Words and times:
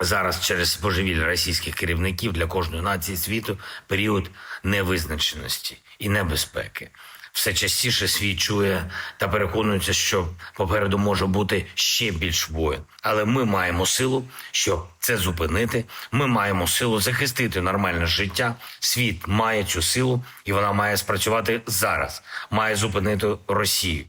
Зараз 0.00 0.46
через 0.46 0.80
божевілля 0.82 1.24
російських 1.24 1.74
керівників 1.74 2.32
для 2.32 2.46
кожної 2.46 2.82
нації 2.82 3.16
світу 3.16 3.58
період 3.86 4.30
невизначеності 4.62 5.78
і 5.98 6.08
небезпеки. 6.08 6.90
Все 7.32 7.54
частіше 7.54 8.08
світ 8.08 8.40
чує 8.40 8.90
та 9.16 9.28
переконується, 9.28 9.92
що 9.92 10.28
попереду 10.54 10.98
може 10.98 11.26
бути 11.26 11.66
ще 11.74 12.10
більш 12.10 12.50
воїн. 12.50 12.80
Але 13.02 13.24
ми 13.24 13.44
маємо 13.44 13.86
силу, 13.86 14.24
щоб 14.50 14.86
це 14.98 15.16
зупинити. 15.16 15.84
Ми 16.12 16.26
маємо 16.26 16.66
силу 16.66 17.00
захистити 17.00 17.60
нормальне 17.60 18.06
життя. 18.06 18.54
Світ 18.80 19.28
має 19.28 19.64
цю 19.64 19.82
силу, 19.82 20.24
і 20.44 20.52
вона 20.52 20.72
має 20.72 20.96
спрацювати 20.96 21.60
зараз. 21.66 22.22
Має 22.50 22.76
зупинити 22.76 23.36
Росію. 23.48 24.04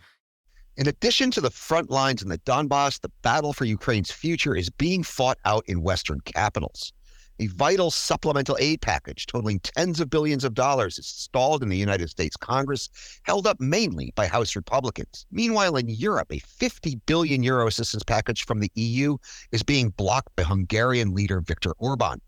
In 0.78 0.90
addition 0.90 1.32
to 1.32 1.40
the 1.40 1.52
front 1.52 1.90
lines 1.90 2.22
in 2.22 2.28
the 2.28 2.38
Donbas, 2.40 3.00
the 3.00 3.12
battle 3.22 3.54
for 3.54 3.64
Ukraine's 3.64 4.12
future 4.12 4.58
is 4.58 4.70
being 4.70 5.04
fought 5.04 5.38
out 5.46 5.64
in 5.68 5.82
Western 5.82 6.20
capitals. 6.26 6.92
A 7.40 7.48
vital 7.48 7.90
supplemental 7.90 8.58
aid 8.60 8.82
package 8.82 9.26
totaling 9.26 9.62
tens 9.62 10.02
of 10.02 10.10
billions 10.10 10.44
of 10.44 10.54
dollars 10.54 11.00
is 11.00 11.08
stalled 11.08 11.64
in 11.64 11.70
the 11.70 11.78
United 11.78 12.10
States 12.10 12.36
Congress, 12.36 12.90
held 13.24 13.48
up 13.48 13.62
mainly 13.62 14.12
by 14.16 14.28
House 14.28 14.54
Republicans. 14.54 15.26
Meanwhile, 15.32 15.78
in 15.78 15.88
Europe, 15.88 16.30
a 16.34 16.40
50 16.40 16.96
billion 17.06 17.42
euro 17.42 17.68
assistance 17.68 18.04
package 18.04 18.46
from 18.46 18.60
the 18.60 18.72
EU 18.76 19.16
is 19.54 19.64
being 19.64 19.92
blocked 19.92 20.36
by 20.36 20.44
Hungarian 20.44 21.14
leader 21.14 21.40
Viktor 21.40 21.72
Orban. 21.78 22.20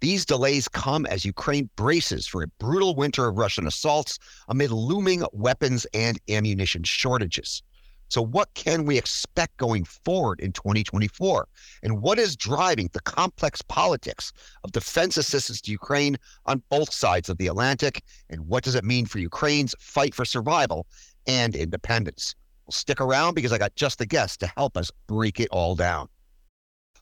These 0.00 0.24
delays 0.24 0.66
come 0.66 1.04
as 1.04 1.26
Ukraine 1.26 1.68
braces 1.76 2.26
for 2.26 2.42
a 2.42 2.48
brutal 2.58 2.94
winter 2.94 3.28
of 3.28 3.36
Russian 3.36 3.66
assaults 3.66 4.18
amid 4.48 4.70
looming 4.70 5.24
weapons 5.34 5.86
and 5.92 6.18
ammunition 6.30 6.84
shortages. 6.84 7.62
So, 8.12 8.20
what 8.20 8.52
can 8.52 8.84
we 8.84 8.98
expect 8.98 9.56
going 9.56 9.84
forward 9.84 10.38
in 10.40 10.52
2024? 10.52 11.48
And 11.82 12.02
what 12.02 12.18
is 12.18 12.36
driving 12.36 12.90
the 12.92 13.00
complex 13.00 13.62
politics 13.62 14.34
of 14.64 14.72
defense 14.72 15.16
assistance 15.16 15.62
to 15.62 15.70
Ukraine 15.70 16.18
on 16.44 16.62
both 16.68 16.92
sides 16.92 17.30
of 17.30 17.38
the 17.38 17.46
Atlantic? 17.46 18.02
And 18.28 18.46
what 18.46 18.64
does 18.64 18.74
it 18.74 18.84
mean 18.84 19.06
for 19.06 19.18
Ukraine's 19.18 19.74
fight 19.78 20.14
for 20.14 20.26
survival 20.26 20.86
and 21.26 21.56
independence? 21.56 22.34
Well, 22.66 22.72
stick 22.72 23.00
around 23.00 23.32
because 23.32 23.50
I 23.50 23.56
got 23.56 23.76
just 23.76 23.98
the 23.98 24.04
guest 24.04 24.40
to 24.40 24.46
help 24.58 24.76
us 24.76 24.90
break 25.06 25.40
it 25.40 25.48
all 25.50 25.74
down. 25.74 26.10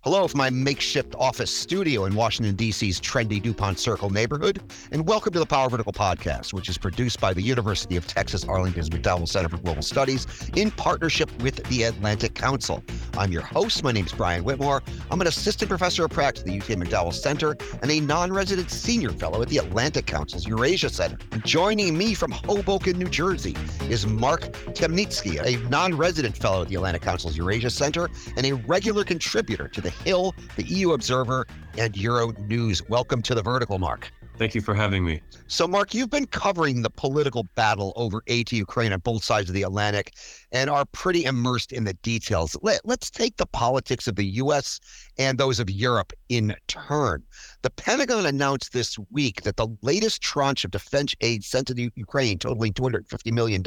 Hello 0.03 0.27
from 0.27 0.39
my 0.39 0.49
makeshift 0.49 1.15
office 1.19 1.55
studio 1.55 2.07
in 2.07 2.15
Washington, 2.15 2.55
D.C.'s 2.55 2.99
trendy 3.03 3.39
DuPont 3.43 3.79
Circle 3.79 4.09
neighborhood, 4.09 4.63
and 4.93 5.07
welcome 5.07 5.31
to 5.35 5.39
the 5.39 5.45
Power 5.45 5.69
Vertical 5.69 5.93
Podcast, 5.93 6.55
which 6.55 6.71
is 6.71 6.79
produced 6.79 7.21
by 7.21 7.35
the 7.35 7.43
University 7.43 7.97
of 7.97 8.07
Texas 8.07 8.43
Arlington's 8.45 8.89
McDowell 8.89 9.29
Center 9.29 9.51
for 9.51 9.59
Global 9.59 9.83
Studies 9.83 10.27
in 10.57 10.71
partnership 10.71 11.31
with 11.43 11.63
the 11.65 11.83
Atlantic 11.83 12.35
Council. 12.35 12.83
I'm 13.17 13.33
your 13.33 13.43
host. 13.43 13.83
My 13.83 13.93
name 13.93 14.07
is 14.07 14.13
Brian 14.13 14.45
Whitmore. 14.45 14.83
I'm 15.11 15.21
an 15.21 15.27
assistant 15.27 15.69
professor 15.69 16.05
of 16.05 16.11
practice 16.11 16.43
at 16.43 16.47
the 16.47 16.59
UT 16.59 16.67
McDowell 16.79 17.13
Center 17.13 17.57
and 17.83 17.91
a 17.91 18.01
non 18.01 18.33
resident 18.33 18.71
senior 18.71 19.11
fellow 19.11 19.43
at 19.43 19.49
the 19.49 19.59
Atlantic 19.59 20.07
Council's 20.07 20.47
Eurasia 20.47 20.89
Center. 20.89 21.19
Joining 21.45 21.97
me 21.97 22.15
from 22.15 22.31
Hoboken, 22.31 22.99
New 22.99 23.09
Jersey 23.09 23.57
is 23.89 24.07
Mark 24.07 24.43
Temnycky, 24.75 25.45
a 25.45 25.69
non 25.69 25.97
resident 25.97 26.37
fellow 26.37 26.63
at 26.63 26.69
the 26.69 26.77
Atlantic 26.77 27.03
Council's 27.03 27.37
Eurasia 27.37 27.71
Center 27.71 28.09
and 28.37 28.47
a 28.47 28.53
regular 28.53 29.05
contributor 29.05 29.69
to 29.69 29.81
the 29.81 29.91
Hill, 29.91 30.35
the 30.57 30.65
EU 30.65 30.93
Observer, 30.93 31.47
and 31.79 31.97
Euro 31.97 32.33
News. 32.47 32.89
Welcome 32.89 33.23
to 33.23 33.35
the 33.35 33.43
Vertical, 33.43 33.79
Mark. 33.79 34.11
Thank 34.41 34.55
you 34.55 34.63
for 34.63 34.73
having 34.73 35.05
me. 35.05 35.21
So, 35.49 35.69
Mark, 35.69 35.93
you've 35.93 36.09
been 36.09 36.25
covering 36.25 36.81
the 36.81 36.89
political 36.89 37.47
battle 37.57 37.93
over 37.95 38.23
aid 38.27 38.47
to 38.47 38.57
Ukraine 38.57 38.91
on 38.91 39.01
both 39.01 39.23
sides 39.23 39.51
of 39.51 39.55
the 39.55 39.65
Atlantic 39.65 40.15
and 40.51 40.71
are 40.71 40.87
pretty 40.87 41.25
immersed 41.25 41.73
in 41.73 41.85
the 41.85 41.93
details. 41.93 42.57
Let, 42.63 42.81
us 42.89 43.11
take 43.11 43.37
the 43.37 43.45
politics 43.45 44.09
of 44.09 44.17
the 44.17 44.25
U.S. 44.25 44.81
and 45.19 45.37
those 45.37 45.61
of 45.61 45.69
Europe 45.69 46.15
in 46.31 46.57
turn. 46.69 47.23
The 47.61 47.69
Pentagon 47.69 48.25
announced 48.25 48.73
this 48.73 48.99
week 49.11 49.43
that 49.43 49.59
the 49.59 49.69
latest 49.83 50.23
tranche 50.23 50.65
of 50.65 50.71
defense 50.71 51.15
aid 51.21 51.45
sent 51.45 51.67
to 51.67 51.91
Ukraine, 51.95 52.39
totaling 52.39 52.73
$250 52.73 53.33
million, 53.33 53.63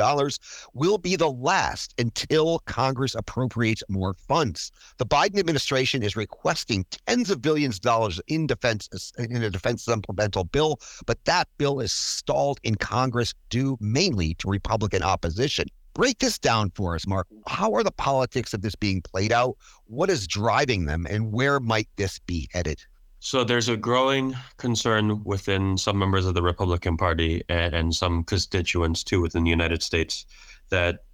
will 0.73 0.97
be 0.97 1.15
the 1.15 1.29
last 1.29 1.93
until 1.99 2.57
Congress 2.65 3.13
appropriates 3.13 3.83
more 3.89 4.15
funds. 4.15 4.71
The 4.97 5.05
Biden 5.05 5.37
administration 5.37 6.01
is 6.01 6.15
requesting 6.15 6.83
tens 7.05 7.29
of 7.29 7.43
billions 7.43 7.75
of 7.75 7.81
dollars 7.81 8.19
in 8.27 8.47
defense 8.47 9.11
in 9.19 9.43
a 9.43 9.51
defense 9.51 9.83
supplemental 9.83 10.45
bill 10.45 10.62
bill, 10.63 10.79
but 11.05 11.23
that 11.25 11.47
bill 11.57 11.79
is 11.79 11.91
stalled 11.91 12.59
in 12.63 12.75
Congress 12.75 13.33
due 13.49 13.77
mainly 13.79 14.35
to 14.35 14.49
Republican 14.49 15.03
opposition. 15.03 15.67
Break 15.93 16.19
this 16.19 16.39
down 16.39 16.71
for 16.71 16.95
us, 16.95 17.05
Mark. 17.05 17.27
How 17.47 17.71
are 17.73 17.83
the 17.83 17.91
politics 17.91 18.53
of 18.53 18.61
this 18.61 18.75
being 18.75 19.01
played 19.01 19.31
out? 19.31 19.57
What 19.85 20.09
is 20.09 20.25
driving 20.25 20.85
them, 20.85 21.05
and 21.07 21.31
where 21.31 21.59
might 21.59 21.87
this 21.97 22.19
be 22.19 22.49
headed? 22.51 22.83
So 23.19 23.43
there's 23.43 23.69
a 23.69 23.77
growing 23.77 24.35
concern 24.57 25.23
within 25.23 25.77
some 25.77 25.97
members 25.97 26.25
of 26.25 26.33
the 26.33 26.41
Republican 26.41 26.97
Party 26.97 27.43
and, 27.47 27.73
and, 27.73 27.95
some 27.95 28.23
constituents 28.23 29.01
too 29.03 29.21
within 29.21 29.43
the 29.43 29.49
United 29.49 29.81
States 29.81 30.25
that 30.69 31.05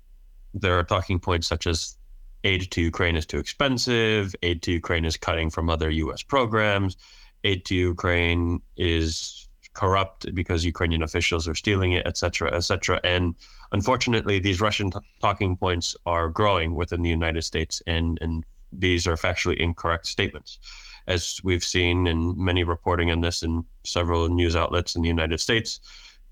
there 0.56 0.80
are 0.80 0.84
talking 0.84 1.20
points 1.20 1.48
such 1.48 1.68
as 1.68 1.98
aid 2.44 2.72
to 2.72 2.82
Ukraine 2.82 3.16
is 3.16 3.28
too 3.28 3.38
expensive, 3.38 4.36
aid 4.42 4.64
to 4.64 4.72
Ukraine 4.72 5.06
is 5.06 5.18
cutting 5.18 5.52
from 5.52 5.70
other 5.70 5.92
U.S. 5.92 6.24
programs, 6.24 6.98
aid 7.44 7.66
to 7.66 7.76
Ukraine 7.76 8.62
is 8.78 9.48
corrupt 9.74 10.34
because 10.34 10.66
Ukrainian 10.66 11.04
officials 11.04 11.48
are 11.48 11.56
stealing 11.56 11.94
it, 11.94 12.06
et 12.06 12.18
cetera, 12.18 12.54
et 12.54 12.62
cetera. 12.62 13.00
And 13.04 13.36
unfortunately, 13.72 14.40
these 14.40 14.60
Russian 14.60 14.92
t- 14.92 15.00
talking 15.22 15.56
points 15.56 15.96
are 16.06 16.28
growing 16.28 16.76
within 16.76 17.02
the 17.02 17.10
United 17.10 17.44
States, 17.44 17.82
and, 17.88 18.18
and 18.22 18.44
these 18.72 19.08
are 19.08 19.16
factually 19.16 19.58
incorrect 19.58 20.06
statements. 20.08 20.60
As 21.08 21.40
we've 21.44 21.64
seen 21.64 22.08
in 22.08 22.36
many 22.38 22.64
reporting 22.64 23.10
on 23.10 23.22
this 23.22 23.42
in 23.42 23.64
several 23.84 24.28
news 24.28 24.56
outlets 24.56 24.96
in 24.96 25.02
the 25.02 25.08
United 25.08 25.40
States, 25.40 25.80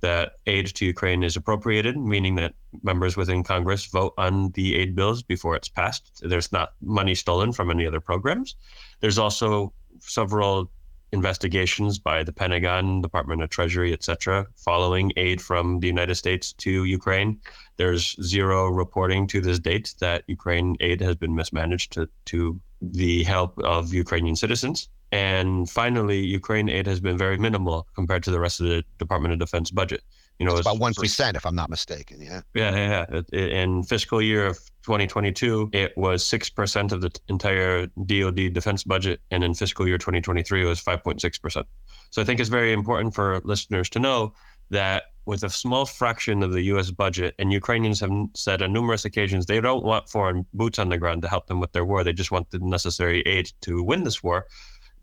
that 0.02 0.34
aid 0.46 0.68
to 0.68 0.86
Ukraine 0.86 1.24
is 1.24 1.36
appropriated, 1.36 1.98
meaning 1.98 2.36
that 2.36 2.54
members 2.84 3.18
within 3.18 3.44
Congress 3.44 3.86
vote 3.86 4.14
on 4.18 4.52
the 4.52 4.76
aid 4.76 4.96
bills 4.96 5.24
before 5.24 5.56
it's 5.56 5.70
passed. 5.70 6.22
There's 6.22 6.52
not 6.52 6.74
money 6.82 7.16
stolen 7.16 7.52
from 7.52 7.72
any 7.72 7.88
other 7.88 8.00
programs. 8.00 8.56
There's 9.00 9.18
also 9.18 9.74
several 10.00 10.70
investigations 11.12 12.00
by 12.00 12.24
the 12.24 12.34
Pentagon, 12.34 13.02
Department 13.02 13.42
of 13.42 13.50
Treasury, 13.50 13.94
etc., 13.94 14.46
following 14.56 15.12
aid 15.16 15.42
from 15.42 15.80
the 15.80 15.88
United 15.88 16.16
States 16.16 16.54
to 16.54 16.84
Ukraine. 16.84 17.40
There's 17.78 18.16
zero 18.22 18.68
reporting 18.70 19.28
to 19.28 19.42
this 19.42 19.60
date 19.60 19.94
that 20.00 20.24
Ukraine 20.28 20.76
aid 20.80 21.02
has 21.02 21.16
been 21.16 21.36
mismanaged 21.36 21.94
to, 21.94 22.10
to 22.26 22.60
the 22.82 23.24
help 23.24 23.58
of 23.60 23.94
Ukrainian 23.94 24.36
citizens. 24.36 24.90
And 25.12 25.70
finally, 25.70 26.20
Ukraine 26.20 26.68
aid 26.68 26.86
has 26.88 27.00
been 27.00 27.18
very 27.18 27.38
minimal 27.38 27.88
compared 27.96 28.24
to 28.24 28.32
the 28.32 28.40
rest 28.40 28.60
of 28.60 28.68
the 28.68 28.84
Department 28.98 29.34
of 29.34 29.40
Defense 29.40 29.72
budget. 29.72 30.04
You 30.40 30.46
know, 30.46 30.52
it's, 30.52 30.60
it's 30.60 30.68
about 30.68 30.80
one 30.80 30.94
percent, 30.94 31.36
if 31.36 31.46
I'm 31.46 31.56
not 31.56 31.70
mistaken. 31.70 32.22
Yeah. 32.22 32.42
Yeah, 32.54 32.76
yeah. 32.76 33.22
yeah. 33.32 33.40
In 33.40 33.84
fiscal 33.84 34.22
year 34.22 34.46
of 34.46 34.58
2022, 34.84 35.72
it 35.74 35.98
was 35.98 36.24
6% 36.24 36.92
of 36.92 37.02
the 37.02 37.12
entire 37.28 37.88
DoD 38.06 38.54
defense 38.54 38.84
budget. 38.84 39.20
And 39.32 39.44
in 39.44 39.54
fiscal 39.54 39.88
year 39.88 39.98
2023, 39.98 40.62
it 40.62 40.66
was 40.66 40.82
5.6%. 40.82 41.64
So 42.12 42.22
I 42.22 42.26
think 42.26 42.40
it's 42.40 42.50
very 42.50 42.72
important 42.72 43.16
for 43.16 43.42
listeners 43.44 43.90
to 43.90 44.00
know 44.00 44.34
that 44.70 45.04
with 45.26 45.44
a 45.44 45.50
small 45.50 45.86
fraction 45.86 46.42
of 46.42 46.54
the 46.54 46.62
U.S. 46.64 46.90
budget, 46.90 47.36
and 47.38 47.52
Ukrainians 47.52 48.00
have 48.00 48.12
said 48.34 48.62
on 48.62 48.72
numerous 48.72 49.04
occasions 49.04 49.46
they 49.46 49.60
don't 49.60 49.84
want 49.84 50.10
foreign 50.10 50.46
boots 50.54 50.80
on 50.80 50.88
the 50.90 50.98
ground 50.98 51.22
to 51.24 51.28
help 51.28 51.48
them 51.48 51.60
with 51.60 51.74
their 51.74 51.84
war. 51.84 52.04
They 52.04 52.14
just 52.14 52.32
want 52.32 52.50
the 52.52 52.60
necessary 52.60 53.22
aid 53.24 53.52
to 53.62 53.84
win 53.84 54.04
this 54.04 54.24
war. 54.24 54.48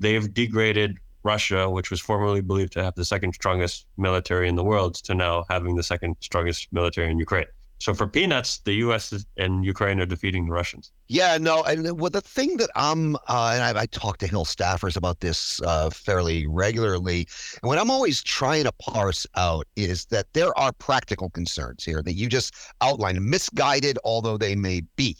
They've 0.01 0.33
degraded 0.33 0.99
Russia, 1.25 1.69
which 1.69 1.91
was 1.91 2.01
formerly 2.01 2.41
believed 2.41 2.73
to 2.75 2.85
have 2.85 2.95
the 2.95 3.05
second 3.05 3.35
strongest 3.35 3.87
military 3.97 4.49
in 4.49 4.57
the 4.57 4.65
world, 4.65 4.95
to 4.97 5.15
now 5.15 5.45
having 5.49 5.75
the 5.75 5.83
second 5.83 6.17
strongest 6.21 6.73
military 6.73 7.11
in 7.11 7.19
Ukraine. 7.19 7.47
So 7.79 7.93
for 7.93 8.07
peanuts, 8.07 8.59
the 8.61 8.73
U.S. 8.87 9.27
and 9.37 9.65
Ukraine 9.65 10.01
are 10.01 10.07
defeating 10.07 10.47
the 10.47 10.53
Russians. 10.53 10.93
Yeah, 11.09 11.37
no, 11.39 11.63
and 11.65 12.01
well, 12.01 12.09
the 12.09 12.21
thing 12.21 12.57
that 12.59 12.71
I'm, 12.77 13.17
uh, 13.17 13.53
and 13.55 13.79
I, 13.79 13.83
I, 13.83 13.87
talk 13.87 14.19
to 14.19 14.27
Hill 14.27 14.45
staffers 14.45 14.97
about 14.97 15.21
this 15.21 15.61
uh, 15.63 15.91
fairly 15.91 16.47
regularly, 16.47 17.29
and 17.63 17.69
what 17.69 17.79
I'm 17.79 17.91
always 17.91 18.23
trying 18.23 18.65
to 18.65 18.73
parse 18.73 19.27
out 19.37 19.67
is 19.77 20.07
that 20.07 20.33
there 20.33 20.57
are 20.59 20.73
practical 20.73 21.29
concerns 21.31 21.85
here 21.85 22.03
that 22.03 22.15
you 22.15 22.29
just 22.29 22.55
outlined, 22.81 23.23
misguided, 23.23 23.99
although 24.05 24.39
they 24.39 24.55
may 24.55 24.83
be. 24.97 25.19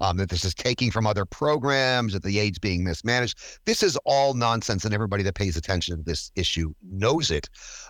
Um, 0.00 0.16
that 0.18 0.28
this 0.30 0.44
is 0.44 0.54
taking 0.54 0.92
from 0.92 1.08
other 1.08 1.24
programs, 1.24 2.12
that 2.12 2.22
the 2.22 2.38
aid's 2.38 2.60
being 2.60 2.84
mismanaged. 2.84 3.36
This 3.64 3.82
is 3.82 3.98
all 4.04 4.34
nonsense, 4.34 4.84
and 4.84 4.94
everybody 4.94 5.24
that 5.24 5.34
pays 5.34 5.56
attention 5.56 5.96
to 5.96 6.02
this 6.04 6.30
issue 6.36 6.72
knows 6.88 7.32
it. 7.32 7.48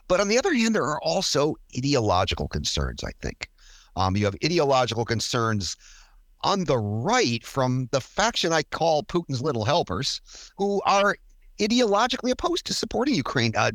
But 0.09 0.19
on 0.19 0.29
the 0.29 0.39
other 0.39 0.55
hand, 0.55 0.75
there 0.75 0.87
are 0.87 1.03
also 1.03 1.57
ideological 1.77 2.49
concerns, 2.49 3.05
I 3.05 3.11
think. 3.21 3.51
Um, 3.97 4.17
you 4.17 4.25
have 4.25 4.37
ideological 4.43 5.05
concerns 5.05 5.77
on 6.43 6.65
the 6.65 6.79
right 6.79 7.45
from 7.45 7.89
the 7.91 8.01
faction 8.01 8.53
I 8.53 8.63
call 8.63 9.03
Putin's 9.03 9.43
little 9.43 9.65
helpers, 9.65 10.21
who 10.57 10.81
are 10.87 11.17
ideologically 11.59 12.31
opposed 12.31 12.65
to 12.67 12.75
supporting 12.75 13.15
Ukraine. 13.15 13.53
Uh, 13.57 13.73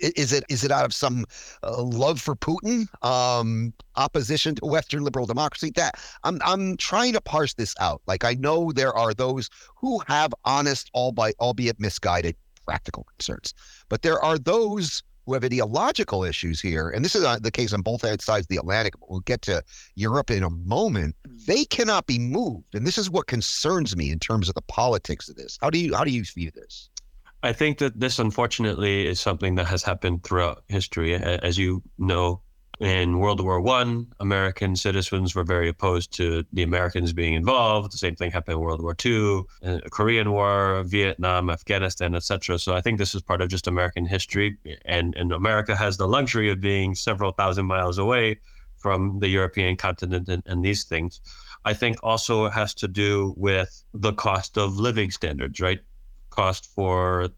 is 0.00 0.32
it 0.32 0.44
is 0.48 0.64
it 0.64 0.70
out 0.70 0.84
of 0.84 0.94
some 0.94 1.24
uh, 1.62 1.82
love 1.82 2.20
for 2.20 2.34
Putin, 2.34 2.86
um, 3.04 3.72
opposition 3.96 4.54
to 4.56 4.64
Western 4.64 5.02
liberal 5.04 5.26
democracy? 5.26 5.70
That 5.74 5.94
I'm 6.22 6.40
I'm 6.44 6.76
trying 6.76 7.12
to 7.14 7.20
parse 7.20 7.54
this 7.54 7.74
out. 7.80 8.02
Like 8.06 8.24
I 8.24 8.34
know 8.34 8.72
there 8.72 8.92
are 8.92 9.14
those 9.14 9.50
who 9.76 10.00
have 10.06 10.32
honest, 10.44 10.90
albeit 10.94 11.36
albeit 11.40 11.80
misguided, 11.80 12.36
practical 12.64 13.04
concerns, 13.04 13.54
but 13.88 14.02
there 14.02 14.20
are 14.20 14.38
those 14.38 15.02
who 15.26 15.32
have 15.32 15.44
ideological 15.44 16.22
issues 16.22 16.60
here, 16.60 16.90
and 16.90 17.04
this 17.04 17.14
is 17.14 17.24
uh, 17.24 17.38
the 17.40 17.50
case 17.50 17.72
on 17.72 17.80
both 17.80 18.02
sides 18.02 18.44
of 18.44 18.48
the 18.48 18.58
Atlantic. 18.58 18.94
We'll 19.08 19.20
get 19.20 19.40
to 19.42 19.62
Europe 19.94 20.30
in 20.30 20.42
a 20.42 20.50
moment. 20.50 21.16
They 21.46 21.64
cannot 21.64 22.06
be 22.06 22.18
moved, 22.18 22.74
and 22.74 22.86
this 22.86 22.98
is 22.98 23.10
what 23.10 23.26
concerns 23.26 23.96
me 23.96 24.10
in 24.10 24.18
terms 24.18 24.48
of 24.48 24.54
the 24.54 24.62
politics 24.62 25.28
of 25.28 25.36
this. 25.36 25.58
How 25.60 25.70
do 25.70 25.78
you 25.78 25.94
how 25.94 26.04
do 26.04 26.10
you 26.10 26.24
view 26.24 26.50
this? 26.54 26.90
I 27.44 27.52
think 27.52 27.76
that 27.78 28.00
this, 28.00 28.18
unfortunately, 28.18 29.06
is 29.06 29.20
something 29.20 29.54
that 29.56 29.66
has 29.66 29.82
happened 29.82 30.24
throughout 30.24 30.64
history. 30.68 31.14
As 31.14 31.58
you 31.58 31.82
know, 31.98 32.40
in 32.80 33.18
World 33.18 33.42
War 33.42 33.60
One, 33.60 34.06
American 34.18 34.74
citizens 34.76 35.34
were 35.34 35.44
very 35.44 35.68
opposed 35.68 36.10
to 36.14 36.44
the 36.54 36.62
Americans 36.62 37.12
being 37.12 37.34
involved. 37.34 37.92
The 37.92 37.98
same 37.98 38.16
thing 38.16 38.30
happened 38.30 38.54
in 38.54 38.60
World 38.60 38.80
War 38.80 38.94
Two, 38.94 39.46
uh, 39.62 39.80
Korean 39.90 40.32
War, 40.32 40.84
Vietnam, 40.84 41.50
Afghanistan, 41.50 42.14
etc. 42.14 42.58
So 42.58 42.74
I 42.74 42.80
think 42.80 42.96
this 42.96 43.14
is 43.14 43.20
part 43.20 43.42
of 43.42 43.50
just 43.50 43.66
American 43.66 44.06
history, 44.06 44.56
and 44.86 45.14
and 45.14 45.30
America 45.30 45.76
has 45.76 45.98
the 45.98 46.08
luxury 46.08 46.50
of 46.50 46.62
being 46.62 46.94
several 46.94 47.32
thousand 47.32 47.66
miles 47.66 47.98
away 47.98 48.40
from 48.78 49.18
the 49.18 49.28
European 49.28 49.76
continent 49.76 50.30
and, 50.30 50.42
and 50.46 50.64
these 50.64 50.84
things. 50.84 51.20
I 51.66 51.74
think 51.74 51.98
also 52.02 52.46
it 52.46 52.54
has 52.54 52.72
to 52.74 52.88
do 52.88 53.34
with 53.36 53.84
the 53.92 54.14
cost 54.14 54.56
of 54.56 54.78
living 54.78 55.10
standards, 55.10 55.60
right? 55.60 55.80
Cost 56.34 56.66
for 56.74 57.28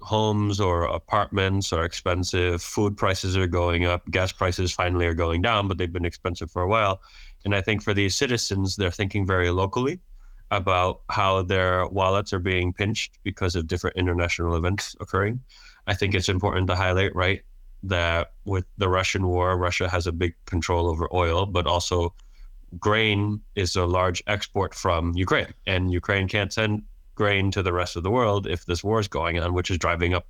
homes 0.00 0.60
or 0.60 0.84
apartments 0.84 1.72
are 1.72 1.84
expensive. 1.84 2.62
Food 2.62 2.96
prices 2.96 3.36
are 3.36 3.48
going 3.48 3.84
up. 3.84 4.08
Gas 4.10 4.30
prices 4.30 4.70
finally 4.72 5.06
are 5.06 5.14
going 5.14 5.42
down, 5.42 5.66
but 5.66 5.76
they've 5.76 5.92
been 5.92 6.04
expensive 6.04 6.48
for 6.50 6.62
a 6.62 6.68
while. 6.68 7.00
And 7.44 7.52
I 7.52 7.60
think 7.60 7.82
for 7.82 7.94
these 7.94 8.14
citizens, 8.14 8.76
they're 8.76 8.92
thinking 8.92 9.26
very 9.26 9.50
locally 9.50 9.98
about 10.52 11.00
how 11.10 11.42
their 11.42 11.88
wallets 11.88 12.32
are 12.32 12.38
being 12.38 12.72
pinched 12.72 13.18
because 13.24 13.56
of 13.56 13.66
different 13.66 13.96
international 13.96 14.54
events 14.54 14.94
occurring. 15.00 15.40
I 15.88 15.94
think 15.94 16.14
it's 16.14 16.28
important 16.28 16.68
to 16.68 16.76
highlight, 16.76 17.14
right, 17.16 17.42
that 17.82 18.32
with 18.44 18.66
the 18.76 18.88
Russian 18.88 19.26
war, 19.26 19.56
Russia 19.58 19.88
has 19.88 20.06
a 20.06 20.12
big 20.12 20.34
control 20.46 20.86
over 20.86 21.08
oil, 21.12 21.44
but 21.44 21.66
also 21.66 22.14
grain 22.78 23.40
is 23.56 23.74
a 23.74 23.84
large 23.84 24.22
export 24.26 24.74
from 24.74 25.14
Ukraine, 25.16 25.52
and 25.66 25.92
Ukraine 25.92 26.28
can't 26.28 26.52
send 26.52 26.82
grain 27.18 27.50
to 27.50 27.62
the 27.62 27.72
rest 27.80 27.96
of 27.96 28.02
the 28.04 28.14
world 28.18 28.46
if 28.46 28.60
this 28.64 28.84
war 28.84 29.00
is 29.00 29.08
going 29.08 29.36
on, 29.42 29.52
which 29.52 29.70
is 29.72 29.78
driving 29.86 30.14
up 30.14 30.26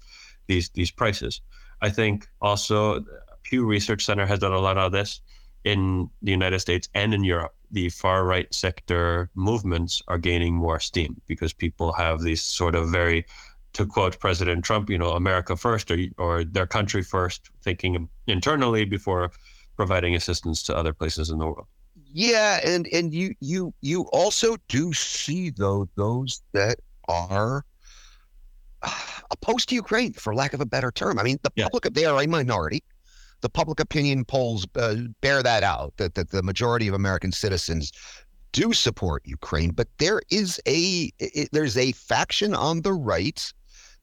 these 0.48 0.70
these 0.70 0.90
prices. 0.90 1.42
I 1.86 1.90
think 1.90 2.26
also 2.40 3.04
Pew 3.42 3.62
Research 3.74 4.02
Center 4.04 4.26
has 4.26 4.40
done 4.40 4.56
a 4.56 4.66
lot 4.68 4.78
of 4.78 4.92
this 4.92 5.20
in 5.64 6.08
the 6.22 6.32
United 6.40 6.60
States 6.60 6.88
and 6.94 7.12
in 7.12 7.22
Europe. 7.24 7.54
The 7.70 7.88
far 7.90 8.24
right 8.24 8.48
sector 8.54 9.28
movements 9.34 10.02
are 10.08 10.18
gaining 10.30 10.54
more 10.54 10.80
steam 10.80 11.12
because 11.26 11.52
people 11.64 11.92
have 11.92 12.22
these 12.22 12.42
sort 12.42 12.74
of 12.74 12.84
very, 12.90 13.26
to 13.74 13.84
quote 13.84 14.18
President 14.18 14.64
Trump, 14.64 14.88
you 14.88 14.98
know, 14.98 15.12
America 15.12 15.56
first 15.56 15.90
or 15.90 15.98
or 16.16 16.44
their 16.56 16.66
country 16.66 17.02
first, 17.02 17.40
thinking 17.66 18.08
internally 18.26 18.84
before 18.96 19.30
providing 19.76 20.14
assistance 20.14 20.62
to 20.66 20.76
other 20.80 20.94
places 21.00 21.30
in 21.30 21.38
the 21.38 21.46
world. 21.46 21.68
Yeah, 22.12 22.60
and 22.64 22.86
and 22.92 23.12
you 23.12 23.34
you 23.40 23.74
you 23.80 24.02
also 24.12 24.56
do 24.68 24.92
see 24.92 25.50
though 25.50 25.88
those 25.96 26.42
that 26.52 26.78
are 27.08 27.64
opposed 29.30 29.68
to 29.68 29.74
Ukraine, 29.74 30.12
for 30.12 30.34
lack 30.34 30.52
of 30.54 30.60
a 30.60 30.66
better 30.66 30.90
term. 30.90 31.18
I 31.18 31.22
mean, 31.22 31.38
the 31.42 31.50
Yeah. 31.56 31.64
public 31.64 31.92
they 31.94 32.04
are 32.04 32.20
a 32.22 32.26
minority. 32.26 32.82
The 33.40 33.48
public 33.48 33.78
opinion 33.80 34.24
polls 34.24 34.66
uh, 34.74 34.96
bear 35.20 35.42
that 35.42 35.62
out 35.62 35.94
that 35.96 36.14
that 36.14 36.30
the 36.30 36.42
majority 36.42 36.88
of 36.88 36.94
American 36.94 37.32
citizens 37.32 37.92
do 38.52 38.72
support 38.72 39.22
Ukraine, 39.26 39.70
but 39.70 39.88
there 39.98 40.22
is 40.30 40.60
a 40.66 41.12
i 41.20 41.48
there's 41.52 41.76
a 41.76 41.92
faction 41.92 42.54
on 42.54 42.82
the 42.82 42.92
right 42.94 43.52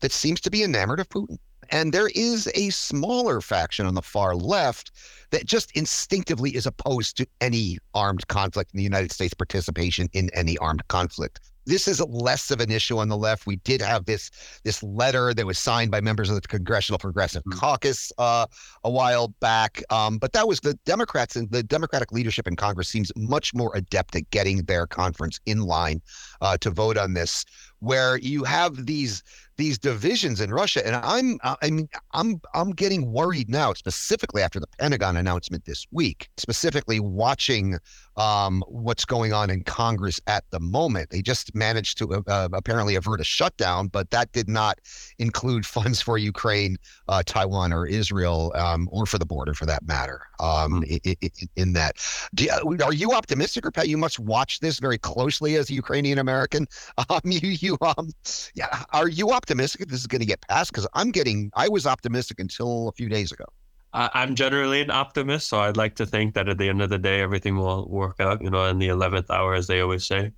that 0.02 0.12
seems 0.12 0.40
to 0.42 0.52
be 0.52 0.63
enamored 0.63 1.00
of 1.00 1.10
Putin. 1.10 1.38
And 1.69 1.94
there 1.94 2.09
is 2.15 2.50
a 2.56 2.69
smaller 2.69 3.41
faction 3.41 3.85
on 3.85 3.94
the 3.94 4.01
far 4.01 4.35
left 4.35 4.91
that 5.31 5.45
just 5.45 5.71
instinctively 5.75 6.56
is 6.56 6.65
opposed 6.65 7.17
to 7.17 7.27
any 7.41 7.77
armed 7.94 8.27
conflict 8.27 8.73
in 8.73 8.77
the 8.77 8.83
United 8.83 9.12
States 9.12 9.33
participation 9.33 10.09
in 10.13 10.29
any 10.33 10.57
armed 10.59 10.88
conflict. 10.88 11.39
This 11.67 11.88
is 11.88 12.00
less 12.00 12.51
of 12.51 12.59
an 12.62 12.69
issue 12.69 13.00
on 13.00 13.09
the 13.09 13.17
left. 13.17 13.47
We 13.47 13.56
did 13.56 13.81
have 13.81 14.06
this 14.06 14.29
this 14.63 14.83
letter 14.83 15.33
that 15.33 15.47
was 15.47 15.57
signed 15.57 15.89
by 15.89 16.00
members 16.00 16.29
of 16.29 16.39
the 16.39 16.47
Congressional 16.47 17.00
Progressive 17.00 17.44
Mhm. 17.45 17.57
Caucus 17.59 18.11
uh, 18.19 18.45
a 18.83 18.89
while 18.91 19.29
back, 19.39 19.81
um, 19.89 20.19
but 20.19 20.33
that 20.33 20.47
was 20.47 20.59
the 20.59 20.75
Democrats 20.85 21.35
and 21.35 21.50
the 21.50 21.63
Democratic 21.63 22.11
leadership 22.11 22.47
in 22.47 22.56
Congress 22.56 22.88
seems 22.88 23.11
much 23.15 23.51
more 23.56 23.75
adept 23.75 24.15
at 24.15 24.29
getting 24.29 24.59
their 24.65 24.85
conference 24.85 25.39
in 25.47 25.61
line 25.61 26.03
uh, 26.39 26.56
to 26.59 26.69
vote 26.69 26.97
on 27.00 27.13
this. 27.15 27.45
Where 27.79 28.18
you 28.18 28.44
have 28.44 28.85
these 28.85 29.23
these 29.57 29.78
divisions 29.78 30.42
in 30.42 30.52
Russia, 30.52 30.86
and 30.86 30.96
I'm 30.98 31.40
I 31.62 31.69
mean 31.69 31.88
I'm 32.13 32.42
I'm 32.54 32.72
getting 32.72 33.12
worried 33.12 33.50
now, 33.50 33.74
specifically 33.74 34.42
after 34.42 34.60
the 34.60 34.68
Pentagon 34.80 35.18
announcement 35.18 35.66
this 35.66 35.86
week, 35.92 36.30
specifically 36.38 37.00
watching 37.00 37.78
um, 38.18 38.63
what's 38.68 39.06
going 39.06 39.34
on 39.34 39.50
in 39.50 39.63
Congress 39.63 40.19
at 40.28 40.44
the 40.52 40.60
moment. 40.60 41.10
They 41.10 41.22
just 41.22 41.54
managed 41.56 41.98
to 42.00 42.24
uh, 42.28 42.50
apparently 42.54 42.96
avert 42.96 43.19
a 43.22 43.24
shutdown, 43.24 43.88
but 43.88 44.10
that 44.12 44.31
did 44.31 44.48
not 44.50 44.80
include 45.19 45.66
funds 45.75 46.02
for 46.02 46.18
Ukraine, 46.18 46.78
uh, 47.07 47.24
Taiwan, 47.25 47.74
or 47.74 47.86
Israel, 47.86 48.52
um, 48.56 48.88
or 48.92 49.06
for 49.06 49.18
the 49.18 49.25
border 49.25 49.54
for 49.54 49.66
that 49.66 49.86
matter. 49.86 50.22
Um, 50.40 50.84
i- 50.90 51.00
i- 51.06 51.18
i- 51.24 51.30
in 51.56 51.74
that, 51.74 51.96
you, 52.38 52.50
are 52.84 52.94
you 52.94 53.13
optimistic, 53.13 53.66
or 53.66 53.72
Pat? 53.72 53.88
You 53.88 53.98
must 53.98 54.19
watch 54.19 54.60
this 54.60 54.80
very 54.80 54.98
closely 54.98 55.56
as 55.56 55.69
a 55.69 55.74
Ukrainian 55.74 56.19
American. 56.19 56.68
Um, 57.10 57.19
you, 57.25 57.50
you, 57.50 57.78
um, 57.81 58.10
yeah, 58.56 58.84
are 58.92 59.07
you 59.07 59.31
optimistic 59.31 59.44
that 59.47 59.56
this 59.56 59.75
is 60.01 60.07
going 60.07 60.21
to 60.21 60.25
get 60.25 60.42
passed? 60.47 60.71
Because 60.71 60.88
I'm 60.94 61.12
getting, 61.12 61.51
I 61.56 61.69
was 61.69 61.86
optimistic 61.86 62.39
until 62.39 62.89
a 62.89 62.92
few 62.92 63.09
days 63.09 63.31
ago. 63.31 63.45
I'm 63.94 64.36
generally 64.36 64.81
an 64.81 64.92
optimist, 64.92 65.47
so 65.47 65.59
I'd 65.59 65.77
like 65.77 65.95
to 65.95 66.06
think 66.06 66.33
that 66.33 66.50
at 66.50 66.57
the 66.57 66.68
end 66.68 66.81
of 66.81 66.89
the 66.89 66.97
day, 66.97 67.21
everything 67.21 67.56
will 67.56 67.88
work 67.88 68.19
out, 68.19 68.42
you 68.42 68.50
know, 68.50 68.65
in 68.65 68.77
the 68.77 68.89
11th 68.89 69.30
hour, 69.30 69.53
as 69.53 69.68
they 69.68 69.80
always 69.80 70.06
say. 70.06 70.33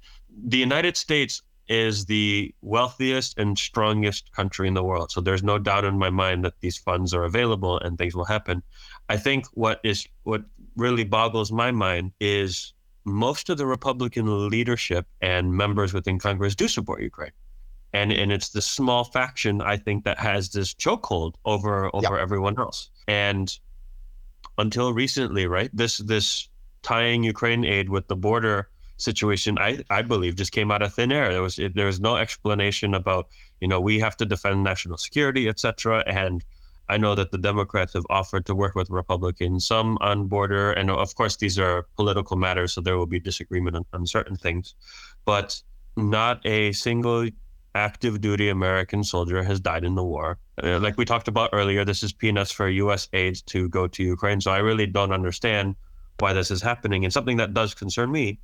The 0.45 0.57
United 0.57 0.95
States 0.95 1.41
is 1.67 2.05
the 2.05 2.53
wealthiest 2.61 3.37
and 3.39 3.57
strongest 3.57 4.31
country 4.31 4.67
in 4.67 4.75
the 4.75 4.83
world. 4.83 5.11
So 5.11 5.21
there's 5.21 5.43
no 5.43 5.57
doubt 5.57 5.85
in 5.85 5.97
my 5.97 6.11
mind 6.11 6.45
that 6.45 6.53
these 6.61 6.77
funds 6.77 7.13
are 7.15 7.23
available 7.23 7.79
and 7.79 7.97
things 7.97 8.15
will 8.15 8.25
happen. 8.25 8.61
I 9.09 9.17
think 9.17 9.47
what 9.53 9.79
is 9.83 10.07
what 10.23 10.43
really 10.75 11.03
boggles 11.03 11.51
my 11.51 11.71
mind 11.71 12.11
is 12.19 12.73
most 13.05 13.49
of 13.49 13.57
the 13.57 13.65
Republican 13.65 14.49
leadership 14.49 15.07
and 15.21 15.51
members 15.51 15.93
within 15.93 16.19
Congress 16.19 16.55
do 16.55 16.67
support 16.67 17.01
Ukraine. 17.01 17.31
And 17.93 18.11
and 18.11 18.31
it's 18.31 18.49
the 18.49 18.61
small 18.61 19.03
faction 19.03 19.61
I 19.61 19.77
think 19.77 20.03
that 20.03 20.19
has 20.19 20.49
this 20.49 20.73
chokehold 20.73 21.35
over 21.45 21.93
over 21.95 22.19
everyone 22.19 22.59
else. 22.59 22.89
And 23.07 23.57
until 24.57 24.93
recently, 24.93 25.47
right? 25.47 25.69
This 25.73 25.97
this 25.99 26.49
tying 26.81 27.23
Ukraine 27.23 27.63
aid 27.65 27.89
with 27.89 28.07
the 28.07 28.15
border 28.15 28.69
situation, 28.97 29.57
I 29.59 29.83
I 29.89 30.01
believe 30.01 30.35
just 30.35 30.51
came 30.51 30.71
out 30.71 30.81
of 30.81 30.93
thin 30.93 31.11
air. 31.11 31.31
There 31.31 31.41
was 31.41 31.59
it, 31.59 31.75
there 31.75 31.85
was 31.85 31.99
no 31.99 32.17
explanation 32.17 32.93
about 32.93 33.27
you 33.61 33.67
know 33.67 33.79
we 33.79 33.99
have 33.99 34.17
to 34.17 34.25
defend 34.25 34.63
national 34.63 34.97
security, 34.97 35.47
etc. 35.47 36.03
And 36.07 36.43
I 36.89 36.97
know 36.97 37.15
that 37.15 37.31
the 37.31 37.37
Democrats 37.37 37.93
have 37.93 38.05
offered 38.09 38.45
to 38.45 38.55
work 38.55 38.75
with 38.75 38.89
Republicans, 38.89 39.65
some 39.65 39.97
on 40.01 40.27
border, 40.27 40.71
and 40.71 40.89
of 40.89 41.15
course 41.15 41.35
these 41.35 41.59
are 41.59 41.85
political 41.95 42.37
matters, 42.37 42.73
so 42.73 42.81
there 42.81 42.97
will 42.97 43.05
be 43.05 43.19
disagreement 43.19 43.75
on, 43.75 43.85
on 43.93 44.05
certain 44.07 44.37
things, 44.37 44.75
but 45.25 45.61
not 45.97 46.45
a 46.45 46.71
single 46.71 47.27
active 47.77 48.21
duty 48.21 48.49
American 48.49 49.03
soldier 49.03 49.43
has 49.43 49.59
died 49.59 49.83
in 49.83 49.95
the 49.95 50.03
war. 50.03 50.37
Uh, 50.63 50.79
like 50.79 50.97
we 50.97 51.05
talked 51.05 51.27
about 51.27 51.49
earlier, 51.53 51.85
this 51.85 52.03
is 52.03 52.11
peanuts 52.11 52.51
for 52.51 52.67
U.S. 52.69 53.07
aid 53.13 53.41
to 53.47 53.69
go 53.69 53.87
to 53.87 54.03
Ukraine. 54.03 54.41
So 54.41 54.51
I 54.51 54.57
really 54.57 54.87
don't 54.87 55.11
understand 55.11 55.75
why 56.19 56.33
this 56.33 56.49
is 56.51 56.61
happening. 56.61 57.03
And 57.03 57.13
something 57.13 57.37
that 57.37 57.53
does 57.53 57.73
concern 57.73 58.11
me 58.11 58.39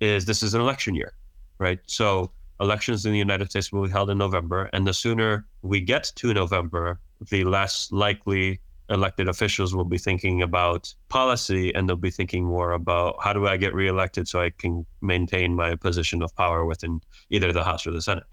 is 0.00 0.24
this 0.24 0.42
is 0.42 0.54
an 0.54 0.60
election 0.60 0.94
year, 0.94 1.12
right? 1.58 1.80
So 1.86 2.32
elections 2.60 3.04
in 3.06 3.12
the 3.12 3.18
United 3.18 3.50
States 3.50 3.72
will 3.72 3.84
be 3.84 3.90
held 3.90 4.10
in 4.10 4.18
November. 4.18 4.70
And 4.72 4.86
the 4.86 4.94
sooner 4.94 5.46
we 5.62 5.80
get 5.80 6.10
to 6.16 6.32
November, 6.32 6.98
the 7.30 7.44
less 7.44 7.90
likely 7.92 8.60
elected 8.90 9.28
officials 9.28 9.74
will 9.74 9.84
be 9.84 9.98
thinking 9.98 10.42
about 10.42 10.92
policy 11.08 11.74
and 11.74 11.86
they'll 11.86 11.96
be 11.96 12.10
thinking 12.10 12.44
more 12.44 12.72
about 12.72 13.16
how 13.22 13.32
do 13.32 13.46
I 13.46 13.56
get 13.58 13.74
reelected 13.74 14.26
so 14.26 14.40
I 14.40 14.50
can 14.50 14.86
maintain 15.02 15.54
my 15.54 15.76
position 15.76 16.22
of 16.22 16.34
power 16.36 16.64
within 16.64 17.00
either 17.28 17.52
the 17.52 17.64
House 17.64 17.86
or 17.86 17.90
the 17.90 18.00
Senate. 18.00 18.24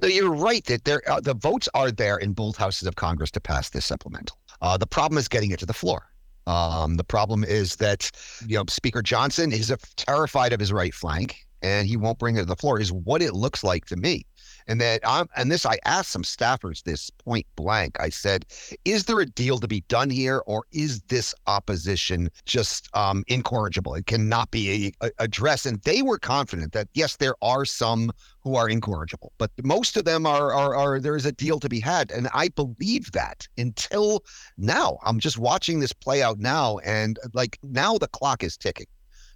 No, 0.00 0.08
you're 0.08 0.32
right 0.32 0.64
that 0.66 0.84
there 0.84 1.02
uh, 1.10 1.20
the 1.20 1.34
votes 1.34 1.68
are 1.74 1.90
there 1.90 2.18
in 2.18 2.32
both 2.32 2.56
houses 2.56 2.86
of 2.86 2.96
Congress 2.96 3.30
to 3.32 3.40
pass 3.40 3.70
this 3.70 3.84
supplemental. 3.84 4.36
Uh, 4.60 4.76
the 4.76 4.86
problem 4.86 5.18
is 5.18 5.28
getting 5.28 5.50
it 5.50 5.58
to 5.60 5.66
the 5.66 5.72
floor. 5.72 6.06
Um, 6.46 6.96
the 6.96 7.04
problem 7.04 7.44
is 7.44 7.76
that 7.76 8.10
you 8.46 8.56
know 8.56 8.64
Speaker 8.68 9.02
Johnson 9.02 9.52
is 9.52 9.72
terrified 9.96 10.52
of 10.52 10.60
his 10.60 10.72
right 10.72 10.94
flank, 10.94 11.36
and 11.62 11.86
he 11.86 11.96
won't 11.96 12.18
bring 12.18 12.36
it 12.36 12.40
to 12.40 12.46
the 12.46 12.56
floor. 12.56 12.80
Is 12.80 12.92
what 12.92 13.22
it 13.22 13.34
looks 13.34 13.62
like 13.62 13.86
to 13.86 13.96
me. 13.96 14.26
And 14.70 14.80
that 14.80 15.00
I'm, 15.04 15.26
and 15.36 15.50
this, 15.50 15.66
I 15.66 15.78
asked 15.84 16.12
some 16.12 16.22
staffers 16.22 16.84
this 16.84 17.10
point 17.10 17.44
blank. 17.56 17.98
I 17.98 18.08
said, 18.08 18.46
is 18.84 19.04
there 19.04 19.18
a 19.18 19.26
deal 19.26 19.58
to 19.58 19.66
be 19.66 19.80
done 19.88 20.10
here, 20.10 20.42
or 20.46 20.62
is 20.70 21.00
this 21.08 21.34
opposition 21.48 22.30
just 22.46 22.88
um, 22.94 23.24
incorrigible? 23.26 23.96
It 23.96 24.06
cannot 24.06 24.52
be 24.52 24.94
a, 25.02 25.06
a, 25.06 25.10
addressed. 25.18 25.66
And 25.66 25.82
they 25.82 26.02
were 26.02 26.18
confident 26.18 26.72
that 26.72 26.86
yes, 26.94 27.16
there 27.16 27.34
are 27.42 27.64
some 27.64 28.12
who 28.44 28.54
are 28.54 28.68
incorrigible, 28.68 29.32
but 29.38 29.50
most 29.64 29.96
of 29.96 30.04
them 30.04 30.24
are, 30.24 30.52
are, 30.52 30.76
are 30.76 31.00
there 31.00 31.16
is 31.16 31.26
a 31.26 31.32
deal 31.32 31.58
to 31.58 31.68
be 31.68 31.80
had. 31.80 32.12
And 32.12 32.28
I 32.32 32.48
believe 32.48 33.10
that 33.10 33.48
until 33.58 34.22
now. 34.56 34.98
I'm 35.02 35.18
just 35.18 35.36
watching 35.38 35.80
this 35.80 35.92
play 35.92 36.22
out 36.22 36.38
now, 36.38 36.78
and 36.78 37.18
like 37.34 37.58
now 37.64 37.98
the 37.98 38.06
clock 38.08 38.44
is 38.44 38.56
ticking. 38.56 38.86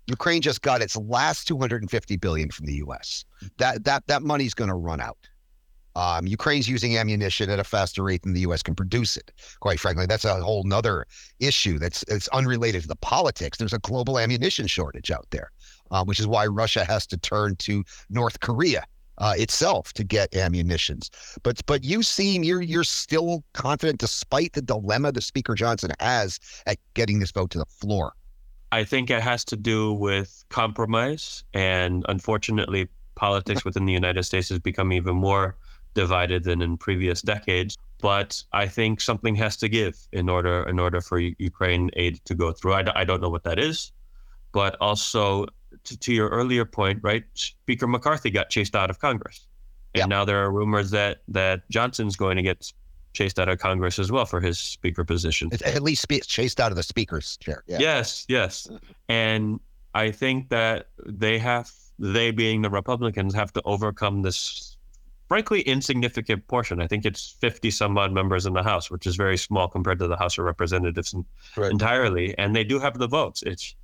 Ukraine 0.07 0.43
just 0.43 0.63
got 0.63 0.83
its 0.83 0.97
last 0.97 1.49
250 1.49 2.17
billion 2.17 2.51
from 2.51 2.67
the 2.67 2.75
U.S. 2.75 3.25
That 3.59 3.85
that 3.85 4.07
that 4.07 4.23
money's 4.23 4.55
going 4.55 4.69
to 4.69 4.77
run 4.77 5.01
out. 5.01 5.19
Um, 5.97 6.27
Ukraine's 6.27 6.69
using 6.69 6.99
ammunition 6.99 7.51
at 7.51 7.61
a 7.61 7.65
faster 7.65 8.03
rate 8.03 8.23
than 8.23 8.33
the 8.33 8.41
U.S. 8.41 8.63
can 8.63 8.75
produce 8.75 9.17
it. 9.17 9.31
Quite 9.61 9.79
frankly, 9.79 10.07
that's 10.07 10.25
a 10.25 10.43
whole 10.43 10.65
nother 10.65 11.07
issue 11.39 11.79
that's 11.79 12.03
it's 12.09 12.29
unrelated 12.29 12.83
to 12.83 12.89
the 12.89 12.97
politics. 12.97 13.59
There's 13.59 13.73
a 13.73 13.79
global 13.79 14.19
ammunition 14.19 14.67
shortage 14.67 15.11
out 15.11 15.27
there, 15.31 15.51
uh, 15.91 16.05
which 16.05 16.19
is 16.19 16.27
why 16.27 16.47
Russia 16.47 16.85
has 16.85 17.07
to 17.09 17.17
turn 17.17 17.57
to 17.57 17.85
North 18.11 18.41
Korea 18.41 18.85
uh, 19.19 19.35
itself 19.37 19.93
to 19.95 20.05
get 20.05 20.35
ammunitions. 20.35 21.11
But 21.43 21.65
but 21.67 21.85
you 21.85 22.03
seem 22.03 22.43
you're 22.43 22.63
you're 22.63 22.85
still 22.85 23.45
confident 23.53 24.01
despite 24.01 24.53
the 24.53 24.63
dilemma 24.63 25.13
that 25.13 25.23
Speaker 25.23 25.55
Johnson 25.55 25.93
has 26.01 26.41
at 26.67 26.79
getting 26.95 27.21
this 27.21 27.31
vote 27.31 27.51
to 27.51 27.59
the 27.59 27.67
floor. 27.67 28.15
I 28.75 28.83
think 28.83 29.09
it 29.09 29.23
has 29.23 29.45
to 29.45 29.57
do 29.57 29.93
with 29.93 30.45
compromise. 30.49 31.45
And 31.55 32.05
unfortunately, 32.09 32.89
politics 33.15 33.65
within 33.69 33.85
the 33.85 33.93
United 33.93 34.25
States 34.25 34.49
has 34.49 34.59
become 34.59 34.93
even 34.93 35.15
more 35.15 35.57
divided 35.95 36.43
than 36.43 36.61
in 36.61 36.77
previous 36.77 37.23
decades. 37.23 37.79
But 38.01 38.43
I 38.53 38.67
think 38.67 39.01
something 39.01 39.37
has 39.37 39.57
to 39.59 39.69
give 39.69 39.97
in 40.11 40.29
order 40.29 40.69
in 40.69 40.81
order 40.81 41.01
for 41.01 41.21
Ukraine 41.21 41.89
aid 41.95 42.21
to 42.25 42.35
go 42.35 42.51
through. 42.51 42.73
I, 42.73 42.83
I 43.01 43.05
don't 43.05 43.23
know 43.23 43.31
what 43.31 43.45
that 43.45 43.61
is, 43.61 43.93
but 44.51 44.77
also 44.81 45.47
to, 45.85 45.97
to, 45.97 46.13
your 46.13 46.29
earlier 46.31 46.65
point, 46.65 46.99
right? 47.03 47.23
Speaker 47.35 47.87
McCarthy 47.87 48.31
got 48.31 48.51
chased 48.51 48.75
out 48.75 48.91
of 48.91 48.99
Congress, 48.99 49.47
and 49.95 50.01
yep. 50.01 50.09
now 50.09 50.25
there 50.25 50.43
are 50.45 50.51
rumors 50.51 50.91
that 50.91 51.23
that 51.29 51.63
Johnson's 51.71 52.17
going 52.17 52.37
to 52.37 52.43
get 52.43 52.73
chased 53.15 53.39
out 53.39 53.49
of 53.49 53.59
Congress 53.59 53.99
as 53.99 54.13
well 54.13 54.27
for 54.27 54.41
his 54.41 54.59
speaker 54.59 55.05
position. 55.05 55.49
At 55.65 55.83
least 55.83 56.07
chased 56.27 56.61
out 56.61 56.71
of 56.71 56.77
the 56.77 56.83
speaker's 56.83 57.39
chair. 57.39 57.65
Yeah. 57.67 57.79
Yes, 57.81 58.27
yes. 58.29 58.69
And 59.09 59.61
I 59.95 60.11
think 60.11 60.51
that 60.51 60.89
they 61.07 61.39
have, 61.39 61.71
they 61.99 62.33
being 62.33 62.61
the 62.61 62.71
Republicans, 62.71 63.35
have 63.35 63.53
to 63.55 63.63
overcome 63.65 64.23
this 64.23 64.77
frankly 65.29 65.63
insignificant 65.63 66.47
portion. 66.49 66.83
I 66.83 66.87
think 66.87 67.07
it's 67.07 67.37
50 67.41 67.71
some 67.71 67.97
odd 67.97 68.13
members 68.13 68.45
in 68.45 68.53
the 68.53 68.63
House, 68.63 68.91
which 68.91 69.07
is 69.07 69.17
very 69.17 69.39
small 69.39 69.69
compared 69.69 69.99
to 70.01 70.09
the 70.09 70.17
House 70.17 70.37
of 70.37 70.45
Representatives 70.45 71.15
right. 71.57 71.71
entirely. 71.71 72.37
And 72.37 72.55
they 72.55 72.65
do 72.65 72.79
have 72.79 72.99
the 72.99 73.09
votes. 73.09 73.43
It's, 73.43 73.75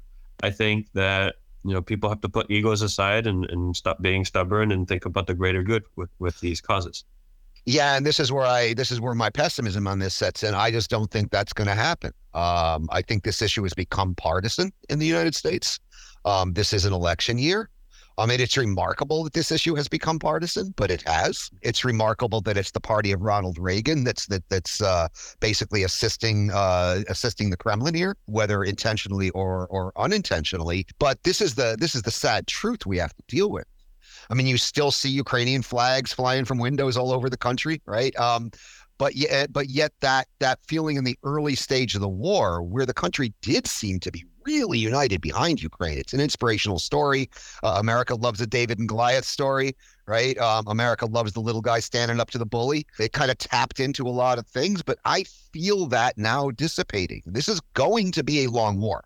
I 0.43 0.51
think 0.51 0.89
that 0.95 1.37
you 1.65 1.75
know 1.75 1.83
people 1.83 2.09
have 2.09 2.21
to 2.23 2.29
put 2.29 2.51
egos 2.51 2.83
aside 2.83 3.27
and, 3.27 3.45
and 3.47 3.77
stop 3.77 4.01
being 4.01 4.25
stubborn 4.25 4.73
and 4.73 4.89
think 4.89 5.05
about 5.05 5.27
the 5.27 5.35
greater 5.35 5.63
good 5.63 5.85
with, 5.97 6.11
with 6.19 6.41
these 6.41 6.61
causes. 6.61 7.05
Yeah, 7.67 7.97
and 7.97 8.07
this 8.07 8.19
is 8.19 8.33
where 8.33 8.47
I 8.47 8.75
this 8.75 8.91
is 8.91 9.01
where 9.01 9.15
my 9.15 9.31
pessimism 9.31 9.87
on 9.87 9.99
this 9.99 10.15
sets 10.15 10.43
in. 10.43 10.55
I 10.55 10.71
just 10.71 10.91
don't 10.91 11.11
think 11.11 11.31
that's 11.31 11.53
going 11.53 11.69
to 11.69 11.75
happen. 11.75 12.13
Um, 12.35 12.89
I 12.91 13.03
think 13.03 13.23
this 13.23 13.43
issue 13.43 13.63
has 13.65 13.75
become 13.75 14.15
partisan 14.15 14.73
in 14.89 14.99
the 14.99 15.07
United 15.07 15.35
States. 15.35 15.79
Um, 16.25 16.53
this 16.53 16.73
is 16.73 16.85
an 16.85 16.93
election 16.93 17.39
year. 17.39 17.69
I 18.19 18.27
mean, 18.27 18.41
it's 18.41 18.57
remarkable 18.57 19.25
that 19.25 19.33
this 19.33 19.51
issue 19.51 19.75
has 19.77 19.89
become 19.89 20.19
partisan, 20.19 20.75
but 20.77 20.91
it 20.91 21.03
has. 21.07 21.51
It's 21.63 21.85
remarkable 21.87 22.43
that 22.43 22.59
it's 22.59 22.71
the 22.73 22.81
party 22.81 23.13
of 23.13 23.23
Ronald 23.23 23.57
Reagan 23.59 24.05
that's 24.05 24.27
that 24.27 24.47
that's 24.51 24.83
uh, 24.83 25.09
basically 25.41 25.85
assisting 25.85 26.51
uh, 26.53 27.03
assisting 27.09 27.49
the 27.51 27.57
Kremlin 27.57 27.95
here, 27.95 28.17
whether 28.27 28.63
intentionally 28.63 29.31
or 29.31 29.67
or 29.69 29.93
unintentionally. 29.97 30.87
But 30.99 31.23
this 31.23 31.41
is 31.41 31.55
the 31.55 31.77
this 31.79 31.95
is 31.95 32.03
the 32.03 32.11
sad 32.11 32.47
truth 32.47 32.85
we 32.85 32.99
have 32.99 33.15
to 33.15 33.23
deal 33.27 33.51
with. 33.51 33.65
I 34.31 34.35
mean, 34.35 34.47
you 34.47 34.57
still 34.57 34.91
see 34.93 35.11
Ukrainian 35.11 35.63
flags 35.63 36.13
flying 36.13 36.45
from 36.45 36.59
windows 36.59 36.97
all 36.97 37.13
over 37.13 37.29
the 37.29 37.37
country, 37.37 37.83
right? 37.85 38.17
Um, 38.19 38.51
but 38.97 39.17
yet, 39.17 39.53
but 39.53 39.69
yet 39.69 39.93
that 40.01 40.29
that 40.39 40.61
feeling 40.67 40.97
in 40.97 41.05
the 41.05 41.19
early 41.25 41.55
stage 41.55 41.95
of 41.95 42.01
the 42.01 42.09
war, 42.09 42.63
where 42.63 42.87
the 42.87 42.95
country 42.95 43.33
did 43.43 43.67
seem 43.67 43.99
to 44.01 44.11
be 44.11 44.25
really 44.47 44.79
united 44.79 45.21
behind 45.21 45.63
Ukraine, 45.63 45.99
it's 45.99 46.13
an 46.13 46.21
inspirational 46.21 46.79
story. 46.79 47.29
Uh, 47.63 47.77
America 47.79 48.15
loves 48.15 48.41
a 48.41 48.47
David 48.47 48.79
and 48.79 48.89
Goliath 48.89 49.25
story, 49.25 49.75
right? 50.07 50.37
Um, 50.39 50.65
America 50.69 51.07
loves 51.07 51.33
the 51.33 51.41
little 51.41 51.63
guy 51.63 51.81
standing 51.81 52.21
up 52.21 52.31
to 52.31 52.39
the 52.39 52.47
bully. 52.47 52.87
It 52.99 53.13
kind 53.13 53.31
of 53.31 53.39
tapped 53.39 53.81
into 53.81 54.07
a 54.07 54.11
lot 54.11 54.39
of 54.39 54.47
things, 54.47 54.83
but 54.83 54.99
I 55.05 55.25
feel 55.25 55.87
that 55.87 56.19
now 56.19 56.51
dissipating. 56.51 57.23
This 57.27 57.49
is 57.49 57.61
going 57.75 58.13
to 58.13 58.23
be 58.23 58.45
a 58.45 58.51
long 58.51 58.81
war. 58.81 59.03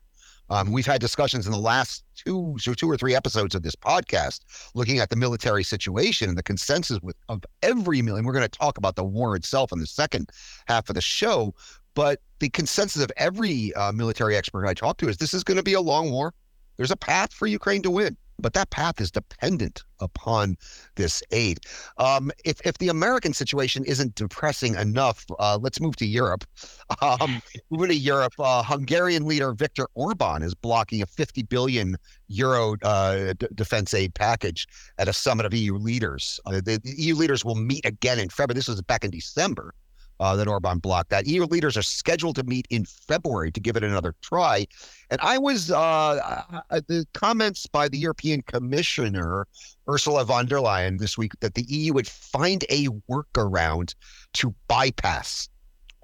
Um, 0.51 0.73
we've 0.73 0.87
had 0.87 1.01
discussions 1.01 1.47
in 1.47 1.53
the 1.53 1.59
last 1.59 2.04
two, 2.15 2.57
so 2.59 2.75
two 2.75 2.91
or 2.91 2.97
three 2.97 3.15
episodes 3.15 3.55
of 3.55 3.63
this 3.63 3.77
podcast 3.77 4.41
looking 4.75 4.99
at 4.99 5.11
the 5.11 5.17
military 5.17 5.65
situation 5.65 6.29
and 6.29 6.39
the 6.39 6.43
consensus 6.43 7.01
with 7.03 7.17
of 7.29 7.45
every 7.63 8.03
million. 8.03 8.25
We're 8.25 8.33
going 8.33 8.49
to 8.49 8.59
talk 8.59 8.79
about 8.79 8.97
the 8.97 9.05
war 9.05 9.37
itself 9.37 9.73
in 9.73 9.79
the 9.79 9.87
second 9.87 10.31
half 10.67 10.89
of 10.89 10.95
the 10.95 11.01
show, 11.01 11.55
but 11.95 12.21
the 12.39 12.51
consensus 12.51 13.03
of 13.03 13.11
every 13.17 13.73
uh, 13.75 13.93
military 13.93 14.37
expert 14.37 14.67
I 14.67 14.75
talk 14.75 14.99
to 14.99 15.09
is 15.09 15.17
this 15.17 15.35
is 15.35 15.45
going 15.45 15.57
to 15.57 15.63
be 15.63 15.75
a 15.75 15.81
long 15.81 16.11
war. 16.11 16.35
There's 16.77 16.91
a 16.91 16.97
path 16.97 17.33
for 17.33 17.47
Ukraine 17.47 17.83
to 17.83 17.91
win 17.91 18.17
but 18.39 18.53
that 18.55 18.71
path 18.71 19.01
is 19.01 19.11
dependent 19.11 19.83
upon 20.01 20.57
this 20.97 21.23
aid. 21.31 21.61
Um, 21.99 22.31
if 22.45 22.61
if 22.67 22.79
the 22.79 22.89
American 22.89 23.33
situation 23.33 23.85
isn't 23.85 24.15
depressing 24.15 24.75
enough, 24.75 25.25
uh, 25.39 25.59
let's 25.61 25.81
move 25.81 25.97
to 25.97 26.07
Europe. 26.07 26.45
Um, 27.01 27.43
moving 27.71 27.89
to 27.89 27.97
Europe, 27.97 28.35
uh, 28.39 28.63
Hungarian 28.63 29.25
leader 29.25 29.53
Viktor 29.53 29.89
Orban 29.95 30.43
is 30.43 30.55
blocking 30.55 31.03
a 31.03 31.07
50 31.07 31.43
billion 31.45 31.97
euro 32.29 32.77
uh, 32.83 33.33
d- 33.39 33.49
defense 33.55 33.95
aid 33.95 34.15
package 34.15 34.67
at 34.99 35.09
a 35.09 35.13
summit 35.13 35.45
of 35.45 35.53
EU 35.55 35.75
leaders. 35.77 36.39
Uh, 36.47 36.53
the, 36.53 36.81
the 36.83 36.95
EU 36.97 37.15
leaders 37.15 37.45
will 37.45 37.57
meet 37.57 37.85
again 37.85 38.19
in 38.19 38.29
February. 38.29 38.55
This 38.55 38.69
was 38.69 38.81
back 38.83 39.05
in 39.05 39.11
December 39.11 39.75
uh, 40.21 40.37
that 40.37 40.49
Orban 40.49 40.79
blocked 40.79 41.11
that. 41.11 41.27
EU 41.27 41.45
leaders 41.45 41.77
are 41.77 41.83
scheduled 41.83 42.37
to 42.37 42.43
meet 42.45 42.67
in 42.71 42.85
February 42.85 43.51
to 43.53 43.61
give 43.61 43.77
it 43.77 43.85
another 43.85 44.15
try. 44.23 44.67
And 45.11 45.21
I 45.21 45.39
was 45.39 45.71
uh, 45.71 46.43
the 46.71 47.07
comments 47.15 47.67
by 47.67 47.89
the 47.89 47.99
European 47.99 48.43
Commissioner 48.43 49.47
Ursula 49.89 50.25
von 50.25 50.47
der 50.47 50.59
Leyen 50.59 50.99
this 50.99 51.19
week 51.19 51.33
that 51.41 51.55
the 51.55 51.65
EU 51.69 51.93
would 51.93 52.09
find 52.09 52.65
a 52.71 52.87
workaround 53.11 53.95
to 54.35 54.55
bypass 54.69 55.49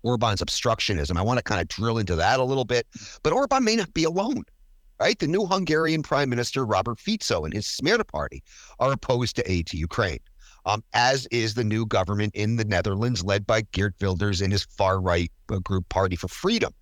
Orban's 0.02 0.40
obstructionism. 0.40 1.16
I 1.16 1.22
want 1.22 1.38
to 1.38 1.44
kind 1.44 1.60
of 1.60 1.68
drill 1.68 1.98
into 1.98 2.16
that 2.16 2.40
a 2.40 2.44
little 2.44 2.64
bit, 2.64 2.86
but 3.22 3.32
Orban 3.32 3.64
may 3.64 3.76
not 3.76 3.92
be 3.94 4.04
alone. 4.04 4.44
Right, 4.98 5.18
the 5.18 5.26
new 5.26 5.46
Hungarian 5.46 6.02
Prime 6.02 6.28
Minister 6.28 6.66
Robert 6.66 7.00
Fico 7.00 7.46
and 7.46 7.54
his 7.54 7.64
Smerta 7.64 8.06
party 8.06 8.42
are 8.78 8.92
opposed 8.92 9.34
to 9.36 9.50
aid 9.50 9.66
to 9.68 9.78
Ukraine 9.78 10.18
um, 10.66 10.82
as 10.92 11.26
is 11.26 11.54
the 11.54 11.64
new 11.64 11.86
government 11.86 12.34
in 12.34 12.56
the 12.56 12.64
Netherlands, 12.64 13.24
led 13.24 13.46
by 13.46 13.62
Geert 13.72 13.94
Wilders 14.00 14.40
and 14.40 14.52
his 14.52 14.64
far 14.64 15.00
right 15.00 15.30
uh, 15.50 15.58
group 15.58 15.88
Party 15.88 16.16
for 16.16 16.28
Freedom. 16.28 16.72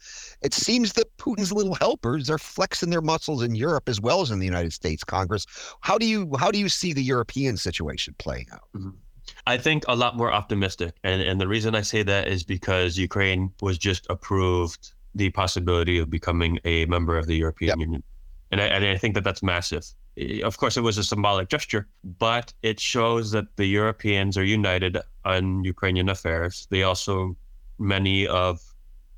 It 0.43 0.55
seems 0.55 0.93
that 0.95 1.17
Putin's 1.19 1.53
little 1.53 1.75
helpers 1.75 2.31
are 2.31 2.39
flexing 2.39 2.91
their 2.91 3.01
muscles 3.01 3.43
in 3.43 3.55
Europe 3.55 3.89
as 3.89 4.01
well 4.01 4.21
as 4.21 4.31
in 4.31 4.39
the 4.39 4.47
United 4.47 4.73
States 4.73 5.05
Congress. 5.05 5.47
How 5.81 5.99
do 5.99 6.07
you 6.07 6.31
how 6.39 6.51
do 6.51 6.59
you 6.59 6.69
see 6.69 6.93
the 6.93 7.03
European 7.03 7.57
situation 7.57 8.15
playing 8.19 8.47
out? 8.53 8.69
Mm-hmm. 8.77 8.91
I 9.47 9.59
think 9.59 9.85
a 9.89 9.95
lot 9.95 10.17
more 10.17 10.33
optimistic, 10.33 10.95
and 11.05 11.23
and 11.23 11.41
the 11.41 11.49
reason 11.49 11.75
I 11.75 11.83
say 11.83 12.03
that 12.03 12.29
is 12.29 12.45
because 12.45 12.97
Ukraine 12.97 13.53
was 13.61 13.79
just 13.79 14.07
approved 14.09 14.93
the 15.15 15.31
possibility 15.31 15.99
of 15.99 16.11
becoming 16.11 16.59
a 16.65 16.87
member 16.87 17.19
of 17.19 17.27
the 17.27 17.37
European 17.37 17.69
yep. 17.69 17.79
Union, 17.79 18.03
and 18.51 18.61
I, 18.61 18.67
and 18.67 18.85
I 18.85 18.97
think 18.97 19.15
that 19.15 19.25
that's 19.25 19.43
massive 19.43 19.85
Eh, 20.19 20.41
of 20.43 20.59
course, 20.59 20.77
it 20.77 20.83
was 20.83 20.99
a 20.99 21.05
symbolic 21.05 21.49
gesture, 21.49 21.89
but 22.19 22.53
it 22.63 22.81
shows 22.81 23.31
that 23.31 23.57
the 23.57 23.67
Europeans 23.67 24.37
are 24.37 24.45
united 24.45 24.99
on 25.25 25.65
Ukrainian 25.65 26.09
affairs. 26.09 26.67
They 26.71 26.83
also, 26.83 27.37
many 27.79 28.27
of 28.27 28.61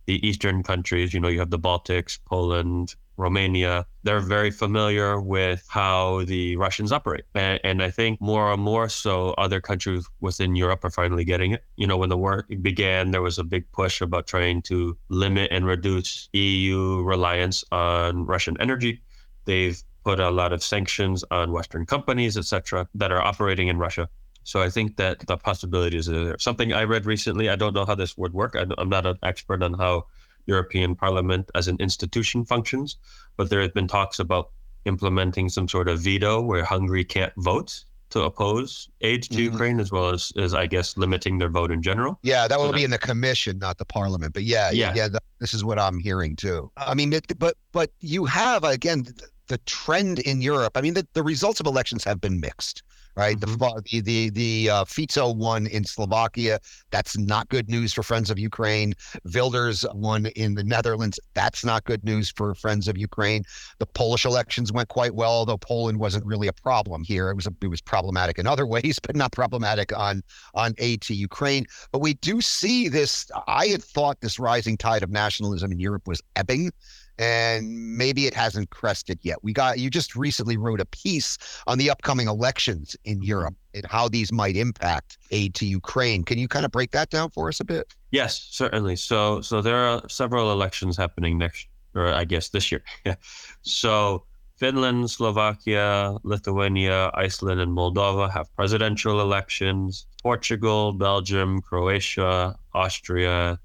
the 0.07 0.26
Eastern 0.26 0.62
countries, 0.62 1.14
you 1.14 1.21
know, 1.21 1.28
you 1.28 1.38
have 1.38 1.50
the 1.50 1.59
Baltics, 1.59 2.19
Poland, 2.25 2.95
Romania, 3.16 3.87
they're 4.02 4.21
very 4.21 4.50
familiar 4.50 5.21
with 5.21 5.62
how 5.69 6.25
the 6.25 6.57
Russians 6.57 6.90
operate. 6.90 7.25
And, 7.35 7.61
and, 7.62 7.83
I 7.83 7.90
think 7.90 8.19
more 8.21 8.50
and 8.50 8.62
more 8.62 8.88
so, 8.88 9.33
other 9.33 9.61
countries 9.61 10.07
within 10.21 10.57
Europe 10.57 10.85
are 10.85 10.90
finally 10.90 11.25
getting 11.25 11.52
it. 11.52 11.62
You 11.76 11.87
know, 11.87 11.99
when 11.99 12.09
the 12.09 12.16
war 12.16 12.47
began, 12.62 13.11
there 13.11 13.21
was 13.21 13.38
a 13.38 13.45
big 13.45 13.71
push 13.73 14.00
about 14.00 14.26
trying 14.26 14.62
to 14.62 14.97
limit 15.11 15.49
and 15.52 15.66
reduce 15.66 16.30
EU 16.33 17.02
reliance 17.02 17.62
on 17.71 18.25
Russian 18.25 18.57
energy. 18.59 19.02
They've 19.45 19.83
put 20.04 20.21
a 20.21 20.30
lot 20.30 20.52
of 20.52 20.62
sanctions 20.62 21.25
on 21.30 21.52
Western 21.52 21.87
companies, 21.87 22.37
etc., 22.37 22.88
that 22.95 23.12
are 23.12 23.21
operating 23.23 23.69
in 23.69 23.78
Russia. 23.78 24.09
So 24.45 24.62
I 24.62 24.71
think 24.71 24.97
that 24.97 25.21
the 25.26 25.37
possibilities 25.37 26.09
are 26.09 26.25
there. 26.25 26.38
Something 26.38 26.73
I 26.73 26.85
read 26.85 27.04
recently, 27.07 27.49
I 27.50 27.57
don't 27.57 27.75
know 27.75 27.85
how 27.85 27.95
this 27.95 28.16
would 28.16 28.33
work. 28.33 28.57
I'm 28.57 28.88
not 28.88 29.04
an 29.07 29.19
expert 29.23 29.62
on 29.62 29.75
how 29.75 30.07
European 30.47 30.95
Parliament 30.95 31.50
as 31.54 31.69
an 31.69 31.76
institution 31.78 32.45
functions, 32.45 32.97
but 33.37 33.50
there 33.50 33.61
have 33.61 33.75
been 33.75 33.87
talks 33.87 34.19
about 34.19 34.50
implementing 34.87 35.49
some 35.50 35.69
sort 35.69 35.88
of 35.88 36.00
veto 36.00 36.40
where 36.40 36.64
Hungary 36.64 37.04
can't 37.04 37.33
vote 37.37 37.85
to 38.09 38.23
oppose 38.23 38.88
aid 39.02 39.23
to 39.25 39.35
Mhm. 39.37 39.52
Ukraine, 39.52 39.78
as 39.78 39.92
well 39.92 40.09
as, 40.09 40.33
as 40.37 40.52
I 40.54 40.66
guess 40.66 40.97
limiting 40.97 41.38
their 41.38 41.50
vote 41.50 41.71
in 41.71 41.80
general. 41.83 42.19
Yeah, 42.23 42.49
that 42.49 42.57
So 42.57 42.61
will 42.62 42.73
that- 42.73 42.76
be 42.78 42.83
in 42.85 42.90
the 42.90 42.99
commission, 42.99 43.59
not 43.59 43.78
the 43.78 43.85
parliament. 43.85 44.33
But 44.35 44.42
yeah, 44.45 44.71
yeah, 44.71 44.88
Yeah. 44.88 44.95
yeah. 44.97 45.09
th- 45.11 45.21
this 45.38 45.54
is 45.54 45.62
what 45.62 45.78
I'm 45.78 45.99
hearing 46.00 46.35
too. 46.35 46.73
I 46.76 46.95
mean, 46.95 47.12
it, 47.12 47.38
but 47.38 47.57
but 47.73 47.90
you 48.00 48.25
have 48.25 48.64
again 48.64 49.07
the 49.50 49.59
trend 49.66 50.21
in 50.21 50.40
Europe. 50.40 50.76
I 50.76 50.80
mean, 50.80 50.95
the, 50.95 51.07
the 51.12 51.25
results 51.25 51.59
of 51.59 51.66
elections 51.66 52.04
have 52.04 52.21
been 52.21 52.38
mixed, 52.38 52.85
right? 53.16 53.37
Mhm. 53.37 53.59
The 53.59 53.83
the 53.90 54.00
the 54.00 54.30
the 54.30 54.71
uh, 54.71 54.85
Fico 54.85 55.33
won 55.33 55.66
in 55.66 55.85
Slovakia. 55.85 56.61
That's 56.92 57.19
not 57.19 57.49
good 57.49 57.69
news 57.69 57.92
for 57.92 58.04
Friends 58.04 58.30
of 58.30 58.38
Ukraine. 58.38 58.95
Wilders 59.35 59.85
won 59.92 60.26
in 60.26 60.54
the 60.54 60.62
Netherlands. 60.62 61.19
That's 61.35 61.64
not 61.64 61.85
good 61.85 62.04
news 62.04 62.30
for 62.30 62.54
Friends 62.54 62.87
of 62.87 62.97
Ukraine. 62.97 63.42
The 63.80 63.87
Polish 63.87 64.25
elections 64.25 64.73
went 64.73 64.88
quite 64.88 65.16
well, 65.16 65.33
although 65.33 65.59
Poland 65.59 65.99
wasn't 65.99 66.25
really 66.25 66.47
a 66.47 66.52
problem 66.52 67.02
here. 67.02 67.28
It 67.28 67.35
was 67.35 67.49
a, 67.49 67.54
it 67.61 67.66
was 67.66 67.80
problematic 67.80 68.38
in 68.38 68.47
other 68.47 68.66
ways, 68.75 69.00
but 69.02 69.16
not 69.16 69.33
problematic 69.33 69.92
on 69.99 70.23
on 70.54 70.75
aid 70.78 71.00
to 71.02 71.14
Ukraine. 71.14 71.66
But 71.90 72.02
we 72.02 72.14
do 72.14 72.40
see 72.40 72.88
this. 72.88 73.28
I 73.49 73.66
had 73.66 73.83
thought 73.83 74.21
this 74.21 74.38
rising 74.38 74.76
tide 74.76 75.02
of 75.02 75.11
nationalism 75.11 75.73
in 75.73 75.80
Europe 75.80 76.07
was 76.07 76.23
ebbing, 76.37 76.71
and 77.20 77.98
maybe 77.98 78.26
it 78.26 78.32
hasn't 78.32 78.70
crested 78.70 79.18
yet. 79.22 79.44
We 79.44 79.52
got 79.52 79.78
you 79.78 79.90
just 79.90 80.16
recently 80.16 80.56
wrote 80.56 80.80
a 80.80 80.86
piece 80.86 81.36
on 81.66 81.76
the 81.76 81.90
upcoming 81.90 82.28
elections 82.28 82.96
in 83.04 83.18
mm-hmm. 83.18 83.24
Europe 83.24 83.54
and 83.74 83.84
how 83.86 84.08
these 84.08 84.32
might 84.32 84.56
impact 84.56 85.18
aid 85.30 85.54
to 85.56 85.66
Ukraine. 85.66 86.24
Can 86.24 86.38
you 86.38 86.48
kind 86.48 86.64
of 86.64 86.72
break 86.72 86.92
that 86.92 87.10
down 87.10 87.30
for 87.30 87.48
us 87.48 87.60
a 87.60 87.64
bit? 87.64 87.94
Yes, 88.10 88.48
certainly. 88.50 88.96
So 88.96 89.42
so 89.42 89.60
there 89.60 89.76
are 89.76 90.02
several 90.08 90.50
elections 90.50 90.96
happening 90.96 91.36
next, 91.36 91.68
or 91.94 92.08
I 92.08 92.24
guess 92.24 92.48
this 92.48 92.72
year. 92.72 92.82
Yeah. 93.04 93.16
So 93.62 94.24
Finland, 94.56 95.10
Slovakia, 95.10 96.16
Lithuania, 96.22 97.10
Iceland, 97.14 97.60
and 97.60 97.72
Moldova 97.76 98.30
have 98.30 98.54
presidential 98.56 99.20
elections. 99.20 100.06
Portugal, 100.22 100.92
Belgium, 100.92 101.60
Croatia, 101.60 102.56
Austria, 102.74 103.58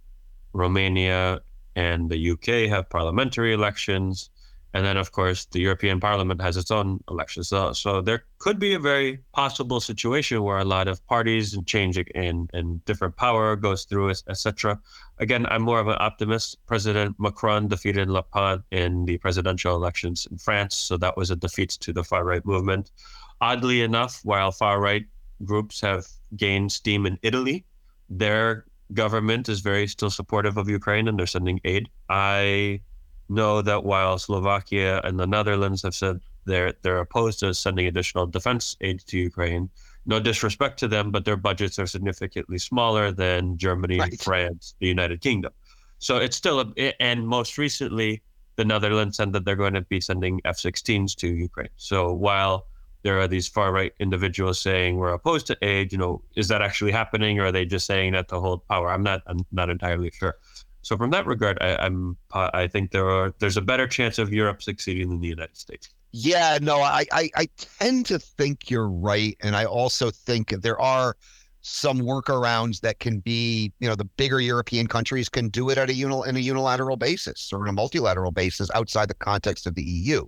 Romania, 0.54 1.42
and 1.76 2.10
the 2.10 2.32
UK 2.32 2.70
have 2.70 2.90
parliamentary 2.90 3.54
elections. 3.54 4.30
And 4.74 4.86
then, 4.86 4.98
of 4.98 5.14
course, 5.14 5.46
the 5.46 5.62
European 5.62 6.02
Parliament 6.02 6.42
has 6.42 6.58
its 6.58 6.70
own 6.70 7.02
elections. 7.10 7.48
So, 7.48 7.72
so 7.72 8.02
there 8.02 8.26
could 8.40 8.60
be 8.60 8.74
a 8.74 8.80
very 8.80 9.20
possible 9.32 9.80
situation 9.80 10.44
where 10.44 10.58
a 10.58 10.66
lot 10.66 10.90
of 10.90 11.06
parties 11.08 11.54
and 11.54 11.66
change 11.66 11.98
and 12.14 12.84
different 12.84 13.16
power 13.16 13.56
goes 13.56 13.86
through, 13.86 14.10
etc. 14.10 14.78
Again, 15.20 15.46
I'm 15.50 15.62
more 15.62 15.80
of 15.80 15.88
an 15.88 15.96
optimist. 16.02 16.58
President 16.66 17.16
Macron 17.20 17.70
defeated 17.70 18.10
Le 18.10 18.22
Pen 18.24 18.64
in 18.72 19.06
the 19.06 19.18
presidential 19.18 19.76
elections 19.76 20.28
in 20.30 20.38
France. 20.38 20.76
So 20.76 20.98
that 20.98 21.16
was 21.16 21.32
a 21.32 21.38
defeat 21.38 21.70
to 21.80 21.94
the 21.94 22.04
far 22.04 22.26
right 22.26 22.46
movement. 22.46 22.92
Oddly 23.40 23.82
enough, 23.82 24.20
while 24.24 24.52
far 24.52 24.82
right 24.82 25.06
groups 25.46 25.80
have 25.80 26.06
gained 26.36 26.74
steam 26.74 27.06
in 27.06 27.18
Italy, 27.22 27.64
their 28.10 28.66
government 28.94 29.50
is 29.50 29.62
very 29.62 29.88
still 29.88 30.10
supportive 30.10 30.58
of 30.58 30.70
Ukraine 30.70 31.08
and 31.08 31.18
they're 31.18 31.28
sending 31.28 31.60
aid. 31.66 31.90
I 32.10 32.82
know 33.30 33.62
that 33.62 33.84
while 33.84 34.20
Slovakia 34.20 35.02
and 35.04 35.20
the 35.20 35.26
Netherlands 35.26 35.82
have 35.82 35.96
said 35.96 36.20
they're 36.46 36.74
they're 36.84 37.00
opposed 37.00 37.40
to 37.40 37.54
sending 37.54 37.88
additional 37.88 38.28
defense 38.28 38.78
aid 38.82 39.02
to 39.08 39.18
Ukraine. 39.18 39.70
No 40.06 40.20
disrespect 40.20 40.78
to 40.80 40.88
them, 40.88 41.10
but 41.12 41.26
their 41.26 41.38
budgets 41.38 41.80
are 41.80 41.88
significantly 41.88 42.60
smaller 42.60 43.12
than 43.12 43.58
Germany, 43.58 44.00
Right. 44.00 44.22
France, 44.22 44.76
the 44.80 44.88
United 44.88 45.22
Kingdom. 45.22 45.52
So 45.98 46.18
it's 46.18 46.38
still 46.38 46.60
a 46.62 47.02
and 47.02 47.28
most 47.28 47.58
recently 47.58 48.22
the 48.56 48.66
Netherlands 48.66 49.18
said 49.18 49.34
that 49.34 49.44
they're 49.44 49.56
going 49.56 49.74
to 49.74 49.82
be 49.82 50.00
sending 50.00 50.40
F-16s 50.46 51.16
to 51.16 51.28
Ukraine. 51.28 51.70
So 51.78 52.14
while 52.14 52.68
there 53.06 53.20
are 53.20 53.28
these 53.28 53.48
far 53.48 53.72
right 53.72 53.94
individuals 54.00 54.60
saying 54.60 54.98
we're 54.98 55.14
opposed 55.14 55.46
to 55.46 55.58
aid, 55.62 55.92
you 55.92 55.98
know, 55.98 56.24
is 56.36 56.48
that 56.48 56.64
actually 56.64 56.92
happening, 56.92 57.40
or 57.40 57.46
are 57.46 57.52
they 57.52 57.64
just 57.64 57.86
saying 57.86 58.14
that 58.14 58.28
to 58.30 58.40
hold 58.40 58.68
power? 58.68 58.90
I'm 58.90 59.04
not 59.04 59.22
I'm 59.28 59.46
not 59.52 59.70
entirely 59.70 60.10
sure. 60.10 60.34
So 60.82 60.98
from 60.98 61.12
that 61.12 61.28
regard, 61.28 61.60
I, 61.62 61.76
I'm 61.76 62.18
uh, 62.34 62.50
I 62.56 62.66
think 62.66 62.90
there 62.90 63.08
are 63.08 63.32
there's 63.38 63.58
a 63.58 63.62
better 63.62 63.88
chance 63.88 64.18
of 64.18 64.34
Europe 64.34 64.64
succeeding 64.64 65.10
than 65.10 65.22
the 65.22 65.28
United 65.28 65.56
States. 65.56 65.90
Yeah, 66.14 66.58
no, 66.60 66.82
I, 66.82 67.06
I 67.12 67.30
I 67.36 67.48
tend 67.58 68.08
to 68.08 68.18
think 68.18 68.72
you're 68.72 68.90
right, 68.90 69.38
and 69.40 69.56
I 69.56 69.66
also 69.66 70.10
think 70.10 70.50
there 70.50 70.82
are 70.82 71.16
some 71.62 72.00
workarounds 72.00 72.82
that 72.82 73.00
can 73.00 73.20
be, 73.20 73.72
you 73.80 73.88
know, 73.88 73.96
the 73.96 74.06
bigger 74.06 74.40
European 74.40 74.88
countries 74.88 75.30
can 75.30 75.50
do 75.50 75.70
it 75.70 75.78
at 75.78 75.92
a 75.92 75.94
unil 75.94 76.26
in 76.26 76.38
a 76.38 76.40
unilateral 76.40 76.98
basis 76.98 77.54
or 77.54 77.64
in 77.64 77.70
a 77.70 77.74
multilateral 77.74 78.32
basis 78.32 78.68
outside 78.74 79.10
the 79.10 79.16
context 79.16 79.68
of 79.68 79.76
the 79.76 79.84
EU. 79.84 80.28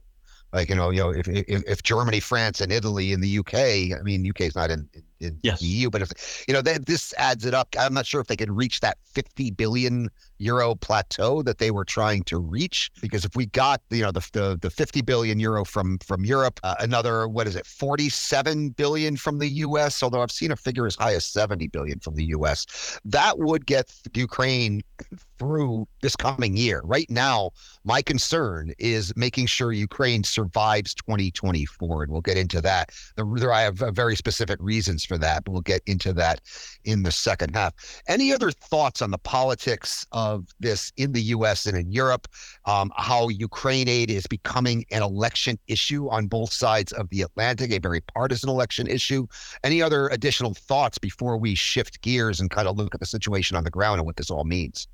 Like 0.53 0.69
you 0.69 0.75
know, 0.75 0.89
you 0.89 0.99
know, 0.99 1.09
if 1.09 1.27
if, 1.27 1.63
if 1.67 1.83
Germany, 1.83 2.19
France, 2.19 2.61
and 2.61 2.71
Italy 2.71 3.13
and 3.13 3.23
the 3.23 3.39
UK, 3.39 3.97
I 3.99 4.01
mean, 4.03 4.27
UK 4.27 4.41
is 4.41 4.55
not 4.55 4.71
in 4.71 4.87
in, 4.93 5.03
in 5.19 5.39
Yes. 5.43 5.59
the 5.59 5.65
EU, 5.65 5.89
but 5.89 6.01
if 6.01 6.45
you 6.47 6.53
know, 6.53 6.61
that 6.61 6.85
this 6.85 7.13
adds 7.17 7.45
it 7.45 7.53
up. 7.53 7.69
I'm 7.79 7.93
not 7.93 8.05
sure 8.05 8.21
if 8.21 8.27
they 8.27 8.35
can 8.35 8.53
reach 8.53 8.79
that 8.81 8.97
50 9.05 9.51
billion 9.51 10.09
euro 10.39 10.75
plateau 10.75 11.41
that 11.41 11.57
they 11.57 11.71
were 11.71 11.85
trying 11.85 12.23
to 12.23 12.37
reach. 12.37 12.91
Because 13.01 13.25
if 13.25 13.35
we 13.35 13.47
got 13.47 13.81
you 13.89 14.03
know 14.03 14.11
the 14.11 14.27
the, 14.33 14.57
the 14.61 14.69
50 14.69 15.01
billion 15.01 15.39
euro 15.39 15.65
from 15.65 15.97
from 15.99 16.25
Europe, 16.25 16.59
uh, 16.63 16.75
another 16.79 17.27
what 17.27 17.47
is 17.47 17.55
it, 17.55 17.65
47 17.65 18.69
billion 18.69 19.17
from 19.17 19.39
the 19.39 19.47
U.S. 19.49 20.01
Although 20.03 20.21
I've 20.21 20.31
seen 20.31 20.51
a 20.51 20.55
figure 20.55 20.85
as 20.85 20.95
high 20.95 21.13
as 21.13 21.25
70 21.25 21.67
billion 21.67 21.99
from 21.99 22.15
the 22.15 22.25
U.S. 22.25 22.99
That 23.05 23.39
would 23.39 23.65
get 23.65 23.93
Ukraine 24.13 24.81
through 25.37 25.87
this 26.01 26.15
coming 26.15 26.57
year. 26.57 26.81
Right 26.83 27.09
now, 27.09 27.51
my 27.83 28.01
concern 28.01 28.71
is 28.79 29.13
making 29.15 29.45
sure 29.45 29.71
Ukraine 29.71 30.23
survives 30.23 30.93
2024, 30.95 32.03
and 32.03 32.11
we'll 32.11 32.21
get 32.21 32.37
into 32.37 32.61
that. 32.61 32.89
There, 33.15 33.53
I 33.53 33.61
have 33.61 33.77
very 33.93 34.15
specific 34.15 34.57
reasons 34.59 35.05
for 35.07 35.17
that, 35.17 35.43
but 35.43 35.51
we'll 35.51 35.61
get 35.61 35.81
into 35.85 36.13
that 36.13 36.41
in 36.83 37.03
the 37.03 37.11
second 37.11 37.55
half. 37.55 37.73
Any 38.07 38.33
other 38.33 38.51
thoughts 38.51 39.01
on 39.01 39.11
the 39.11 39.17
politics 39.17 40.05
of 40.11 40.47
this 40.59 40.91
in 40.97 41.13
the 41.13 41.21
U.S. 41.21 41.65
and 41.65 41.77
in 41.77 41.91
Europe? 41.91 42.27
Um, 42.65 42.91
how 42.97 43.29
Ukraine 43.29 43.87
aid 43.87 44.11
is 44.11 44.27
becoming 44.27 44.85
an 44.91 45.01
election 45.01 45.57
issue 45.67 46.09
on 46.09 46.27
both 46.27 46.51
sides 46.51 46.91
of 46.91 47.09
the 47.09 47.21
Atlantic, 47.21 47.71
a 47.71 47.79
very 47.79 48.01
partisan 48.01 48.49
election 48.49 48.87
issue. 48.87 49.27
Any 49.63 49.81
other 49.81 50.07
additional 50.09 50.53
thoughts 50.53 50.97
before 50.97 51.37
we 51.37 51.55
shift 51.55 52.01
gears 52.01 52.39
and 52.39 52.51
kind 52.51 52.67
of 52.67 52.77
look 52.77 52.93
at 52.93 52.99
the 52.99 53.05
situation 53.05 53.57
on 53.57 53.63
the 53.63 53.71
ground 53.71 53.99
and 53.99 54.05
what 54.05 54.17
this 54.17 54.29
all 54.29 54.43
means? 54.43 54.87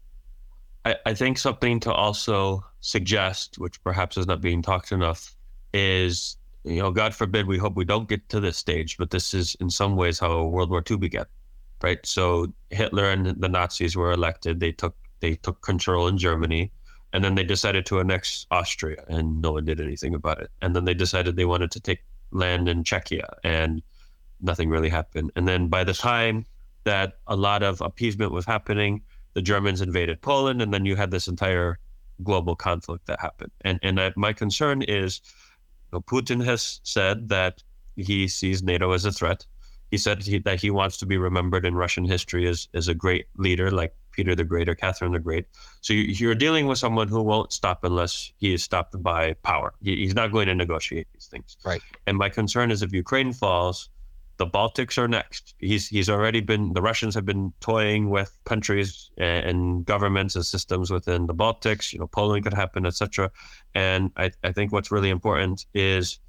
I, 0.85 0.95
I 1.05 1.13
think 1.13 1.37
something 1.37 1.79
to 1.81 1.93
also 1.93 2.63
suggest, 2.81 3.57
which 3.57 3.81
perhaps 3.83 4.17
is 4.17 4.27
not 4.27 4.41
being 4.41 4.61
talked 4.61 4.91
enough, 4.91 5.35
is 5.73 6.37
you 6.63 6.81
know, 6.81 6.91
God 6.91 7.13
forbid, 7.13 7.47
we 7.47 7.57
hope 7.57 7.75
we 7.75 7.85
don't 7.85 8.07
get 8.07 8.27
to 8.29 8.39
this 8.39 8.57
stage, 8.57 8.97
but 8.97 9.11
this 9.11 9.33
is 9.33 9.55
in 9.59 9.69
some 9.69 9.95
ways 9.95 10.19
how 10.19 10.45
World 10.45 10.69
War 10.69 10.83
II 10.89 10.97
began, 10.97 11.25
right? 11.81 12.03
So 12.05 12.53
Hitler 12.69 13.09
and 13.09 13.25
the 13.41 13.49
Nazis 13.49 13.95
were 13.95 14.11
elected. 14.11 14.59
They 14.59 14.71
took 14.71 14.95
they 15.19 15.35
took 15.35 15.61
control 15.61 16.07
in 16.07 16.17
Germany, 16.17 16.71
and 17.13 17.23
then 17.23 17.35
they 17.35 17.43
decided 17.43 17.85
to 17.87 17.99
annex 17.99 18.45
Austria, 18.51 19.03
and 19.07 19.41
no 19.41 19.53
one 19.53 19.65
did 19.65 19.79
anything 19.79 20.13
about 20.13 20.41
it. 20.41 20.51
And 20.61 20.75
then 20.75 20.85
they 20.85 20.93
decided 20.93 21.35
they 21.35 21.45
wanted 21.45 21.71
to 21.71 21.79
take 21.79 22.03
land 22.31 22.67
in 22.67 22.83
Czechia, 22.83 23.27
and 23.43 23.81
nothing 24.41 24.69
really 24.69 24.89
happened. 24.89 25.31
And 25.35 25.47
then 25.47 25.67
by 25.67 25.83
the 25.83 25.93
time 25.93 26.45
that 26.83 27.19
a 27.27 27.35
lot 27.35 27.63
of 27.63 27.79
appeasement 27.81 28.31
was 28.31 28.45
happening, 28.45 29.01
the 29.33 29.41
Germans 29.41 29.81
invaded 29.81 30.21
Poland, 30.21 30.61
and 30.61 30.73
then 30.73 30.85
you 30.85 30.95
had 30.95 31.11
this 31.11 31.27
entire 31.27 31.79
global 32.21 32.55
conflict 32.55 33.05
that 33.07 33.19
happened. 33.19 33.51
And 33.61 33.79
and 33.83 33.99
I, 33.99 34.13
my 34.15 34.33
concern 34.33 34.81
is, 34.83 35.21
know, 35.93 36.01
Putin 36.01 36.43
has 36.43 36.81
said 36.83 37.29
that 37.29 37.63
he 37.95 38.27
sees 38.27 38.63
NATO 38.63 38.91
as 38.91 39.05
a 39.05 39.11
threat. 39.11 39.45
He 39.91 39.97
said 39.97 40.23
he, 40.23 40.39
that 40.39 40.59
he 40.59 40.71
wants 40.71 40.97
to 40.97 41.05
be 41.05 41.17
remembered 41.17 41.65
in 41.65 41.75
Russian 41.75 42.03
history 42.03 42.47
as 42.47 42.67
as 42.73 42.87
a 42.87 42.95
great 42.95 43.27
leader, 43.37 43.69
like 43.69 43.95
Peter 44.11 44.33
the 44.35 44.43
Great 44.43 44.67
or 44.67 44.75
Catherine 44.75 45.11
the 45.11 45.19
Great. 45.19 45.45
So 45.81 45.93
you, 45.93 46.03
you're 46.03 46.35
dealing 46.35 46.65
with 46.67 46.79
someone 46.79 47.07
who 47.07 47.21
won't 47.21 47.53
stop 47.53 47.83
unless 47.83 48.31
he 48.37 48.53
is 48.53 48.63
stopped 48.63 49.01
by 49.03 49.33
power. 49.43 49.73
He, 49.81 49.97
he's 49.97 50.15
not 50.15 50.31
going 50.31 50.47
to 50.47 50.55
negotiate 50.55 51.07
these 51.13 51.27
things. 51.27 51.57
Right. 51.63 51.81
And 52.07 52.17
my 52.17 52.29
concern 52.29 52.71
is 52.71 52.81
if 52.81 52.91
Ukraine 52.91 53.33
falls, 53.33 53.89
the 54.37 54.47
Baltics 54.47 54.97
are 54.97 55.07
next. 55.07 55.53
He's 55.59 55.87
he's 55.87 56.09
already 56.09 56.41
been 56.41 56.73
the 56.73 56.81
Russians 56.81 57.15
have 57.15 57.25
been 57.25 57.53
toying 57.59 58.09
with 58.09 58.37
countries 58.45 59.11
and, 59.17 59.45
and 59.45 59.85
governments 59.85 60.35
and 60.35 60.45
systems 60.45 60.89
within 60.91 61.27
the 61.27 61.35
Baltics. 61.35 61.93
You 61.93 61.99
know, 61.99 62.07
Poland 62.07 62.43
could 62.43 62.53
happen, 62.53 62.85
etc. 62.85 63.31
And 63.75 64.11
I, 64.17 64.31
I 64.43 64.51
think 64.51 64.71
what's 64.71 64.91
really 64.91 65.09
important 65.09 65.65
is 65.73 66.19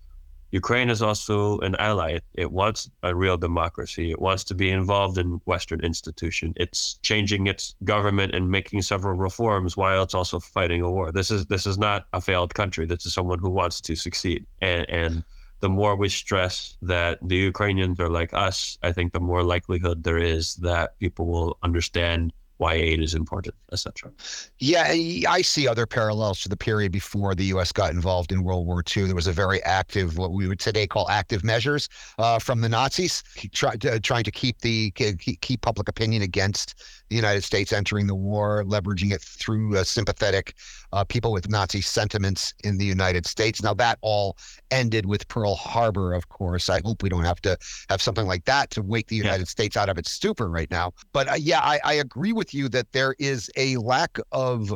Ukraine 0.51 0.89
is 0.89 1.03
also 1.03 1.59
an 1.61 1.75
ally. 1.81 2.13
It, 2.13 2.25
it 2.35 2.53
wants 2.53 2.89
a 3.03 3.13
real 3.13 3.37
democracy. 3.37 4.13
It 4.13 4.21
wants 4.21 4.45
to 4.45 4.55
be 4.55 4.71
involved 4.71 5.19
in 5.19 5.41
Western 5.47 5.81
institution. 5.81 6.53
It's 6.57 6.99
changing 7.03 7.49
its 7.49 7.75
government 7.83 8.37
and 8.37 8.49
making 8.49 8.83
several 8.83 9.17
reforms 9.17 9.77
while 9.77 10.05
it's 10.05 10.15
also 10.15 10.39
fighting 10.39 10.81
a 10.83 10.91
war. 10.91 11.11
This 11.11 11.33
is 11.33 11.47
this 11.47 11.67
is 11.67 11.77
not 11.79 12.07
a 12.13 12.21
failed 12.21 12.55
country. 12.55 12.87
This 12.87 13.07
is 13.07 13.15
someone 13.15 13.41
who 13.41 13.51
wants 13.51 13.81
to 13.81 13.97
succeed. 13.97 14.47
And 14.61 14.89
and 14.89 15.25
the 15.65 15.71
more 15.71 15.97
we 15.97 16.11
stress 16.11 16.77
that 16.83 17.19
the 17.23 17.37
Ukrainians 17.37 17.99
are 17.99 18.11
like 18.11 18.35
us, 18.35 18.77
I 18.83 18.93
think 18.93 19.15
the 19.15 19.25
more 19.31 19.43
likelihood 19.43 20.05
there 20.05 20.19
is 20.19 20.57
that 20.57 20.99
people 20.99 21.25
will 21.25 21.57
understand 21.63 22.35
why 22.59 22.75
aid 22.75 23.03
is 23.03 23.15
important, 23.15 23.55
etc. 23.73 24.13
Yeah, 24.59 24.85
I 24.87 25.41
see 25.41 25.67
other 25.67 25.87
parallels 25.87 26.41
to 26.43 26.51
the 26.51 26.57
period 26.57 26.93
before 26.93 27.35
the 27.35 27.47
U.S. 27.47 27.73
got 27.73 27.93
involved 27.93 28.31
in 28.31 28.45
World 28.45 28.67
War 28.67 28.85
II. 28.95 29.05
There 29.05 29.15
was 29.15 29.27
a 29.27 29.33
very 29.33 29.63
active, 29.63 30.19
what 30.19 30.33
we 30.33 30.47
would 30.47 30.61
today 30.61 30.87
call 30.87 31.09
active 31.09 31.43
measures 31.43 31.89
uh, 32.19 32.39
from 32.39 32.61
the 32.61 32.69
Nazis, 32.69 33.25
try, 33.53 33.73
uh, 33.91 33.99
trying 34.03 34.25
to 34.25 34.31
keep 34.31 34.61
the 34.61 34.91
keep 34.91 35.63
public 35.63 35.89
opinion 35.89 36.21
against 36.21 36.75
the 37.15 37.17
United 37.17 37.45
States 37.45 37.73
entering 37.73 38.09
the 38.09 38.15
war, 38.15 38.65
leveraging 38.67 39.13
it 39.13 39.23
through 39.23 39.77
uh, 39.77 39.85
sympathetic 39.85 40.55
uh, 40.93 41.05
people 41.05 41.31
with 41.31 41.49
Nazi 41.49 41.81
sentiments 41.81 42.53
in 42.65 42.77
the 42.77 42.85
United 42.85 43.25
States. 43.25 43.63
Now 43.63 43.73
that 43.75 43.99
all 44.03 44.37
ended 44.73 45.07
with 45.07 45.29
Pearl 45.29 45.55
Harbor, 45.55 46.13
of 46.13 46.29
course. 46.29 46.69
I 46.69 46.81
hope 46.85 47.05
we 47.05 47.09
don't 47.09 47.25
have 47.25 47.41
to 47.43 47.57
have 47.89 48.03
something 48.03 48.27
like 48.27 48.47
that 48.47 48.71
to 48.71 48.83
wake 48.83 49.07
the 49.07 49.15
United 49.15 49.47
yeah. 49.47 49.57
States 49.57 49.77
out 49.77 49.89
of 49.89 49.97
its 49.97 50.11
stupor 50.11 50.51
right 50.51 50.71
now. 50.73 50.93
But 51.13 51.29
uh, 51.29 51.35
yeah, 51.35 51.61
I, 51.61 51.79
I 51.85 51.93
agree 51.95 52.33
with 52.33 52.53
you 52.53 52.69
that 52.71 52.91
there 52.91 53.15
is 53.21 53.49
a 53.57 53.77
lack 53.77 54.19
of 54.33 54.75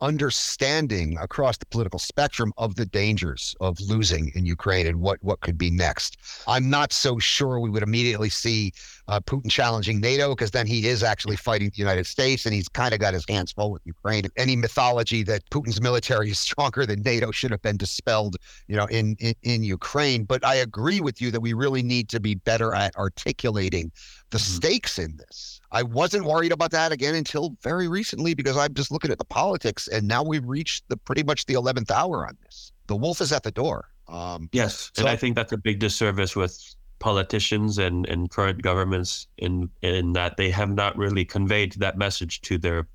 understanding 0.00 1.18
across 1.20 1.58
the 1.58 1.66
political 1.66 1.98
spectrum 1.98 2.52
of 2.56 2.76
the 2.76 2.86
dangers 2.86 3.54
of 3.60 3.78
losing 3.80 4.32
in 4.34 4.46
Ukraine 4.46 4.86
and 4.86 5.00
what 5.00 5.18
what 5.22 5.40
could 5.40 5.58
be 5.58 5.70
next. 5.70 6.16
I'm 6.46 6.70
not 6.70 6.92
so 6.92 7.18
sure 7.18 7.60
we 7.60 7.70
would 7.70 7.82
immediately 7.82 8.30
see 8.30 8.72
uh, 9.08 9.20
Putin 9.20 9.50
challenging 9.50 10.00
NATO 10.00 10.30
because 10.34 10.52
then 10.52 10.66
he 10.66 10.86
is 10.86 11.02
actually 11.02 11.36
fighting 11.36 11.70
the 11.70 11.76
United 11.76 12.06
States 12.06 12.46
and 12.46 12.54
he's 12.54 12.68
kind 12.68 12.94
of 12.94 13.00
got 13.00 13.14
his 13.14 13.24
hands 13.28 13.52
full 13.52 13.70
with 13.70 13.82
Ukraine. 13.84 14.24
Any 14.36 14.56
mythology 14.56 15.22
that 15.24 15.48
Putin's 15.50 15.80
military 15.80 16.30
is 16.30 16.38
stronger 16.50 16.86
than 16.86 17.02
NATO 17.02 17.30
should 17.30 17.50
have 17.50 17.62
been 17.62 17.76
dispelled, 17.76 18.36
you 18.68 18.76
know, 18.76 18.86
in, 18.86 19.16
in 19.20 19.34
in 19.42 19.64
Ukraine. 19.64 20.24
But 20.24 20.44
I 20.44 20.56
agree 20.56 21.00
with 21.00 21.20
you 21.20 21.30
that 21.30 21.40
we 21.40 21.52
really 21.52 21.82
need 21.82 22.08
to 22.10 22.20
be 22.20 22.34
better 22.34 22.74
at 22.74 22.96
articulating 22.96 23.92
the 24.30 24.38
mm-hmm. 24.38 24.56
stakes 24.56 24.98
in 24.98 25.16
this. 25.16 25.60
I 25.72 25.82
wasn't 25.82 26.24
worried 26.24 26.52
about 26.52 26.72
that 26.72 26.92
again 26.92 27.14
until 27.14 27.56
very 27.62 27.88
recently 27.88 28.34
because 28.34 28.56
I'm 28.56 28.74
just 28.74 28.90
looking 28.90 29.10
at 29.10 29.18
the 29.18 29.24
politics, 29.24 29.88
and 29.88 30.08
now 30.08 30.22
we've 30.22 30.44
reached 30.44 30.88
the 30.88 30.96
pretty 30.96 31.22
much 31.22 31.46
the 31.46 31.54
eleventh 31.54 31.90
hour 31.90 32.26
on 32.26 32.36
this. 32.44 32.72
The 32.86 32.96
wolf 32.96 33.20
is 33.20 33.32
at 33.32 33.44
the 33.44 33.52
door. 33.52 33.88
Um, 34.08 34.48
yes, 34.52 34.90
so, 34.94 35.02
and 35.02 35.08
I 35.08 35.16
think 35.16 35.36
that's 35.36 35.52
a 35.52 35.56
big 35.56 35.78
disservice 35.78 36.34
with 36.34 36.74
politicians 36.98 37.78
and, 37.78 38.06
and 38.08 38.30
current 38.30 38.62
governments 38.62 39.28
in 39.38 39.70
in 39.82 40.12
that 40.14 40.36
they 40.36 40.50
have 40.50 40.70
not 40.70 40.96
really 40.96 41.24
conveyed 41.24 41.72
that 41.74 41.96
message 41.96 42.40
to 42.42 42.58
their 42.58 42.86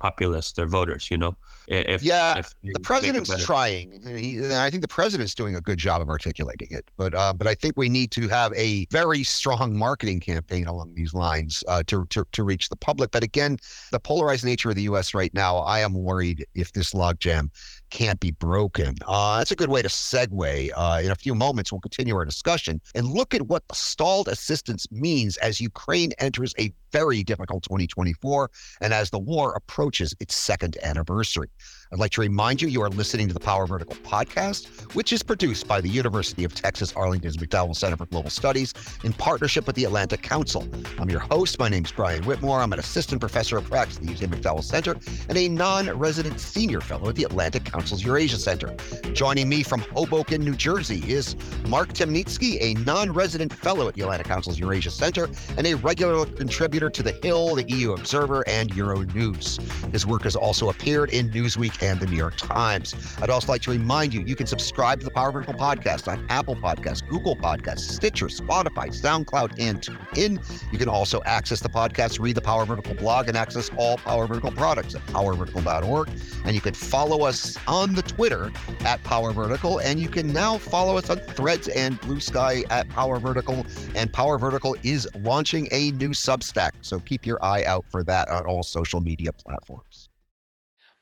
populace, 0.00 0.52
their 0.52 0.66
voters. 0.66 1.10
You 1.10 1.18
know, 1.18 1.36
if 1.68 2.02
yeah, 2.02 2.38
if 2.38 2.52
the 2.62 2.80
president's 2.80 3.44
trying. 3.44 4.00
He, 4.16 4.44
I 4.52 4.70
think 4.70 4.82
the 4.82 4.88
president's 4.88 5.34
doing 5.34 5.54
a 5.54 5.60
good 5.60 5.78
job 5.78 6.02
of 6.02 6.08
articulating 6.08 6.68
it. 6.70 6.90
But 6.96 7.14
uh, 7.14 7.32
but 7.32 7.46
I 7.46 7.54
think 7.54 7.74
we 7.76 7.88
need 7.88 8.10
to 8.12 8.26
have 8.28 8.52
a 8.54 8.86
very 8.86 9.22
strong 9.22 9.76
marketing 9.76 10.20
campaign 10.20 10.66
along 10.66 10.94
these 10.94 11.14
lines 11.14 11.62
uh, 11.68 11.82
to, 11.86 12.06
to 12.06 12.26
to 12.32 12.42
reach 12.42 12.68
the 12.68 12.76
public. 12.76 13.12
But 13.12 13.22
again, 13.22 13.58
the 13.92 14.00
polarized 14.00 14.44
nature 14.44 14.70
of 14.70 14.76
the 14.76 14.82
U.S. 14.82 15.14
right 15.14 15.32
now, 15.32 15.58
I 15.58 15.80
am 15.80 15.94
worried 15.94 16.46
if 16.54 16.72
this 16.72 16.92
logjam 16.92 17.50
can't 17.90 18.20
be 18.20 18.30
broken. 18.30 18.96
Uh, 19.06 19.38
that's 19.38 19.50
a 19.50 19.56
good 19.56 19.68
way 19.68 19.82
to 19.82 19.88
segue. 19.88 20.70
Uh, 20.74 21.00
in 21.02 21.10
a 21.10 21.14
few 21.14 21.34
moments, 21.34 21.72
we'll 21.72 21.80
continue 21.80 22.14
our 22.16 22.24
discussion 22.24 22.80
and 22.94 23.06
look 23.08 23.34
at 23.34 23.42
what 23.42 23.66
the 23.68 23.74
stalled 23.74 24.28
assistance 24.28 24.86
means 24.90 25.36
as 25.38 25.60
Ukraine 25.60 26.12
enters 26.18 26.54
a 26.58 26.72
very 26.92 27.22
difficult 27.22 27.62
2024 27.64 28.50
and 28.80 28.94
as 28.94 29.10
the 29.10 29.18
war 29.18 29.52
approaches 29.54 30.14
its 30.20 30.34
second 30.34 30.76
anniversary. 30.82 31.48
I'd 31.92 31.98
like 31.98 32.12
to 32.12 32.20
remind 32.20 32.62
you 32.62 32.68
you 32.68 32.82
are 32.82 32.88
listening 32.88 33.26
to 33.26 33.34
the 33.34 33.40
Power 33.40 33.66
Vertical 33.66 33.96
podcast, 33.96 34.94
which 34.94 35.12
is 35.12 35.24
produced 35.24 35.66
by 35.66 35.80
the 35.80 35.88
University 35.88 36.44
of 36.44 36.54
Texas 36.54 36.92
Arlington's 36.94 37.36
McDowell 37.36 37.74
Center 37.74 37.96
for 37.96 38.06
Global 38.06 38.30
Studies 38.30 38.72
in 39.02 39.12
partnership 39.12 39.66
with 39.66 39.74
the 39.74 39.86
Atlantic 39.86 40.22
Council. 40.22 40.68
I'm 41.00 41.10
your 41.10 41.18
host. 41.18 41.58
My 41.58 41.68
name 41.68 41.84
is 41.84 41.90
Brian 41.90 42.22
Whitmore. 42.22 42.60
I'm 42.60 42.72
an 42.72 42.78
assistant 42.78 43.20
professor 43.20 43.58
of 43.58 43.64
practice 43.68 43.96
at 43.96 44.04
the 44.04 44.12
UT 44.12 44.30
McDowell 44.30 44.62
Center 44.62 44.94
and 45.28 45.36
a 45.36 45.48
non 45.48 45.90
resident 45.98 46.38
senior 46.38 46.80
fellow 46.80 47.08
at 47.08 47.16
the 47.16 47.24
Atlantic 47.24 47.64
Council's 47.64 48.04
Eurasia 48.04 48.36
Center. 48.36 48.72
Joining 49.12 49.48
me 49.48 49.64
from 49.64 49.80
Hoboken, 49.80 50.44
New 50.44 50.54
Jersey 50.54 51.02
is 51.12 51.34
Mark 51.66 51.92
Temnycky, 51.92 52.58
a 52.60 52.74
non 52.84 53.10
resident 53.12 53.52
fellow 53.52 53.88
at 53.88 53.94
the 53.94 54.02
Atlantic 54.02 54.28
Council's 54.28 54.60
Eurasia 54.60 54.92
Center 54.92 55.28
and 55.58 55.66
a 55.66 55.74
regular 55.74 56.24
contributor 56.24 56.88
to 56.88 57.02
The 57.02 57.18
Hill, 57.20 57.56
the 57.56 57.68
EU 57.68 57.94
Observer, 57.94 58.46
and 58.46 58.70
Euronews. 58.74 59.60
His 59.90 60.06
work 60.06 60.22
has 60.22 60.36
also 60.36 60.68
appeared 60.70 61.10
in 61.10 61.30
Newsweek 61.30 61.79
and 61.80 62.00
the 62.00 62.06
New 62.06 62.16
York 62.16 62.36
Times. 62.36 62.94
I'd 63.20 63.30
also 63.30 63.52
like 63.52 63.62
to 63.62 63.70
remind 63.70 64.14
you, 64.14 64.22
you 64.22 64.36
can 64.36 64.46
subscribe 64.46 65.00
to 65.00 65.04
the 65.04 65.10
Power 65.10 65.32
Vertical 65.32 65.54
podcast 65.54 66.08
on 66.08 66.24
Apple 66.28 66.56
Podcasts, 66.56 67.06
Google 67.06 67.36
Podcasts, 67.36 67.80
Stitcher, 67.80 68.26
Spotify, 68.26 68.88
SoundCloud, 68.88 69.54
and 69.58 69.80
TuneIn. 69.80 70.62
You 70.72 70.78
can 70.78 70.88
also 70.88 71.22
access 71.24 71.60
the 71.60 71.68
podcast, 71.68 72.20
read 72.20 72.36
the 72.36 72.40
Power 72.40 72.64
Vertical 72.64 72.94
blog, 72.94 73.28
and 73.28 73.36
access 73.36 73.70
all 73.76 73.96
Power 73.98 74.26
Vertical 74.26 74.52
products 74.52 74.94
at 74.94 75.04
powervertical.org. 75.06 76.08
And 76.44 76.54
you 76.54 76.60
can 76.60 76.74
follow 76.74 77.24
us 77.24 77.56
on 77.66 77.94
the 77.94 78.02
Twitter 78.02 78.52
at 78.80 79.02
Power 79.04 79.32
Vertical, 79.32 79.78
and 79.80 80.00
you 80.00 80.08
can 80.08 80.32
now 80.32 80.58
follow 80.58 80.96
us 80.96 81.10
on 81.10 81.18
Threads 81.18 81.68
and 81.68 82.00
Bluesky 82.00 82.64
at 82.70 82.88
Power 82.90 83.18
Vertical. 83.18 83.66
And 83.94 84.12
Power 84.12 84.38
Vertical 84.38 84.76
is 84.82 85.08
launching 85.22 85.68
a 85.72 85.92
new 85.92 86.10
Substack, 86.10 86.72
so 86.82 87.00
keep 87.00 87.26
your 87.26 87.42
eye 87.44 87.64
out 87.64 87.84
for 87.88 88.02
that 88.04 88.28
on 88.28 88.46
all 88.46 88.62
social 88.62 89.00
media 89.00 89.32
platforms. 89.32 89.89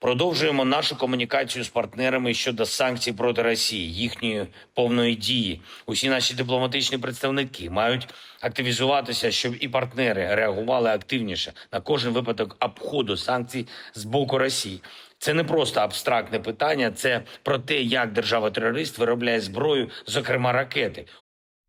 Продовжуємо 0.00 0.64
нашу 0.64 0.96
комунікацію 0.96 1.64
з 1.64 1.68
партнерами 1.68 2.34
щодо 2.34 2.66
санкцій 2.66 3.12
проти 3.12 3.42
Росії, 3.42 3.92
їхньої 3.92 4.46
повної 4.74 5.14
дії. 5.14 5.60
Усі 5.86 6.08
наші 6.08 6.34
дипломатичні 6.34 6.98
представники 6.98 7.70
мають 7.70 8.08
активізуватися, 8.40 9.30
щоб 9.30 9.54
і 9.60 9.68
партнери 9.68 10.34
реагували 10.34 10.90
активніше 10.90 11.52
на 11.72 11.80
кожен 11.80 12.12
випадок 12.12 12.56
обходу 12.60 13.16
санкцій 13.16 13.66
з 13.94 14.04
боку 14.04 14.38
Росії. 14.38 14.80
Це 15.18 15.34
не 15.34 15.44
просто 15.44 15.80
абстрактне 15.80 16.38
питання, 16.38 16.90
це 16.90 17.22
про 17.42 17.58
те, 17.58 17.82
як 17.82 18.12
держава-терорист 18.12 18.98
виробляє 18.98 19.40
зброю, 19.40 19.90
зокрема 20.06 20.52
ракети. 20.52 21.04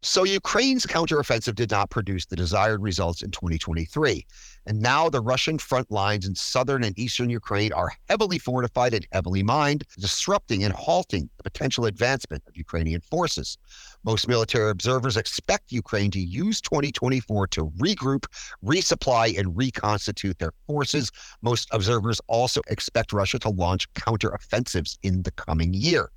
So 0.01 0.23
Ukraine's 0.23 0.85
counteroffensive 0.85 1.55
did 1.55 1.71
not 1.71 1.89
produce 1.89 2.25
the 2.25 2.38
desired 2.38 2.81
results 2.81 3.21
in 3.21 3.31
2023. 3.31 4.25
And 4.65 4.79
now 4.79 5.09
the 5.09 5.19
Russian 5.19 5.57
front 5.57 5.91
lines 5.91 6.25
in 6.25 6.35
southern 6.35 6.85
and 6.85 6.97
eastern 6.97 7.29
Ukraine 7.29 7.73
are 7.73 7.91
heavily 8.07 8.39
fortified 8.39 8.93
and 8.93 9.05
heavily 9.12 9.43
mined, 9.43 9.83
disrupting 9.99 10.63
and 10.63 10.73
halting 10.73 11.29
the 11.35 11.43
potential 11.43 11.85
advancement 11.85 12.43
of 12.47 12.55
Ukrainian 12.55 13.01
forces. 13.01 13.57
Most 14.05 14.25
military 14.25 14.71
observers 14.71 15.17
expect 15.17 15.69
Ukraine 15.73 16.12
to 16.12 16.19
use 16.19 16.62
2024 16.62 17.47
to 17.47 17.65
regroup, 17.71 18.25
resupply, 18.63 19.38
and 19.38 19.57
reconstitute 19.57 20.39
their 20.39 20.53
forces. 20.65 21.12
Most 21.41 21.67
observers 21.73 22.21
also 22.27 22.62
expect 22.69 23.12
Russia 23.12 23.39
to 23.39 23.49
launch 23.49 23.91
counteroffensives 23.95 24.97
in 25.03 25.23
the 25.23 25.31
coming 25.31 25.73
year. 25.73 26.09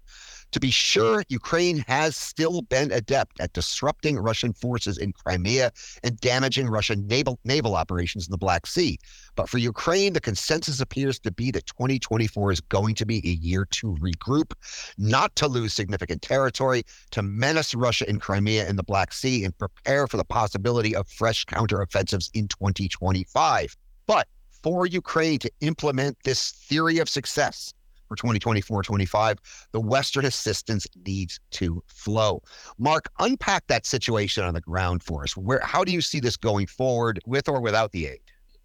To 0.53 0.61
be 0.61 0.71
sure, 0.71 1.25
Ukraine 1.31 1.79
has 1.88 2.15
still 2.15 2.61
been 2.61 2.93
adept 2.93 3.41
at 3.41 3.55
disrupting 3.55 4.19
Russian 4.19 4.53
forces 4.53 4.99
in 4.99 5.15
Crimea 5.15 5.73
and 6.05 6.21
damaging 6.21 6.69
Russian 6.69 7.07
naval, 7.07 7.38
naval 7.45 7.75
operations 7.75 8.27
in 8.27 8.31
the 8.31 8.38
Black 8.38 8.67
Sea. 8.67 8.99
But 9.35 9.49
for 9.49 9.57
Ukraine, 9.57 10.12
the 10.12 10.21
consensus 10.21 10.79
appears 10.81 11.19
to 11.21 11.33
be 11.33 11.51
that 11.53 11.65
2024 11.67 12.53
is 12.53 12.61
going 12.61 12.95
to 12.97 13.07
be 13.07 13.19
a 13.25 13.31
year 13.31 13.65
to 13.71 13.97
regroup, 13.97 14.53
not 14.99 15.35
to 15.37 15.49
lose 15.49 15.73
significant 15.73 16.21
territory, 16.21 16.85
to 17.12 17.23
menace 17.23 17.75
Russia 17.75 18.09
in 18.09 18.21
Crimea 18.21 18.69
and 18.69 18.79
the 18.79 18.83
Black 18.83 19.15
Sea, 19.15 19.45
and 19.47 19.57
prepare 19.57 20.07
for 20.07 20.19
the 20.19 20.25
possibility 20.25 20.95
of 20.95 21.09
fresh 21.09 21.47
counteroffensives 21.47 22.31
in 22.35 22.47
2025. 22.49 23.75
But 24.07 24.29
for 24.62 24.87
Ukraine 24.87 25.38
to 25.38 25.51
implement 25.61 26.19
this 26.25 26.51
theory 26.51 26.99
of 26.99 27.09
success, 27.09 27.73
for 28.12 28.16
2024 28.16 28.83
25, 28.83 29.38
the 29.72 29.81
Western 29.81 30.27
assistance 30.27 30.87
needs 31.07 31.40
to 31.53 31.83
flow. 31.87 32.42
Mark, 32.79 33.09
unpack 33.18 33.66
that 33.68 33.87
situation 33.87 34.44
on 34.44 34.55
the 34.55 34.61
ground 34.61 35.03
for 35.03 35.22
us. 35.22 35.37
Where, 35.37 35.61
how 35.62 35.83
do 35.85 35.92
you 35.92 36.03
see 36.03 36.20
this 36.20 36.37
going 36.37 36.66
forward 36.66 37.20
with 37.27 37.48
or 37.48 37.61
without 37.61 37.92
the 37.92 38.07
aid? 38.07 38.20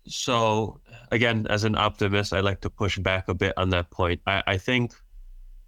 So, 0.05 0.79
again, 1.11 1.47
as 1.49 1.63
an 1.63 1.77
optimist, 1.77 2.33
I 2.33 2.41
like 2.41 2.61
to 2.61 2.69
push 2.69 2.97
back 2.97 3.27
a 3.27 3.33
bit 3.33 3.53
on 3.57 3.69
that 3.69 3.89
point. 3.89 4.21
I, 4.25 4.43
I 4.47 4.57
think 4.57 4.93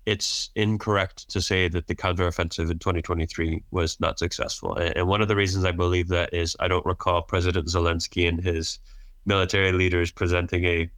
it's 0.05 0.49
incorrect 0.55 1.29
to 1.29 1.41
say 1.41 1.67
that 1.69 1.87
the 1.87 1.95
counteroffensive 1.95 2.71
in 2.71 2.79
2023 2.79 3.63
was 3.71 3.99
not 3.99 4.17
successful. 4.17 4.75
And 4.75 5.07
one 5.07 5.21
of 5.21 5.27
the 5.27 5.35
reasons 5.35 5.65
I 5.65 5.71
believe 5.71 6.07
that 6.09 6.33
is 6.33 6.55
I 6.59 6.67
don't 6.67 6.85
recall 6.85 7.21
President 7.21 7.67
Zelensky 7.67 8.27
and 8.27 8.41
his 8.41 8.79
military 9.25 9.71
leaders 9.71 10.11
presenting 10.11 10.65
a 10.65 10.89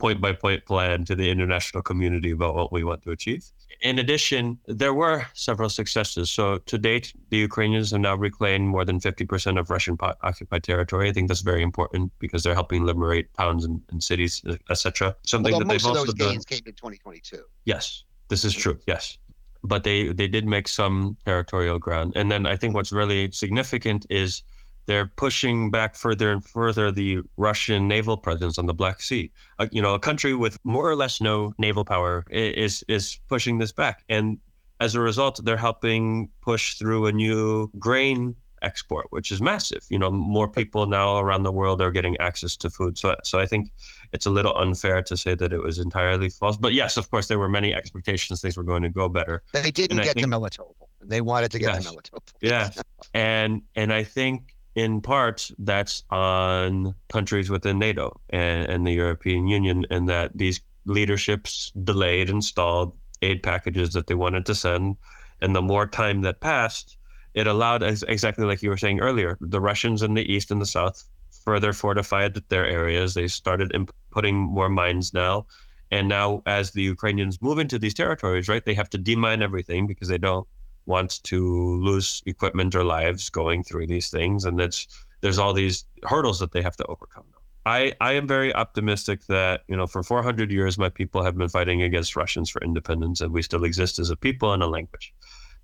point 0.00 0.20
by 0.20 0.32
point 0.32 0.64
plan 0.64 1.04
to 1.04 1.14
the 1.14 1.30
international 1.30 1.82
community 1.82 2.30
about 2.32 2.54
what 2.54 2.72
we 2.72 2.82
want 2.82 3.02
to 3.02 3.10
achieve. 3.10 3.44
In 3.82 3.98
addition, 3.98 4.58
there 4.66 4.94
were 4.94 5.26
several 5.34 5.68
successes. 5.68 6.30
So 6.30 6.58
to 6.58 6.76
date, 6.76 7.12
the 7.30 7.38
Ukrainians 7.38 7.92
have 7.92 8.00
now 8.00 8.14
reclaimed 8.14 8.66
more 8.66 8.84
than 8.84 8.98
50% 9.00 9.58
of 9.58 9.70
Russian 9.70 9.96
po- 9.96 10.14
occupied 10.22 10.64
territory. 10.64 11.08
I 11.08 11.12
think 11.12 11.28
that's 11.28 11.40
very 11.40 11.62
important 11.62 12.12
because 12.18 12.42
they're 12.42 12.54
helping 12.54 12.84
liberate 12.84 13.32
towns 13.34 13.64
and, 13.64 13.80
and 13.90 14.02
cities, 14.02 14.42
etc. 14.68 15.16
Something 15.24 15.54
Although 15.54 15.64
that 15.64 15.72
most 15.72 15.84
they've 15.84 15.96
of 15.96 16.06
those 16.06 16.14
gains 16.14 16.44
done. 16.44 16.58
came 16.58 16.66
in 16.66 16.74
2022. 16.74 17.42
Yes, 17.64 18.04
this 18.28 18.44
is 18.44 18.54
true. 18.54 18.78
Yes. 18.86 19.18
But 19.62 19.84
they, 19.84 20.08
they 20.12 20.28
did 20.28 20.46
make 20.46 20.68
some 20.68 21.16
territorial 21.24 21.78
ground. 21.78 22.14
And 22.16 22.30
then 22.30 22.46
I 22.46 22.56
think 22.56 22.74
what's 22.74 22.92
really 22.92 23.30
significant 23.30 24.06
is 24.08 24.42
they're 24.90 25.06
pushing 25.24 25.70
back 25.70 25.94
further 25.94 26.32
and 26.32 26.44
further 26.44 26.90
the 26.90 27.20
Russian 27.36 27.86
naval 27.86 28.16
presence 28.16 28.58
on 28.58 28.66
the 28.66 28.74
Black 28.74 29.00
Sea. 29.00 29.30
Uh, 29.60 29.68
you 29.70 29.80
know, 29.80 29.94
a 29.94 29.98
country 30.00 30.34
with 30.34 30.58
more 30.64 30.86
or 30.90 30.96
less 30.96 31.20
no 31.20 31.54
naval 31.58 31.84
power 31.84 32.24
is 32.30 32.84
is 32.88 33.18
pushing 33.28 33.58
this 33.58 33.72
back, 33.72 33.96
and 34.08 34.38
as 34.80 34.94
a 34.96 35.00
result, 35.00 35.34
they're 35.44 35.56
helping 35.68 36.28
push 36.40 36.74
through 36.78 37.06
a 37.06 37.12
new 37.12 37.70
grain 37.78 38.34
export, 38.62 39.06
which 39.10 39.30
is 39.30 39.40
massive. 39.40 39.82
You 39.90 39.98
know, 39.98 40.10
more 40.10 40.48
people 40.48 40.86
now 40.86 41.18
around 41.18 41.42
the 41.44 41.52
world 41.52 41.80
are 41.80 41.90
getting 41.90 42.16
access 42.18 42.56
to 42.56 42.68
food. 42.68 42.98
So, 42.98 43.14
so 43.22 43.38
I 43.38 43.46
think 43.46 43.72
it's 44.12 44.26
a 44.26 44.30
little 44.30 44.54
unfair 44.56 45.02
to 45.02 45.16
say 45.16 45.34
that 45.34 45.52
it 45.52 45.62
was 45.62 45.78
entirely 45.78 46.28
false. 46.30 46.56
But 46.58 46.72
yes, 46.74 46.96
of 46.96 47.10
course, 47.10 47.26
there 47.28 47.38
were 47.38 47.48
many 47.48 47.70
expectations 47.74 48.40
things 48.42 48.56
were 48.56 48.68
going 48.72 48.82
to 48.82 48.90
go 48.90 49.08
better. 49.08 49.42
They 49.52 49.70
didn't 49.70 49.98
And 49.98 50.04
get 50.06 50.14
think- 50.14 50.26
to 50.26 50.32
Melitopol. 50.38 50.74
They 51.02 51.22
wanted 51.22 51.50
to 51.52 51.58
get 51.58 51.74
Yes. 51.74 51.84
to 51.84 51.90
Melitopol. 51.90 52.20
Yeah, 52.42 52.70
and 53.14 53.62
and 53.80 53.90
I 54.00 54.04
think 54.04 54.54
in 54.80 55.00
part 55.00 55.50
that's 55.58 56.04
on 56.10 56.94
countries 57.12 57.50
within 57.50 57.78
NATO 57.78 58.18
and, 58.30 58.68
and 58.70 58.86
the 58.86 58.92
European 58.92 59.46
Union, 59.46 59.84
and 59.90 60.08
that 60.08 60.30
these 60.34 60.60
leaderships 60.86 61.72
delayed 61.84 62.30
and 62.30 62.42
stalled 62.42 62.96
aid 63.20 63.42
packages 63.42 63.92
that 63.92 64.06
they 64.06 64.14
wanted 64.14 64.46
to 64.46 64.54
send, 64.54 64.96
and 65.42 65.54
the 65.54 65.62
more 65.62 65.86
time 65.86 66.22
that 66.22 66.40
passed, 66.40 66.96
it 67.34 67.46
allowed, 67.46 67.82
exactly 67.82 68.46
like 68.46 68.62
you 68.62 68.70
were 68.70 68.76
saying 68.84 69.00
earlier, 69.00 69.36
the 69.40 69.60
Russians 69.60 70.02
in 70.02 70.14
the 70.14 70.32
east 70.32 70.50
and 70.50 70.60
the 70.60 70.66
south 70.66 71.04
further 71.44 71.72
fortified 71.72 72.34
their 72.48 72.66
areas. 72.66 73.14
They 73.14 73.28
started 73.28 73.70
putting 74.10 74.36
more 74.36 74.68
mines 74.68 75.12
now. 75.12 75.46
And 75.92 76.08
now, 76.08 76.42
as 76.46 76.70
the 76.70 76.82
Ukrainians 76.82 77.42
move 77.42 77.58
into 77.58 77.78
these 77.78 77.94
territories, 77.94 78.48
right, 78.48 78.64
they 78.64 78.74
have 78.74 78.90
to 78.90 78.98
demine 78.98 79.42
everything 79.42 79.86
because 79.86 80.08
they 80.08 80.18
don't 80.18 80.46
want 80.90 81.22
to 81.24 81.40
lose 81.80 82.22
equipment 82.26 82.74
or 82.74 82.84
lives 82.84 83.30
going 83.30 83.64
through 83.64 83.86
these 83.86 84.10
things. 84.10 84.44
And 84.44 84.58
that's 84.60 84.86
there's 85.22 85.38
all 85.38 85.54
these 85.54 85.84
hurdles 86.04 86.38
that 86.40 86.52
they 86.52 86.62
have 86.62 86.76
to 86.76 86.84
overcome. 86.86 87.24
I, 87.66 87.92
I 88.00 88.12
am 88.14 88.26
very 88.26 88.54
optimistic 88.54 89.26
that, 89.26 89.62
you 89.68 89.76
know, 89.76 89.86
for 89.86 90.02
400 90.02 90.50
years, 90.50 90.78
my 90.78 90.88
people 90.88 91.22
have 91.22 91.36
been 91.36 91.48
fighting 91.48 91.82
against 91.82 92.16
Russians 92.16 92.48
for 92.48 92.62
independence, 92.62 93.20
and 93.20 93.32
we 93.32 93.42
still 93.42 93.64
exist 93.64 93.98
as 93.98 94.10
a 94.10 94.16
people 94.16 94.52
and 94.54 94.62
a 94.62 94.66
language 94.66 95.12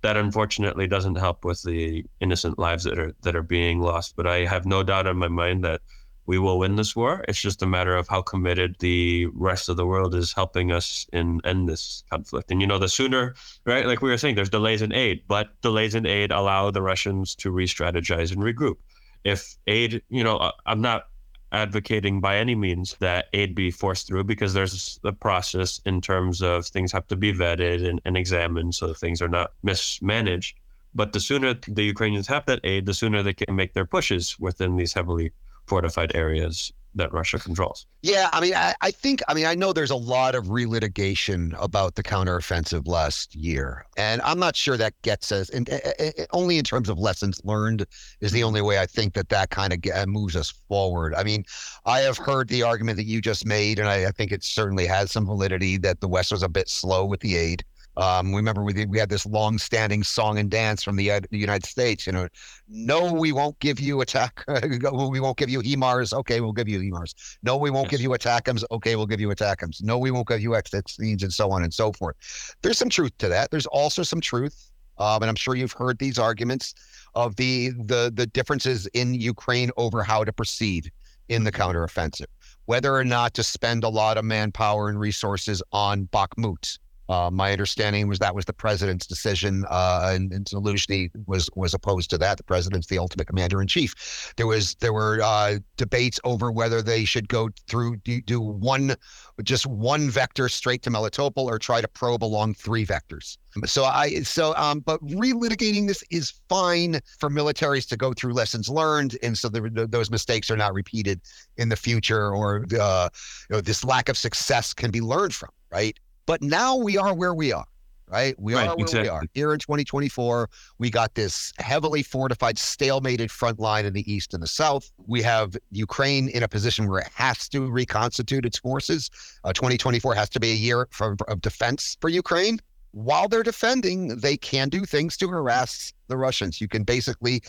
that 0.01 0.15
unfortunately 0.15 0.87
doesn't 0.87 1.15
help 1.15 1.43
with 1.43 1.63
the 1.63 2.05
innocent 2.19 2.59
lives 2.59 2.83
that 2.83 2.99
are 2.99 3.13
that 3.23 3.35
are 3.35 3.43
being 3.43 3.81
lost. 3.81 4.15
But 4.15 4.27
I 4.27 4.45
have 4.45 4.65
no 4.65 4.83
doubt 4.83 5.07
in 5.07 5.17
my 5.17 5.27
mind 5.27 5.63
that 5.63 5.81
we 6.27 6.37
will 6.37 6.59
win 6.59 6.75
this 6.75 6.95
war. 6.95 7.23
It's 7.27 7.41
just 7.41 7.63
a 7.63 7.65
matter 7.65 7.95
of 7.95 8.07
how 8.07 8.21
committed 8.21 8.75
the 8.79 9.27
rest 9.27 9.69
of 9.69 9.77
the 9.77 9.87
world 9.87 10.13
is 10.13 10.33
helping 10.33 10.71
us 10.73 11.07
in 11.13 11.41
end 11.45 11.67
this 11.67 12.03
conflict. 12.11 12.51
And 12.51 12.61
you 12.61 12.67
know, 12.67 12.77
the 12.77 12.89
sooner, 12.89 13.33
right? 13.65 13.85
Like 13.85 14.01
we 14.01 14.09
were 14.09 14.17
saying, 14.17 14.35
there's 14.35 14.49
delays 14.49 14.81
in 14.81 14.93
aid, 14.93 15.23
but 15.27 15.59
delays 15.61 15.95
in 15.95 16.05
aid 16.05 16.31
allow 16.31 16.69
the 16.69 16.81
Russians 16.81 17.33
to 17.35 17.49
re-strategize 17.49 18.31
and 18.31 18.41
regroup. 18.41 18.75
If 19.23 19.55
aid, 19.67 20.03
you 20.09 20.23
know, 20.23 20.51
I'm 20.65 20.81
not 20.81 21.07
advocating 21.53 22.19
by 22.19 22.37
any 22.37 22.55
means 22.55 22.97
that 22.99 23.27
aid 23.31 23.55
be 23.55 23.71
forced 23.71 24.05
through 24.05 24.25
because 24.25 24.53
there's 24.53 24.99
a 25.05 25.13
process 25.13 25.79
in 25.85 26.01
terms 26.01 26.41
of 26.41 26.67
things 26.67 26.91
have 26.91 27.07
to 27.07 27.15
be 27.15 27.31
vetted 27.33 27.87
and, 27.87 28.01
and 28.03 28.17
examined 28.17 28.75
so 28.75 28.93
things 28.93 29.21
are 29.21 29.29
not 29.29 29.53
mismanaged. 29.63 30.57
But 30.93 31.13
the 31.13 31.21
sooner 31.21 31.53
the 31.53 31.83
Ukrainians 31.83 32.27
have 32.27 32.45
that 32.47 32.59
aid, 32.65 32.85
the 32.85 32.93
sooner 32.93 33.23
they 33.23 33.33
can 33.33 33.55
make 33.55 33.73
their 33.73 33.85
pushes 33.85 34.37
within 34.39 34.75
these 34.75 34.93
heavily 34.93 35.31
fortified 35.67 36.15
areas 36.15 36.71
that 36.95 37.13
Russia 37.13 37.37
controls. 37.37 37.85
Yeah, 38.01 38.29
I 38.33 38.41
mean, 38.41 38.55
I, 38.55 38.73
I 38.81 38.91
think, 38.91 39.21
I 39.27 39.33
mean, 39.33 39.45
I 39.45 39.53
know 39.53 39.71
there's 39.71 39.91
a 39.91 39.95
lot 39.95 40.33
of 40.33 40.45
relitigation 40.45 41.55
about 41.61 41.95
the 41.95 42.01
counteroffensive 42.01 42.87
last 42.87 43.35
year, 43.35 43.85
and 43.97 44.21
I'm 44.23 44.39
not 44.39 44.55
sure 44.55 44.77
that 44.77 44.99
gets 45.03 45.31
us, 45.31 45.49
and 45.49 45.69
uh, 45.69 45.77
uh, 45.99 46.03
uh, 46.03 46.25
only 46.31 46.57
in 46.57 46.63
terms 46.63 46.89
of 46.89 46.97
lessons 46.97 47.39
learned 47.43 47.85
is 48.19 48.31
the 48.31 48.43
only 48.43 48.61
way 48.61 48.79
I 48.79 48.87
think 48.87 49.13
that 49.13 49.29
that 49.29 49.51
kind 49.51 49.73
of 49.73 49.81
get, 49.81 50.07
moves 50.09 50.35
us 50.35 50.51
forward. 50.67 51.13
I 51.13 51.23
mean, 51.23 51.45
I 51.85 51.99
have 51.99 52.17
heard 52.17 52.49
the 52.49 52.63
argument 52.63 52.97
that 52.97 53.05
you 53.05 53.21
just 53.21 53.45
made, 53.45 53.77
and 53.77 53.87
I, 53.87 54.07
I 54.07 54.11
think 54.11 54.31
it 54.31 54.43
certainly 54.43 54.87
has 54.87 55.11
some 55.11 55.25
validity 55.25 55.77
that 55.77 56.01
the 56.01 56.07
West 56.07 56.31
was 56.31 56.43
a 56.43 56.49
bit 56.49 56.67
slow 56.67 57.05
with 57.05 57.19
the 57.19 57.35
aid. 57.35 57.63
Um, 57.97 58.33
remember, 58.33 58.63
we 58.63 58.85
we 58.85 58.99
had 58.99 59.09
this 59.09 59.25
long-standing 59.25 60.03
song 60.03 60.37
and 60.37 60.51
dance 60.51 60.83
from 60.83 60.97
the, 60.97 61.09
uh, 61.09 61.19
the 61.31 61.37
United 61.37 61.65
States. 61.65 62.05
You 62.05 62.13
know, 62.13 62.27
no, 62.69 63.11
we 63.11 63.31
won't 63.31 63.57
give 63.59 63.79
you 63.79 64.01
attack. 64.01 64.43
we 64.63 65.19
won't 65.19 65.37
give 65.37 65.49
you 65.49 65.61
HIMARS. 65.61 66.13
Okay, 66.13 66.39
we'll 66.39 66.53
give 66.53 66.69
you 66.69 66.79
HIMARS. 66.79 67.37
No, 67.41 67.57
we 67.57 67.71
won't 67.71 67.89
give 67.89 67.99
you 67.99 68.09
ATACMs. 68.09 68.63
Okay, 68.69 68.95
we'll 68.95 69.07
give 69.07 69.19
you 69.19 69.29
ATACMs. 69.29 69.81
No, 69.81 69.97
we 69.97 70.11
won't 70.11 70.27
give 70.27 70.41
you 70.41 70.55
F-16s 70.55 71.23
and 71.23 71.33
so 71.33 71.49
on 71.49 71.63
and 71.63 71.73
so 71.73 71.91
forth. 71.91 72.15
There's 72.61 72.77
some 72.77 72.89
truth 72.89 73.17
to 73.17 73.29
that. 73.29 73.49
There's 73.49 73.65
also 73.65 74.03
some 74.03 74.21
truth, 74.21 74.69
um, 74.99 75.23
and 75.23 75.29
I'm 75.29 75.35
sure 75.35 75.55
you've 75.55 75.73
heard 75.73 75.97
these 75.97 76.19
arguments 76.19 76.75
of 77.15 77.35
the 77.35 77.69
the 77.85 78.11
the 78.13 78.27
differences 78.27 78.85
in 78.93 79.15
Ukraine 79.15 79.71
over 79.75 80.03
how 80.03 80.23
to 80.23 80.31
proceed 80.31 80.91
in 81.29 81.45
the 81.45 81.51
counteroffensive, 81.51 82.27
whether 82.65 82.95
or 82.95 83.03
not 83.03 83.33
to 83.33 83.43
spend 83.43 83.83
a 83.83 83.89
lot 83.89 84.19
of 84.19 84.25
manpower 84.25 84.87
and 84.87 84.99
resources 84.99 85.63
on 85.71 86.05
Bakhmut. 86.07 86.77
Uh, 87.09 87.29
my 87.31 87.51
understanding 87.51 88.07
was 88.07 88.19
that 88.19 88.35
was 88.35 88.45
the 88.45 88.53
president's 88.53 89.07
decision, 89.07 89.65
uh, 89.69 90.11
and, 90.13 90.33
and 90.33 90.45
Zelensky 90.45 91.09
was 91.25 91.49
was 91.55 91.73
opposed 91.73 92.09
to 92.09 92.17
that. 92.17 92.37
The 92.37 92.43
president's 92.43 92.87
the 92.87 92.97
ultimate 92.97 93.27
commander 93.27 93.61
in 93.61 93.67
chief. 93.67 94.33
There 94.35 94.47
was 94.47 94.75
there 94.75 94.93
were 94.93 95.19
uh, 95.23 95.59
debates 95.77 96.19
over 96.23 96.51
whether 96.51 96.81
they 96.81 97.05
should 97.05 97.29
go 97.29 97.49
through 97.67 97.97
do, 97.97 98.21
do 98.21 98.41
one 98.41 98.95
just 99.43 99.65
one 99.65 100.09
vector 100.09 100.49
straight 100.49 100.81
to 100.83 100.89
Melitopol 100.89 101.45
or 101.45 101.59
try 101.59 101.81
to 101.81 101.87
probe 101.87 102.23
along 102.23 102.55
three 102.55 102.85
vectors. 102.85 103.37
So 103.65 103.85
I 103.85 104.21
so 104.21 104.53
um 104.55 104.81
but 104.81 105.01
relitigating 105.05 105.87
this 105.87 106.03
is 106.11 106.33
fine 106.49 106.99
for 107.19 107.29
militaries 107.29 107.87
to 107.89 107.97
go 107.97 108.13
through 108.13 108.33
lessons 108.33 108.69
learned 108.69 109.17
and 109.23 109.37
so 109.37 109.49
the, 109.49 109.87
those 109.89 110.11
mistakes 110.11 110.51
are 110.51 110.57
not 110.57 110.73
repeated 110.73 111.21
in 111.57 111.69
the 111.69 111.75
future 111.75 112.35
or 112.35 112.65
uh, 112.79 113.09
you 113.49 113.55
know 113.55 113.61
this 113.61 113.83
lack 113.83 114.09
of 114.09 114.17
success 114.17 114.73
can 114.73 114.91
be 114.91 115.01
learned 115.01 115.33
from, 115.33 115.49
right? 115.71 115.97
But 116.27 116.43
now 116.43 116.75
we 116.75 116.97
are 116.97 117.15
where 117.15 117.33
we 117.33 117.51
are. 117.51 117.65
Right, 118.09 118.39
we 118.39 118.55
Right, 118.55 118.69
are 118.69 118.75
where 118.77 119.03
we 119.03 119.09
are 119.09 119.23
here 119.33 119.51
in 119.51 119.59
2024. 119.59 120.49
We 120.77 120.89
got 120.89 121.15
this 121.15 121.51
heavily 121.57 122.03
fortified, 122.03 122.55
stalemated 122.55 123.29
front 123.29 123.59
line 123.59 123.85
in 123.85 123.91
the 123.91 124.09
east 124.09 124.33
and 124.33 124.41
the 124.41 124.47
south. 124.47 124.89
We 125.07 125.21
have 125.23 125.57
Ukraine 125.71 126.29
in 126.29 126.41
a 126.41 126.47
position 126.47 126.89
where 126.89 127.01
it 127.01 127.09
has 127.15 127.49
to 127.49 127.69
reconstitute 127.69 128.45
its 128.45 128.59
forces. 128.59 129.09
Uh, 129.43 129.51
2024 129.51 130.15
has 130.15 130.29
to 130.29 130.39
be 130.39 130.51
a 130.51 130.55
year 130.55 130.87
for, 130.91 131.17
of 131.27 131.41
defense 131.41 131.97
for 131.99 132.07
Ukraine. 132.07 132.59
While 132.91 133.27
they're 133.27 133.43
defending, 133.43 134.07
they 134.19 134.37
can 134.37 134.69
do 134.69 134.85
things 134.85 135.17
to 135.17 135.27
harass 135.27 135.91
the 136.07 136.15
Russians. 136.15 136.61
You 136.61 136.69
can 136.69 136.83
basically 136.83 137.41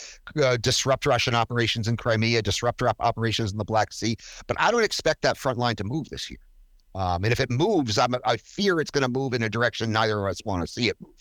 uh, 0.43 0.57
disrupt 0.57 1.07
Russian 1.07 1.37
operations 1.37 1.87
in 1.87 1.97
Crimea, 1.97 2.43
disrupt 2.43 2.83
op- 2.83 2.97
operations 2.99 3.53
in 3.53 3.59
the 3.59 3.65
Black 3.65 3.93
Sea. 3.93 4.17
But 4.49 4.57
I 4.59 4.73
don't 4.73 4.83
expect 4.83 5.23
that 5.23 5.37
front 5.37 5.57
line 5.57 5.77
to 5.77 5.85
move 5.85 6.09
this 6.09 6.29
year. 6.29 6.41
Um, 6.95 7.25
and 7.25 7.33
if 7.33 7.41
it 7.41 7.51
moves, 7.51 7.99
I'm, 7.99 8.15
I 8.25 8.37
fear 8.37 8.81
it's 8.81 8.91
going 8.91 9.03
to 9.03 9.09
move 9.09 9.35
in 9.35 9.43
a 9.43 9.49
direction 9.49 9.93
neither 9.93 10.27
of 10.27 10.31
us 10.31 10.41
want 10.45 10.63
to 10.63 10.67
see 10.67 10.89
it 10.89 10.97
move. 11.01 11.13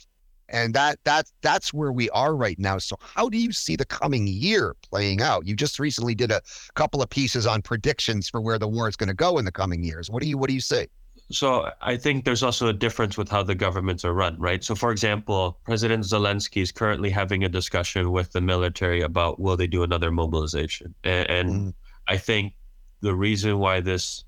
And 0.49 0.73
that 0.75 0.97
that 1.03 1.29
that's 1.41 1.73
where 1.73 1.91
we 1.91 2.09
are 2.11 2.33
right 2.33 2.57
now. 2.57 2.77
So 2.77 2.95
how 3.01 3.27
do 3.27 3.37
you 3.37 3.51
see 3.51 3.75
the 3.75 3.85
coming 3.85 4.27
year 4.27 4.75
playing 4.81 5.21
out? 5.21 5.45
You 5.45 5.55
just 5.57 5.77
recently 5.77 6.15
did 6.15 6.31
a 6.31 6.41
couple 6.73 7.01
of 7.01 7.09
pieces 7.09 7.45
on 7.45 7.61
predictions 7.61 8.29
for 8.29 8.39
where 8.39 8.57
the 8.57 8.67
war 8.67 8.87
is 8.87 8.95
going 8.95 9.09
to 9.09 9.13
go 9.13 9.39
in 9.39 9.45
the 9.45 9.51
coming 9.51 9.83
years. 9.83 10.09
What 10.09 10.23
do 10.23 10.29
you 10.29 10.37
what 10.37 10.47
do 10.47 10.53
you 10.53 10.61
say? 10.61 10.87
So 11.29 11.69
I 11.81 11.97
think 11.97 12.23
there's 12.23 12.43
also 12.43 12.67
a 12.67 12.73
difference 12.73 13.17
with 13.17 13.27
how 13.27 13.43
the 13.43 13.55
governments 13.55 14.05
are 14.05 14.13
run, 14.13 14.39
right? 14.39 14.63
So, 14.63 14.75
for 14.75 14.91
example, 14.91 15.59
President 15.65 16.05
Zelensky 16.05 16.61
is 16.61 16.71
currently 16.71 17.09
having 17.09 17.43
a 17.43 17.49
discussion 17.49 18.11
with 18.11 18.31
the 18.31 18.39
military 18.39 19.01
about 19.01 19.37
will 19.37 19.57
they 19.57 19.67
do 19.67 19.83
another 19.83 20.11
mobilization, 20.11 20.95
and, 21.03 21.29
and 21.29 21.49
Mm. 21.49 21.73
I 22.07 22.17
think 22.17 22.53
the 23.01 23.13
reason 23.13 23.59
why 23.59 23.81
this 23.81 24.23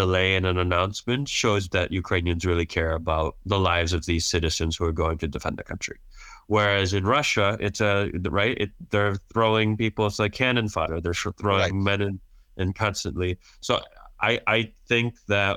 delay 0.00 0.28
in 0.38 0.44
an 0.52 0.58
announcement 0.66 1.24
shows 1.42 1.64
that 1.74 1.86
Ukrainians 2.02 2.42
really 2.50 2.68
care 2.78 2.92
about 3.02 3.30
the 3.52 3.60
lives 3.70 3.92
of 3.96 4.02
these 4.10 4.24
citizens 4.34 4.72
who 4.76 4.84
are 4.88 4.98
going 5.04 5.18
to 5.22 5.28
defend 5.36 5.56
the 5.58 5.64
country. 5.72 5.98
Whereas 6.46 6.88
in 6.98 7.04
Russia, 7.18 7.46
it's 7.66 7.80
a 7.90 7.94
right. 8.40 8.56
It, 8.64 8.70
they're 8.92 9.16
throwing 9.32 9.68
people. 9.84 10.02
It's 10.08 10.20
like 10.24 10.32
cannon 10.42 10.68
fodder. 10.76 10.98
They're 11.00 11.22
throwing 11.42 11.74
Right. 11.74 11.74
men 11.90 12.00
in, 12.08 12.14
in 12.62 12.68
constantly. 12.84 13.30
So 13.68 13.72
I 14.28 14.32
I 14.56 14.58
think 14.90 15.08
that 15.34 15.54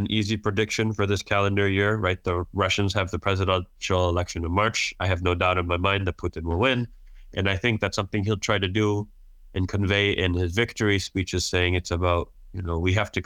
an 0.00 0.06
easy 0.18 0.36
prediction 0.46 0.86
for 0.96 1.04
this 1.10 1.22
calendar 1.32 1.66
year, 1.78 1.90
right? 2.06 2.20
The 2.30 2.36
Russians 2.64 2.90
have 2.98 3.08
the 3.14 3.18
presidential 3.28 4.02
election 4.12 4.40
in 4.48 4.52
March. 4.62 4.78
I 5.04 5.06
have 5.12 5.22
no 5.28 5.34
doubt 5.42 5.58
in 5.62 5.66
my 5.74 5.80
mind 5.88 6.02
that 6.06 6.16
Putin 6.24 6.44
will 6.48 6.60
win, 6.68 6.80
and 7.36 7.44
I 7.54 7.56
think 7.62 7.74
that's 7.80 7.96
something 8.00 8.24
he'll 8.24 8.44
try 8.50 8.58
to 8.66 8.72
do 8.82 8.88
and 9.54 9.64
convey 9.76 10.06
in 10.24 10.30
his 10.42 10.50
victory 10.62 10.98
speeches, 10.98 11.42
saying 11.52 11.72
it's 11.80 11.92
about 11.98 12.24
you 12.56 12.62
know 12.66 12.76
we 12.86 12.92
have 13.00 13.10
to 13.16 13.22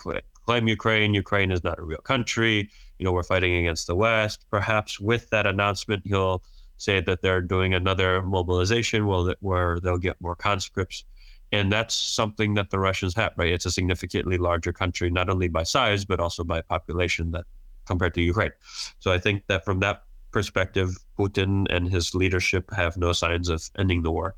claim 0.47 0.69
Ukraine. 0.69 1.15
Ukraine 1.15 1.51
is 1.51 1.63
not 1.65 1.79
a 1.79 1.83
real 1.83 1.99
country. 1.99 2.71
You 2.99 3.05
know 3.05 3.13
we're 3.13 3.23
fighting 3.23 3.55
against 3.57 3.87
the 3.87 3.97
West. 3.97 4.47
Perhaps 4.51 5.01
with 5.01 5.29
that 5.31 5.47
announcement, 5.47 6.03
he'll 6.07 6.43
say 6.79 7.01
that 7.01 7.23
they're 7.23 7.41
doing 7.41 7.75
another 7.75 8.23
mobilization 8.23 9.07
where 9.07 9.35
where 9.41 9.81
they'll 9.81 10.05
get 10.09 10.21
more 10.21 10.37
conscripts. 10.37 11.05
And 11.53 11.71
that's 11.71 11.95
something 11.95 12.55
that 12.55 12.71
the 12.71 12.79
Russians 12.79 13.15
have, 13.15 13.33
right? 13.37 13.53
It's 13.53 13.67
a 13.67 13.71
significantly 13.71 14.37
larger 14.37 14.73
country, 14.73 15.11
not 15.11 15.29
only 15.29 15.49
by 15.49 15.63
size, 15.63 16.05
but 16.05 16.19
also 16.19 16.43
by 16.43 16.61
population 16.61 17.31
that 17.33 17.45
compared 17.87 18.15
to 18.15 18.21
Ukraine. 18.21 18.51
So 18.99 19.13
I 19.13 19.19
think 19.19 19.47
that 19.47 19.65
from 19.65 19.79
that 19.81 20.03
perspective, 20.33 20.89
Putin 21.19 21.67
and 21.71 21.89
his 21.89 22.15
leadership 22.15 22.65
have 22.73 22.97
no 22.97 23.13
signs 23.13 23.49
of 23.49 23.71
ending 23.79 24.03
the 24.03 24.11
war. 24.11 24.35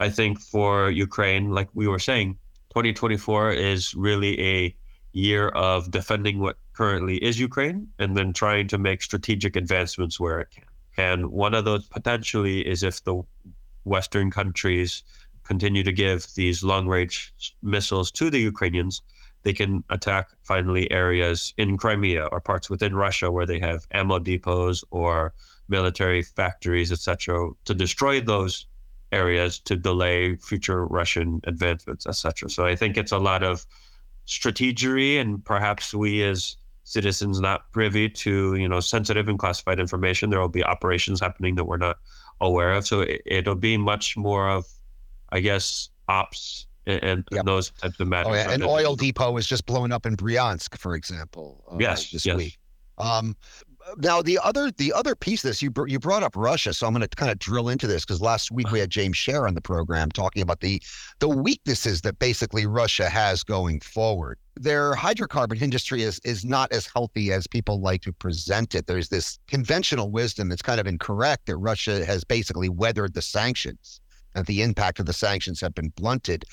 I 0.00 0.08
think 0.10 0.40
for 0.40 0.90
Ukraine, 0.90 1.50
like 1.50 1.68
we 1.72 1.86
were 1.86 1.98
saying, 1.98 2.36
2024 2.70 3.52
is 3.52 3.94
really 3.94 4.40
a 4.40 4.74
year 5.12 5.48
of 5.48 5.90
defending 5.90 6.38
what 6.38 6.56
currently 6.72 7.16
is 7.16 7.38
Ukraine 7.38 7.88
and 7.98 8.16
then 8.16 8.32
trying 8.32 8.68
to 8.68 8.78
make 8.78 9.02
strategic 9.02 9.56
advancements 9.56 10.20
where 10.20 10.40
it 10.40 10.50
can. 10.50 10.64
And 10.96 11.30
one 11.30 11.54
of 11.54 11.64
those 11.64 11.86
potentially 11.86 12.66
is 12.66 12.82
if 12.82 13.02
the 13.04 13.22
Western 13.84 14.30
countries 14.30 15.02
continue 15.44 15.82
to 15.82 15.92
give 15.92 16.26
these 16.34 16.62
long 16.62 16.86
range 16.86 17.34
missiles 17.62 18.10
to 18.12 18.30
the 18.30 18.38
Ukrainians, 18.38 19.02
they 19.42 19.52
can 19.52 19.82
attack 19.90 20.28
finally 20.42 20.90
areas 20.90 21.54
in 21.56 21.76
Crimea 21.76 22.26
or 22.26 22.40
parts 22.40 22.68
within 22.68 22.94
Russia 22.94 23.30
where 23.30 23.46
they 23.46 23.58
have 23.58 23.86
ammo 23.92 24.18
depots 24.18 24.84
or 24.90 25.32
military 25.68 26.22
factories, 26.22 26.92
etc., 26.92 27.50
to 27.64 27.74
destroy 27.74 28.20
those 28.20 28.66
areas 29.12 29.58
to 29.60 29.76
delay 29.76 30.36
future 30.36 30.86
Russian 30.86 31.40
advancements, 31.44 32.06
etc. 32.06 32.50
So 32.50 32.66
I 32.66 32.76
think 32.76 32.96
it's 32.96 33.12
a 33.12 33.18
lot 33.18 33.42
of 33.42 33.66
strategery, 34.30 35.20
and 35.20 35.44
perhaps 35.44 35.92
we 35.92 36.22
as 36.22 36.56
citizens 36.84 37.40
not 37.40 37.70
privy 37.72 38.08
to 38.08 38.54
you 38.56 38.68
know 38.68 38.80
sensitive 38.80 39.28
and 39.28 39.38
classified 39.38 39.78
information. 39.78 40.30
There 40.30 40.40
will 40.40 40.48
be 40.48 40.64
operations 40.64 41.20
happening 41.20 41.56
that 41.56 41.64
we're 41.64 41.76
not 41.76 41.98
aware 42.40 42.72
of. 42.72 42.86
So 42.86 43.00
it, 43.00 43.46
will 43.46 43.54
be 43.54 43.76
much 43.76 44.16
more 44.16 44.48
of, 44.48 44.66
I 45.30 45.40
guess, 45.40 45.90
ops 46.08 46.66
and, 46.86 47.02
and 47.02 47.28
yep. 47.30 47.44
those 47.44 47.70
types 47.70 48.00
of 48.00 48.08
matters. 48.08 48.32
Oh, 48.32 48.34
yeah. 48.34 48.50
An 48.50 48.62
oil 48.62 48.96
depot 48.96 49.30
was 49.30 49.46
just 49.46 49.66
blown 49.66 49.92
up 49.92 50.06
in 50.06 50.16
Bryansk, 50.16 50.78
for 50.78 50.94
example. 50.94 51.64
Uh, 51.70 51.76
yes, 51.78 52.10
this 52.10 52.24
yes. 52.24 52.36
week. 52.36 52.58
Um, 52.98 53.36
now 53.98 54.22
the 54.22 54.38
other 54.42 54.70
the 54.70 54.92
other 54.92 55.14
piece 55.14 55.44
of 55.44 55.50
this 55.50 55.62
you 55.62 55.70
br- 55.70 55.86
you 55.86 55.98
brought 55.98 56.22
up 56.22 56.36
Russia, 56.36 56.72
so 56.74 56.86
I'm 56.86 56.92
going 56.92 57.06
to 57.06 57.16
kind 57.16 57.30
of 57.30 57.38
drill 57.38 57.68
into 57.68 57.86
this 57.86 58.04
because 58.04 58.20
last 58.20 58.50
week 58.50 58.70
we 58.70 58.78
had 58.78 58.90
James 58.90 59.16
Sherr 59.16 59.46
on 59.46 59.54
the 59.54 59.60
program 59.60 60.10
talking 60.10 60.42
about 60.42 60.60
the 60.60 60.82
the 61.18 61.28
weaknesses 61.28 62.00
that 62.02 62.18
basically 62.18 62.66
Russia 62.66 63.08
has 63.08 63.42
going 63.42 63.80
forward. 63.80 64.38
Their 64.56 64.94
hydrocarbon 64.94 65.60
industry 65.60 66.02
is 66.02 66.20
is 66.24 66.44
not 66.44 66.72
as 66.72 66.86
healthy 66.86 67.32
as 67.32 67.46
people 67.46 67.80
like 67.80 68.02
to 68.02 68.12
present 68.12 68.74
it. 68.74 68.86
There's 68.86 69.08
this 69.08 69.38
conventional 69.46 70.10
wisdom 70.10 70.48
that's 70.48 70.62
kind 70.62 70.80
of 70.80 70.86
incorrect 70.86 71.46
that 71.46 71.56
Russia 71.56 72.04
has 72.04 72.24
basically 72.24 72.68
weathered 72.68 73.14
the 73.14 73.22
sanctions 73.22 74.00
that 74.34 74.46
the 74.46 74.62
impact 74.62 75.00
of 75.00 75.06
the 75.06 75.12
sanctions 75.12 75.60
have 75.60 75.74
been 75.74 75.88
blunted. 75.90 76.44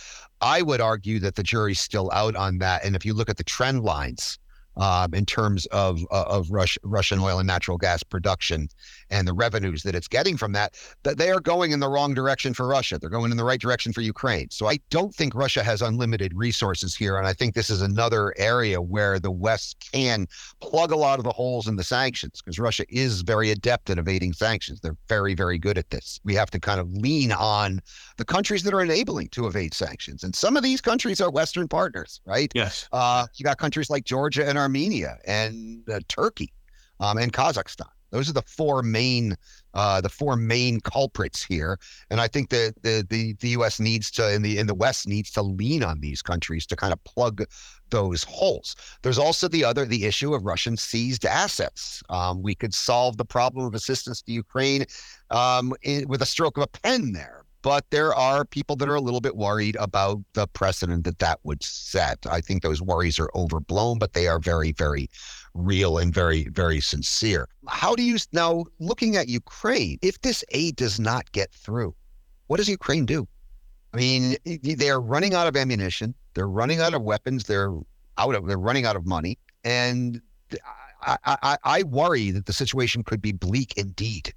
I 0.42 0.62
would 0.62 0.82
argue 0.82 1.20
that 1.20 1.36
the 1.36 1.44
jury's 1.44 1.80
still 1.80 2.10
out 2.12 2.36
on 2.36 2.58
that. 2.60 2.84
And 2.84 2.96
if 2.96 3.06
you 3.06 3.14
look 3.14 3.30
at 3.30 3.38
the 3.38 3.44
trend 3.44 3.84
lines 3.84 4.40
um, 4.78 5.14
in 5.14 5.26
terms 5.26 5.66
of 5.68 6.02
uh, 6.12 6.24
of 6.28 6.50
Rush, 6.52 6.78
Russian 6.84 7.20
oil 7.20 7.40
and 7.40 7.48
natural 7.48 7.78
gas 7.78 8.04
production 8.04 8.70
and 9.10 9.28
the 9.28 9.34
revenues 9.34 9.84
that 9.84 9.96
it's 9.96 10.08
getting 10.08 10.38
from 10.38 10.52
that, 10.54 10.76
that 11.04 11.18
they 11.18 11.32
are 11.32 11.40
going 11.40 11.72
in 11.72 11.80
the 11.80 11.90
wrong 11.90 12.14
direction 12.14 12.54
for 12.54 12.68
Russia. 12.68 12.98
They're 12.98 13.10
going 13.10 13.32
in 13.32 13.38
the 13.38 13.44
right 13.44 13.60
direction 13.60 13.94
for 13.94 14.02
Ukraine. 14.02 14.50
So 14.52 14.68
I 14.68 14.80
don't 14.90 15.14
think 15.14 15.34
Russia 15.34 15.64
has 15.64 15.82
unlimited 15.82 16.34
resources 16.36 16.96
here, 16.96 17.18
and 17.18 17.28
I 17.28 17.34
think 17.34 17.56
this 17.56 17.70
is 17.70 17.82
another 17.82 18.34
area 18.38 18.82
where 18.82 19.20
the 19.20 19.32
West 19.32 19.90
can 19.92 20.28
plug 20.62 20.92
a 20.92 20.98
lot 20.98 21.20
of 21.20 21.26
the 21.26 21.32
holes 21.32 21.68
in 21.68 21.76
the 21.76 21.84
sanctions 21.84 22.42
because 22.42 22.60
Russia 22.60 22.86
is 22.90 23.22
very 23.22 23.52
adept 23.52 23.90
at 23.90 23.98
evading 23.98 24.34
sanctions. 24.34 24.80
They're 24.80 24.98
very 25.08 25.34
very 25.34 25.58
good 25.58 25.78
at 25.78 25.90
this. 25.90 26.20
We 26.24 26.36
have 26.36 26.52
to 26.52 26.60
kind 26.60 26.80
of 26.80 26.92
lean 26.92 27.32
on 27.32 27.80
the 28.18 28.26
countries 28.26 28.64
that 28.64 28.74
are 28.74 28.82
enabling 28.82 29.30
to 29.30 29.48
evade 29.48 29.74
sanctions, 29.74 30.24
and 30.24 30.36
some 30.36 30.56
of 30.56 30.64
these 30.64 30.82
countries 30.82 31.20
are 31.22 31.32
Western 31.32 31.68
partners, 31.68 32.22
right? 32.26 32.52
Yes. 32.54 32.88
Uh, 32.92 33.26
you 33.36 33.44
got 33.44 33.58
countries 33.58 33.90
like 33.90 34.04
Georgia 34.04 34.48
and 34.48 34.58
Armenia 34.58 34.67
and 35.26 35.88
uh, 35.90 36.00
Turkey 36.08 36.52
um, 37.00 37.18
and 37.18 37.32
Kazakhstan. 37.34 37.90
Those 38.12 38.30
are 38.30 38.34
the 38.34 38.42
four 38.44 38.84
main 38.84 39.36
uh, 39.74 40.02
the 40.02 40.10
four 40.10 40.36
main 40.36 40.80
culprits 40.80 41.44
here, 41.44 41.78
and 42.10 42.22
I 42.22 42.28
think 42.28 42.50
that 42.50 42.76
the, 42.82 43.06
the 43.10 43.34
the 43.40 43.50
U.S. 43.50 43.80
needs 43.80 44.10
to 44.12 44.34
in 44.34 44.42
the 44.42 44.58
in 44.58 44.68
the 44.68 44.74
West 44.74 45.08
needs 45.08 45.30
to 45.32 45.42
lean 45.42 45.84
on 45.84 46.00
these 46.00 46.22
countries 46.22 46.66
to 46.68 46.76
kind 46.76 46.94
of 46.94 47.04
plug 47.04 47.44
those 47.90 48.24
holes. 48.24 48.76
There's 49.02 49.18
also 49.18 49.48
the 49.48 49.66
other 49.66 49.86
the 49.86 50.06
issue 50.06 50.34
of 50.34 50.46
Russian 50.46 50.78
seized 50.78 51.26
assets. 51.26 52.02
Um, 52.10 52.42
we 52.42 52.56
could 52.56 52.74
solve 52.74 53.18
the 53.18 53.26
problem 53.26 53.66
of 53.66 53.76
assistance 53.76 54.22
to 54.22 54.32
Ukraine 54.32 54.86
um, 55.30 55.74
in, 55.82 56.08
with 56.08 56.22
a 56.22 56.26
stroke 56.26 56.58
of 56.58 56.64
a 56.64 56.68
pen 56.68 57.12
there, 57.12 57.44
but 57.68 57.84
there 57.90 58.16
are 58.16 58.46
people 58.46 58.78
that 58.78 58.88
are 58.88 58.96
a 58.96 59.02
little 59.02 59.20
bit 59.20 59.36
worried 59.36 59.76
about 59.76 60.22
the 60.36 60.48
precedent 60.48 61.04
that 61.04 61.20
that 61.20 61.38
would 61.44 61.62
set. 61.62 62.18
I 62.26 62.40
think 62.40 62.64
those 62.64 62.82
worries 62.82 63.20
are 63.20 63.30
overblown, 63.36 64.00
but 64.00 64.14
they 64.14 64.30
are 64.30 64.40
very, 64.40 64.72
very 64.72 65.10
real 65.54 65.98
and 65.98 66.14
very, 66.14 66.48
very 66.48 66.80
sincere. 66.80 67.50
How 67.68 67.94
do 67.94 68.04
you 68.04 68.20
now 68.32 68.64
looking 68.80 69.18
at 69.18 69.28
Ukraine? 69.28 70.00
If 70.02 70.22
this 70.22 70.46
aid 70.52 70.78
does 70.78 70.98
not 70.98 71.30
get 71.34 71.52
through, 71.52 71.94
what 72.46 72.56
does 72.56 72.70
Ukraine 72.70 73.06
do? 73.06 73.28
I 73.94 73.98
mean, 73.98 74.38
they're 74.64 75.02
running 75.02 75.34
out 75.34 75.48
of 75.48 75.58
ammunition. 75.58 76.16
They're 76.36 76.48
running 76.48 76.80
out 76.80 76.94
of 76.94 77.02
weapons. 77.02 77.44
They're 77.44 77.74
out 78.18 78.34
of. 78.34 78.48
They're 78.48 78.58
running 78.58 78.86
out 78.86 78.96
of 78.96 79.06
money, 79.06 79.40
and 79.66 80.22
I, 81.02 81.18
I, 81.26 81.58
I 81.66 81.84
worry 81.84 82.32
that 82.32 82.46
the 82.46 82.54
situation 82.54 83.04
could 83.04 83.22
be 83.22 83.34
bleak 83.34 83.74
indeed 83.76 84.34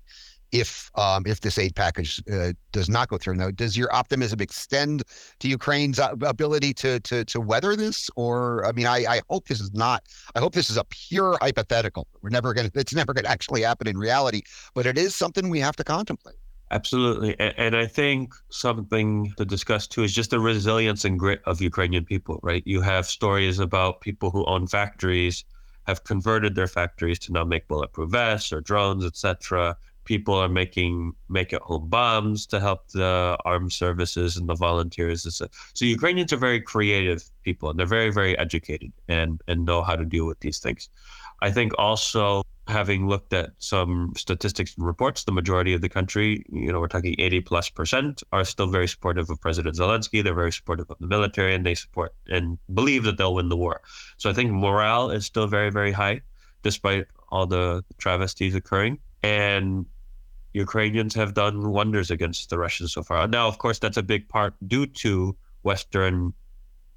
if 0.52 0.90
um, 0.96 1.24
if 1.26 1.40
this 1.40 1.58
aid 1.58 1.74
package 1.74 2.22
uh, 2.32 2.52
does 2.72 2.88
not 2.88 3.08
go 3.08 3.18
through. 3.18 3.36
Now, 3.36 3.50
does 3.50 3.76
your 3.76 3.92
optimism 3.94 4.40
extend 4.40 5.02
to 5.38 5.48
Ukraine's 5.48 5.98
uh, 5.98 6.14
ability 6.22 6.74
to 6.74 7.00
to 7.00 7.24
to 7.24 7.40
weather 7.40 7.76
this? 7.76 8.10
Or 8.16 8.66
I 8.66 8.72
mean, 8.72 8.86
I, 8.86 9.04
I 9.08 9.20
hope 9.28 9.48
this 9.48 9.60
is 9.60 9.72
not. 9.72 10.04
I 10.34 10.40
hope 10.40 10.54
this 10.54 10.70
is 10.70 10.76
a 10.76 10.84
pure 10.84 11.38
hypothetical. 11.40 12.06
We're 12.22 12.30
never 12.30 12.52
going. 12.54 12.70
It's 12.74 12.94
never 12.94 13.12
going 13.12 13.24
to 13.24 13.30
actually 13.30 13.62
happen 13.62 13.86
in 13.86 13.96
reality. 13.96 14.42
But 14.74 14.86
it 14.86 14.98
is 14.98 15.14
something 15.14 15.50
we 15.50 15.60
have 15.60 15.76
to 15.76 15.84
contemplate. 15.84 16.36
Absolutely, 16.72 17.36
and 17.40 17.74
I 17.74 17.84
think 17.84 18.32
something 18.50 19.34
to 19.36 19.44
discuss 19.44 19.88
too 19.88 20.04
is 20.04 20.14
just 20.14 20.30
the 20.30 20.38
resilience 20.38 21.04
and 21.04 21.18
grit 21.18 21.42
of 21.44 21.60
Ukrainian 21.60 22.04
people. 22.04 22.38
Right, 22.42 22.62
you 22.64 22.80
have 22.80 23.06
stories 23.06 23.58
about 23.58 24.00
people 24.00 24.30
who 24.30 24.44
own 24.46 24.68
factories 24.68 25.44
have 25.88 26.04
converted 26.04 26.54
their 26.54 26.68
factories 26.68 27.18
to 27.18 27.32
now 27.32 27.42
make 27.42 27.66
bulletproof 27.66 28.10
vests 28.10 28.52
or 28.52 28.60
drones, 28.60 29.04
etc 29.04 29.76
people 30.10 30.34
are 30.34 30.48
making 30.48 31.12
make 31.28 31.52
at 31.52 31.62
home 31.62 31.88
bombs 31.88 32.44
to 32.44 32.58
help 32.58 32.80
the 32.88 33.38
armed 33.44 33.72
services 33.72 34.36
and 34.36 34.48
the 34.48 34.56
volunteers. 34.56 35.22
So 35.38 35.84
Ukrainians 35.84 36.32
are 36.32 36.42
very 36.48 36.60
creative 36.60 37.22
people 37.44 37.70
and 37.70 37.78
they're 37.78 37.94
very, 37.98 38.10
very 38.10 38.36
educated 38.36 38.92
and, 39.06 39.40
and 39.46 39.64
know 39.64 39.82
how 39.82 39.94
to 39.94 40.04
deal 40.04 40.26
with 40.26 40.40
these 40.40 40.58
things. 40.58 40.88
I 41.42 41.52
think 41.52 41.70
also 41.78 42.42
having 42.66 43.06
looked 43.06 43.32
at 43.32 43.50
some 43.58 44.12
statistics 44.16 44.74
and 44.76 44.84
reports, 44.84 45.22
the 45.22 45.30
majority 45.40 45.74
of 45.74 45.80
the 45.80 45.88
country, 45.88 46.44
you 46.50 46.72
know, 46.72 46.80
we're 46.80 46.88
talking 46.96 47.14
80 47.16 47.42
plus 47.42 47.70
percent, 47.70 48.24
are 48.32 48.44
still 48.44 48.66
very 48.66 48.88
supportive 48.88 49.30
of 49.30 49.40
President 49.40 49.76
Zelensky. 49.76 50.24
They're 50.24 50.42
very 50.44 50.50
supportive 50.58 50.90
of 50.90 50.98
the 50.98 51.06
military 51.06 51.54
and 51.54 51.64
they 51.64 51.76
support 51.76 52.12
and 52.26 52.58
believe 52.74 53.04
that 53.04 53.16
they'll 53.16 53.34
win 53.34 53.48
the 53.48 53.56
war. 53.56 53.80
So 54.16 54.28
I 54.28 54.32
think 54.32 54.50
morale 54.50 55.10
is 55.12 55.24
still 55.24 55.46
very, 55.46 55.70
very 55.70 55.92
high 55.92 56.22
despite 56.64 57.06
all 57.28 57.46
the 57.46 57.84
travesties 57.98 58.56
occurring. 58.56 58.98
And 59.22 59.86
Ukrainians 60.52 61.14
have 61.14 61.34
done 61.34 61.70
wonders 61.70 62.10
against 62.10 62.50
the 62.50 62.58
Russians 62.58 62.92
so 62.92 63.02
far. 63.02 63.26
Now, 63.28 63.46
of 63.46 63.58
course, 63.58 63.78
that's 63.78 63.96
a 63.96 64.02
big 64.02 64.28
part 64.28 64.54
due 64.66 64.86
to 64.86 65.36
Western 65.62 66.34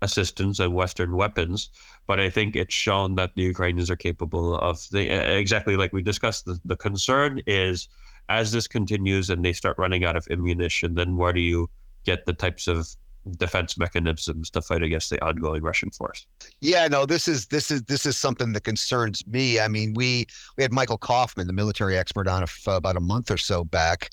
assistance 0.02 0.60
and 0.60 0.74
Western 0.74 1.16
weapons, 1.16 1.70
but 2.08 2.20
I 2.20 2.30
think 2.30 2.56
it's 2.56 2.74
shown 2.74 3.16
that 3.16 3.36
the 3.36 3.44
Ukrainians 3.44 3.90
are 3.90 3.96
capable 3.96 4.56
of 4.58 4.86
the 4.92 5.08
exactly 5.38 5.78
like 5.78 5.94
we 5.94 6.02
discussed. 6.02 6.46
The, 6.46 6.60
the 6.66 6.76
concern 6.76 7.42
is 7.48 7.88
as 8.30 8.52
this 8.52 8.68
continues 8.68 9.30
and 9.30 9.44
they 9.44 9.54
start 9.54 9.78
running 9.78 10.04
out 10.04 10.16
of 10.16 10.28
ammunition, 10.30 10.96
then 10.96 11.16
where 11.16 11.34
do 11.34 11.40
you 11.40 11.70
get 12.04 12.26
the 12.26 12.34
types 12.34 12.68
of 12.68 12.96
defense 13.32 13.78
mechanisms 13.78 14.50
to 14.52 14.62
fight 14.62 14.84
against 14.84 15.10
the 15.10 15.24
ongoing 15.24 15.62
Russian 15.62 15.90
force. 15.92 16.26
Yeah, 16.62 16.88
no, 16.88 17.06
this 17.06 17.28
is 17.28 17.48
this 17.48 17.72
is 17.72 17.84
this 17.84 18.06
is 18.06 18.18
something 18.18 18.54
that 18.54 18.64
concerns 18.64 19.26
me. 19.28 19.60
I 19.60 19.68
mean, 19.68 19.94
we 19.94 20.26
we 20.58 20.64
had 20.64 20.72
Michael 20.72 20.98
Kofman, 20.98 21.48
the 21.48 21.54
military 21.54 21.98
expert, 21.98 22.28
on 22.28 22.44
a, 22.44 22.72
about 22.72 22.98
a 22.98 23.02
month 23.02 23.32
or 23.32 23.38
so 23.38 23.64
back. 23.64 24.10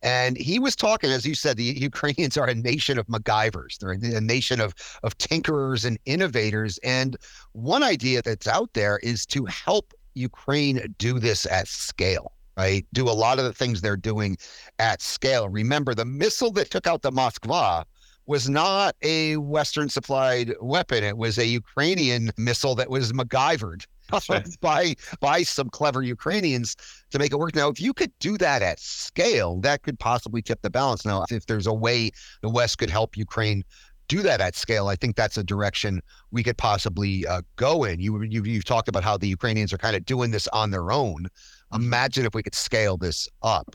And 0.00 0.36
he 0.36 0.60
was 0.60 0.76
talking, 0.76 1.10
as 1.10 1.26
you 1.26 1.34
said, 1.34 1.56
the 1.56 1.64
Ukrainians 1.80 2.36
are 2.36 2.46
a 2.46 2.54
nation 2.54 2.98
of 2.98 3.06
MacGyvers. 3.06 3.78
They're 3.78 3.92
a 3.92 4.20
nation 4.20 4.60
of 4.60 4.74
of 5.02 5.16
tinkerers 5.18 5.84
and 5.84 5.98
innovators. 6.04 6.78
And 6.78 7.16
one 7.52 7.82
idea 7.82 8.22
that's 8.22 8.46
out 8.46 8.72
there 8.74 8.98
is 9.02 9.26
to 9.26 9.44
help 9.46 9.92
Ukraine 10.14 10.94
do 10.98 11.18
this 11.18 11.46
at 11.46 11.68
scale 11.68 12.32
right? 12.56 12.84
Do 12.92 13.08
a 13.08 13.12
lot 13.12 13.38
of 13.38 13.44
the 13.44 13.52
things 13.52 13.80
they're 13.80 13.96
doing 13.96 14.36
at 14.80 15.00
scale. 15.00 15.48
Remember, 15.48 15.94
the 15.94 16.04
missile 16.04 16.50
that 16.54 16.70
took 16.70 16.88
out 16.88 17.02
the 17.02 17.12
Moskva 17.12 17.84
was 18.28 18.48
not 18.48 18.94
a 19.02 19.38
Western 19.38 19.88
supplied 19.88 20.54
weapon. 20.60 21.02
It 21.02 21.16
was 21.16 21.38
a 21.38 21.46
Ukrainian 21.46 22.30
missile 22.36 22.74
that 22.74 22.90
was 22.90 23.10
MacGyvered 23.12 23.86
by 24.60 24.94
by 25.18 25.42
some 25.42 25.70
clever 25.70 26.02
Ukrainians 26.02 26.76
to 27.10 27.18
make 27.18 27.32
it 27.32 27.38
work. 27.38 27.54
Now, 27.56 27.68
if 27.68 27.80
you 27.80 27.94
could 27.94 28.12
do 28.20 28.36
that 28.36 28.60
at 28.60 28.78
scale, 28.80 29.58
that 29.62 29.82
could 29.82 29.98
possibly 29.98 30.42
tip 30.42 30.60
the 30.60 30.68
balance. 30.68 31.06
Now, 31.06 31.24
if 31.30 31.46
there's 31.46 31.66
a 31.66 31.72
way 31.72 32.10
the 32.42 32.50
West 32.50 32.76
could 32.78 32.90
help 32.90 33.16
Ukraine 33.16 33.64
do 34.08 34.20
that 34.22 34.42
at 34.42 34.54
scale, 34.54 34.88
I 34.88 34.96
think 34.96 35.16
that's 35.16 35.38
a 35.38 35.44
direction 35.44 36.02
we 36.30 36.42
could 36.42 36.58
possibly 36.58 37.26
uh, 37.26 37.40
go 37.56 37.84
in. 37.84 37.98
You, 37.98 38.22
you 38.22 38.44
you've 38.44 38.64
talked 38.64 38.88
about 38.88 39.04
how 39.04 39.16
the 39.16 39.28
Ukrainians 39.28 39.72
are 39.72 39.78
kind 39.78 39.96
of 39.96 40.04
doing 40.04 40.32
this 40.32 40.46
on 40.48 40.70
their 40.70 40.92
own. 40.92 41.28
Imagine 41.72 42.26
if 42.26 42.34
we 42.34 42.42
could 42.42 42.54
scale 42.54 42.98
this 42.98 43.26
up. 43.42 43.74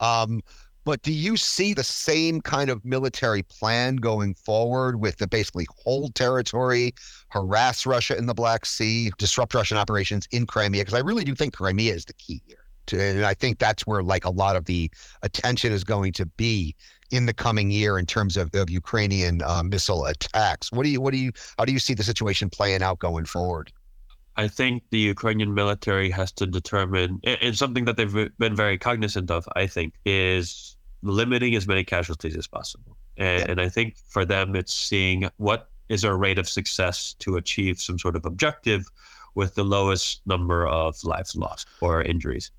Um, 0.00 0.40
But 0.90 1.02
do 1.02 1.12
you 1.12 1.36
see 1.36 1.72
the 1.72 1.84
same 1.84 2.40
kind 2.40 2.68
of 2.68 2.84
military 2.84 3.44
plan 3.44 3.94
going 3.94 4.34
forward 4.34 5.00
with 5.00 5.18
the 5.18 5.28
basically 5.28 5.68
hold 5.84 6.16
territory, 6.16 6.96
harass 7.28 7.86
Russia 7.86 8.18
in 8.18 8.26
the 8.26 8.34
Black 8.34 8.66
Sea, 8.66 9.12
disrupt 9.16 9.54
Russian 9.54 9.76
operations 9.76 10.26
in 10.32 10.46
Crimea? 10.46 10.80
Because 10.80 10.94
I 10.94 10.98
really 10.98 11.22
do 11.22 11.36
think 11.36 11.54
Crimea 11.54 11.94
is 11.94 12.06
the 12.06 12.12
key 12.14 12.42
here. 12.44 12.64
And 13.00 13.24
I 13.24 13.34
think 13.34 13.60
that's 13.60 13.86
where 13.86 14.02
like 14.02 14.24
a 14.24 14.30
lot 14.30 14.56
of 14.56 14.64
the 14.64 14.90
attention 15.22 15.72
is 15.72 15.84
going 15.84 16.12
to 16.14 16.26
be 16.26 16.74
in 17.12 17.26
the 17.26 17.34
coming 17.34 17.70
year 17.70 17.96
in 17.96 18.04
terms 18.04 18.36
of, 18.36 18.52
of 18.54 18.68
Ukrainian 18.68 19.42
uh, 19.42 19.62
missile 19.62 20.06
attacks. 20.06 20.72
What 20.72 20.82
do 20.82 20.88
you 20.88 21.00
what 21.00 21.12
do 21.12 21.18
you 21.18 21.30
how 21.56 21.66
do 21.66 21.72
you 21.72 21.78
see 21.78 21.94
the 21.94 22.02
situation 22.02 22.50
playing 22.50 22.82
out 22.82 22.98
going 22.98 23.26
forward? 23.26 23.72
I 24.36 24.48
think 24.48 24.82
the 24.90 24.98
Ukrainian 24.98 25.54
military 25.54 26.10
has 26.10 26.32
to 26.32 26.46
determine, 26.46 27.20
and 27.24 27.56
something 27.56 27.84
that 27.84 27.96
they've 27.96 28.28
been 28.38 28.56
very 28.56 28.78
cognizant 28.78 29.30
of, 29.30 29.46
I 29.54 29.66
think, 29.66 29.94
is 30.04 30.76
limiting 31.02 31.54
as 31.54 31.66
many 31.66 31.84
casualties 31.84 32.36
as 32.36 32.46
possible. 32.46 32.96
And, 33.16 33.40
yeah. 33.40 33.50
and 33.50 33.60
I 33.60 33.68
think 33.68 33.96
for 34.08 34.24
them, 34.24 34.56
it's 34.56 34.74
seeing 34.74 35.28
what 35.36 35.70
is 35.88 36.04
our 36.04 36.16
rate 36.16 36.38
of 36.38 36.48
success 36.48 37.14
to 37.18 37.36
achieve 37.36 37.80
some 37.80 37.98
sort 37.98 38.16
of 38.16 38.24
objective 38.24 38.86
with 39.34 39.54
the 39.54 39.64
lowest 39.64 40.20
number 40.26 40.66
of 40.66 41.02
lives 41.04 41.36
lost 41.36 41.68
or 41.80 42.02
injuries. 42.02 42.50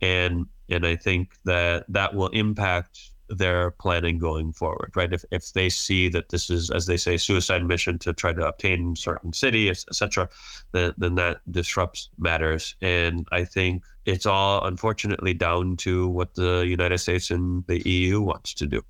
And 0.00 0.46
and 0.70 0.86
I 0.86 0.96
think 0.96 1.32
that 1.44 1.86
that 1.88 2.14
will 2.14 2.28
impact 2.28 3.12
their 3.28 3.72
planning 3.72 4.18
going 4.18 4.52
forward, 4.52 4.92
right? 4.94 5.12
If, 5.12 5.24
if 5.30 5.52
they 5.52 5.68
see 5.68 6.08
that 6.10 6.28
this 6.28 6.50
is, 6.50 6.70
as 6.70 6.86
they 6.86 6.96
say, 6.96 7.16
suicide 7.16 7.64
mission 7.64 7.98
to 8.00 8.12
try 8.12 8.32
to 8.32 8.46
obtain 8.46 8.96
certain 8.96 9.32
city, 9.32 9.70
etc., 9.70 10.28
then, 10.72 10.94
then 10.98 11.14
that 11.16 11.40
disrupts 11.50 12.10
matters. 12.18 12.76
And 12.80 13.26
I 13.32 13.44
think 13.44 13.82
it's 14.06 14.26
all 14.26 14.64
unfortunately 14.64 15.34
down 15.34 15.76
to 15.78 16.08
what 16.08 16.34
the 16.34 16.64
United 16.66 16.98
States 16.98 17.30
and 17.30 17.64
the 17.66 17.86
EU 17.88 18.20
wants 18.20 18.54
to 18.54 18.66
do. 18.66 18.82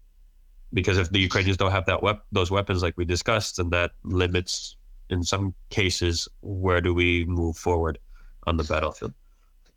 Because 0.73 0.99
if 0.99 1.11
the 1.11 1.21
Ukrainians 1.21 1.57
don't 1.57 1.71
have 1.71 1.87
that 1.87 2.03
wep- 2.03 2.27
those 2.31 2.51
weapons, 2.51 2.83
like 2.83 2.97
we 2.97 3.05
discussed, 3.05 3.57
then 3.57 3.71
that 3.71 3.93
limits, 4.05 4.77
in 5.11 5.23
some 5.23 5.55
cases, 5.71 6.29
where 6.43 6.81
do 6.81 6.93
we 6.93 7.25
move 7.25 7.57
forward 7.57 7.99
on 8.47 8.57
the 8.57 8.65
battlefield. 8.65 9.15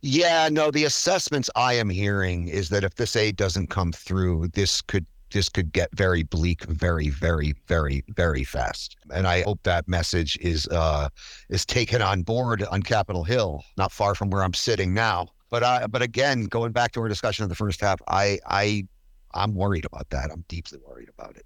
Yeah, 0.02 0.50
no, 0.52 0.72
the 0.72 0.86
assessments 0.86 1.50
I 1.56 1.74
am 1.74 1.90
hearing 1.90 2.48
is 2.48 2.70
that 2.70 2.84
if 2.84 2.96
this 2.96 3.16
aid 3.16 3.36
doesn't 3.36 3.68
come 3.70 3.92
through, 3.92 4.48
this 4.50 4.82
could 4.82 5.06
this 5.32 5.48
could 5.48 5.72
get 5.72 5.90
very 5.96 6.24
bleak 6.24 6.64
very 6.66 7.10
very 7.10 7.56
very 7.68 8.04
very 8.10 8.44
fast. 8.44 8.98
And 9.14 9.28
i 9.28 9.44
hope 9.44 9.64
that 9.64 9.88
message 9.88 10.38
is 10.42 10.68
uh 10.68 11.08
is 11.50 11.66
taken 11.66 12.02
on 12.02 12.24
board 12.24 12.64
on 12.64 12.84
capitol 12.84 13.24
hill 13.24 13.64
not 13.78 13.94
far 13.94 14.14
from 14.14 14.30
where 14.30 14.44
i'm 14.44 14.54
sitting 14.54 14.94
now. 14.94 15.30
But 15.50 15.64
i 15.64 15.88
but 15.88 16.02
again 16.02 16.46
going 16.46 16.74
back 16.74 16.92
to 16.94 17.00
our 17.00 17.08
discussion 17.08 17.44
of 17.44 17.50
the 17.50 17.56
first 17.56 17.80
half 17.80 18.02
i 18.10 18.40
i 18.46 18.86
i'm 19.34 19.56
worried 19.56 19.86
about 19.86 20.10
that. 20.10 20.30
I'm 20.30 20.44
deeply 20.50 20.80
worried 20.86 21.08
about 21.08 21.38
it. 21.38 21.46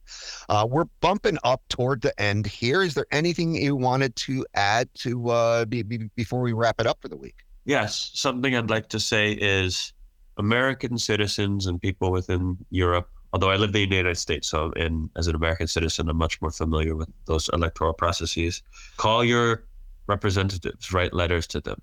Uh, 0.50 0.66
we're 0.68 0.90
bumping 1.02 1.38
up 1.44 1.62
toward 1.70 2.02
the 2.02 2.20
end 2.20 2.48
here. 2.48 2.82
Is 2.82 2.96
there 2.96 3.06
anything 3.12 3.54
you 3.54 3.76
wanted 3.76 4.16
to 4.16 4.44
add 4.56 4.90
to 4.96 5.30
uh 5.30 5.66
be, 5.66 5.84
be, 5.84 6.10
before 6.16 6.42
we 6.42 6.54
wrap 6.54 6.82
it 6.82 6.88
up 6.88 6.98
for 7.02 7.10
the 7.10 7.18
week 7.18 7.45
Yes, 7.66 8.12
something 8.14 8.56
I'd 8.56 8.70
like 8.70 8.90
to 8.90 9.00
say 9.00 9.32
is 9.34 9.92
American 10.38 10.98
citizens 11.00 11.66
and 11.66 11.82
people 11.82 12.12
within 12.12 12.58
Europe. 12.70 13.10
Although 13.34 13.50
I 13.50 13.58
live 13.58 13.70
in 13.70 13.90
the 13.90 13.98
United 13.98 14.18
States, 14.18 14.48
so 14.48 14.72
and 14.76 15.10
as 15.18 15.28
an 15.28 15.36
American 15.36 15.68
citizen, 15.68 16.08
I'm 16.08 16.18
much 16.18 16.42
more 16.42 16.52
familiar 16.52 16.96
with 16.96 17.10
those 17.26 17.50
electoral 17.52 17.94
processes. 17.94 18.62
Call 18.98 19.24
your 19.24 19.66
representatives, 20.08 20.94
write 20.94 21.14
letters 21.14 21.48
to 21.48 21.60
them, 21.60 21.82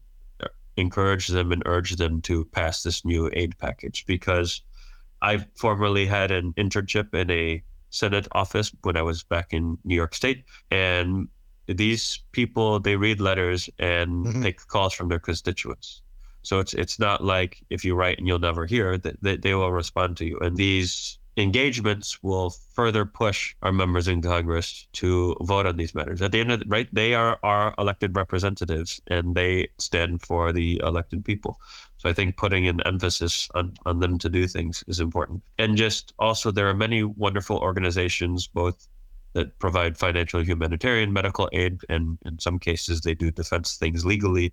encourage 0.76 1.26
them, 1.26 1.52
and 1.52 1.62
urge 1.66 1.96
them 1.96 2.22
to 2.22 2.44
pass 2.46 2.84
this 2.84 3.04
new 3.04 3.28
aid 3.34 3.58
package. 3.58 4.06
Because 4.06 4.62
I 5.20 5.44
formerly 5.56 6.06
had 6.06 6.30
an 6.30 6.52
internship 6.54 7.12
in 7.12 7.30
a 7.30 7.62
Senate 7.90 8.28
office 8.32 8.72
when 8.82 8.96
I 8.96 9.02
was 9.02 9.22
back 9.22 9.52
in 9.52 9.76
New 9.84 9.96
York 9.96 10.14
State, 10.14 10.44
and 10.70 11.28
these 11.66 12.20
people 12.32 12.80
they 12.80 12.96
read 12.96 13.20
letters 13.20 13.70
and 13.78 14.26
mm-hmm. 14.26 14.42
take 14.42 14.66
calls 14.66 14.92
from 14.92 15.08
their 15.08 15.18
constituents. 15.18 16.02
So 16.42 16.58
it's 16.58 16.74
it's 16.74 16.98
not 16.98 17.24
like 17.24 17.62
if 17.70 17.84
you 17.84 17.94
write 17.94 18.18
and 18.18 18.26
you'll 18.26 18.38
never 18.38 18.66
hear 18.66 18.98
that 18.98 19.22
they, 19.22 19.36
they 19.36 19.54
will 19.54 19.72
respond 19.72 20.16
to 20.18 20.24
you. 20.24 20.38
And 20.40 20.56
these 20.56 21.18
engagements 21.36 22.22
will 22.22 22.50
further 22.50 23.06
push 23.06 23.54
our 23.62 23.72
members 23.72 24.06
in 24.06 24.20
Congress 24.20 24.86
to 24.92 25.34
vote 25.40 25.66
on 25.66 25.76
these 25.76 25.94
matters. 25.94 26.20
At 26.20 26.32
the 26.32 26.40
end 26.40 26.52
of 26.52 26.60
the 26.60 26.66
right, 26.66 26.88
they 26.92 27.14
are 27.14 27.38
our 27.42 27.74
elected 27.78 28.14
representatives 28.14 29.00
and 29.06 29.34
they 29.34 29.68
stand 29.78 30.22
for 30.22 30.52
the 30.52 30.80
elected 30.84 31.24
people. 31.24 31.58
So 31.96 32.08
I 32.08 32.12
think 32.12 32.36
putting 32.36 32.66
an 32.68 32.80
emphasis 32.84 33.48
on, 33.54 33.74
on 33.86 34.00
them 34.00 34.18
to 34.18 34.28
do 34.28 34.46
things 34.46 34.84
is 34.88 35.00
important. 35.00 35.42
And 35.58 35.76
just 35.76 36.12
also 36.18 36.50
there 36.50 36.68
are 36.68 36.74
many 36.74 37.02
wonderful 37.04 37.58
organizations, 37.58 38.46
both 38.46 38.88
that 39.34 39.58
provide 39.58 39.96
financial, 39.98 40.42
humanitarian, 40.42 41.12
medical 41.12 41.48
aid, 41.52 41.80
and 41.88 42.18
in 42.24 42.38
some 42.38 42.58
cases 42.58 43.00
they 43.00 43.14
do 43.14 43.30
defense 43.30 43.76
things 43.76 44.04
legally 44.04 44.52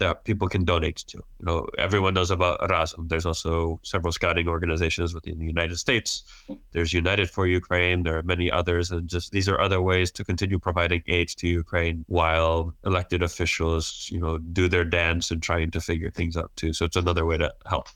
that 0.00 0.24
people 0.24 0.48
can 0.48 0.64
donate 0.64 0.96
to. 0.96 1.18
You 1.18 1.46
know, 1.46 1.68
everyone 1.78 2.14
knows 2.14 2.30
about 2.30 2.58
Razom. 2.60 3.08
There's 3.08 3.26
also 3.26 3.78
several 3.82 4.12
scouting 4.12 4.48
organizations 4.48 5.14
within 5.14 5.38
the 5.38 5.44
United 5.44 5.76
States. 5.76 6.24
There's 6.72 6.92
United 6.92 7.30
for 7.30 7.46
Ukraine. 7.46 8.02
There 8.02 8.16
are 8.16 8.22
many 8.22 8.50
others, 8.50 8.90
and 8.90 9.06
just 9.06 9.30
these 9.30 9.48
are 9.48 9.60
other 9.60 9.82
ways 9.82 10.10
to 10.12 10.24
continue 10.24 10.58
providing 10.58 11.02
aid 11.06 11.28
to 11.36 11.46
Ukraine 11.46 12.04
while 12.08 12.74
elected 12.84 13.22
officials, 13.22 14.08
you 14.10 14.18
know, 14.18 14.38
do 14.38 14.68
their 14.68 14.84
dance 14.84 15.30
and 15.30 15.42
trying 15.42 15.70
to 15.72 15.80
figure 15.80 16.10
things 16.10 16.36
out 16.36 16.50
too. 16.56 16.72
So 16.72 16.86
it's 16.86 16.96
another 16.96 17.26
way 17.26 17.36
to 17.36 17.52
help 17.66 17.88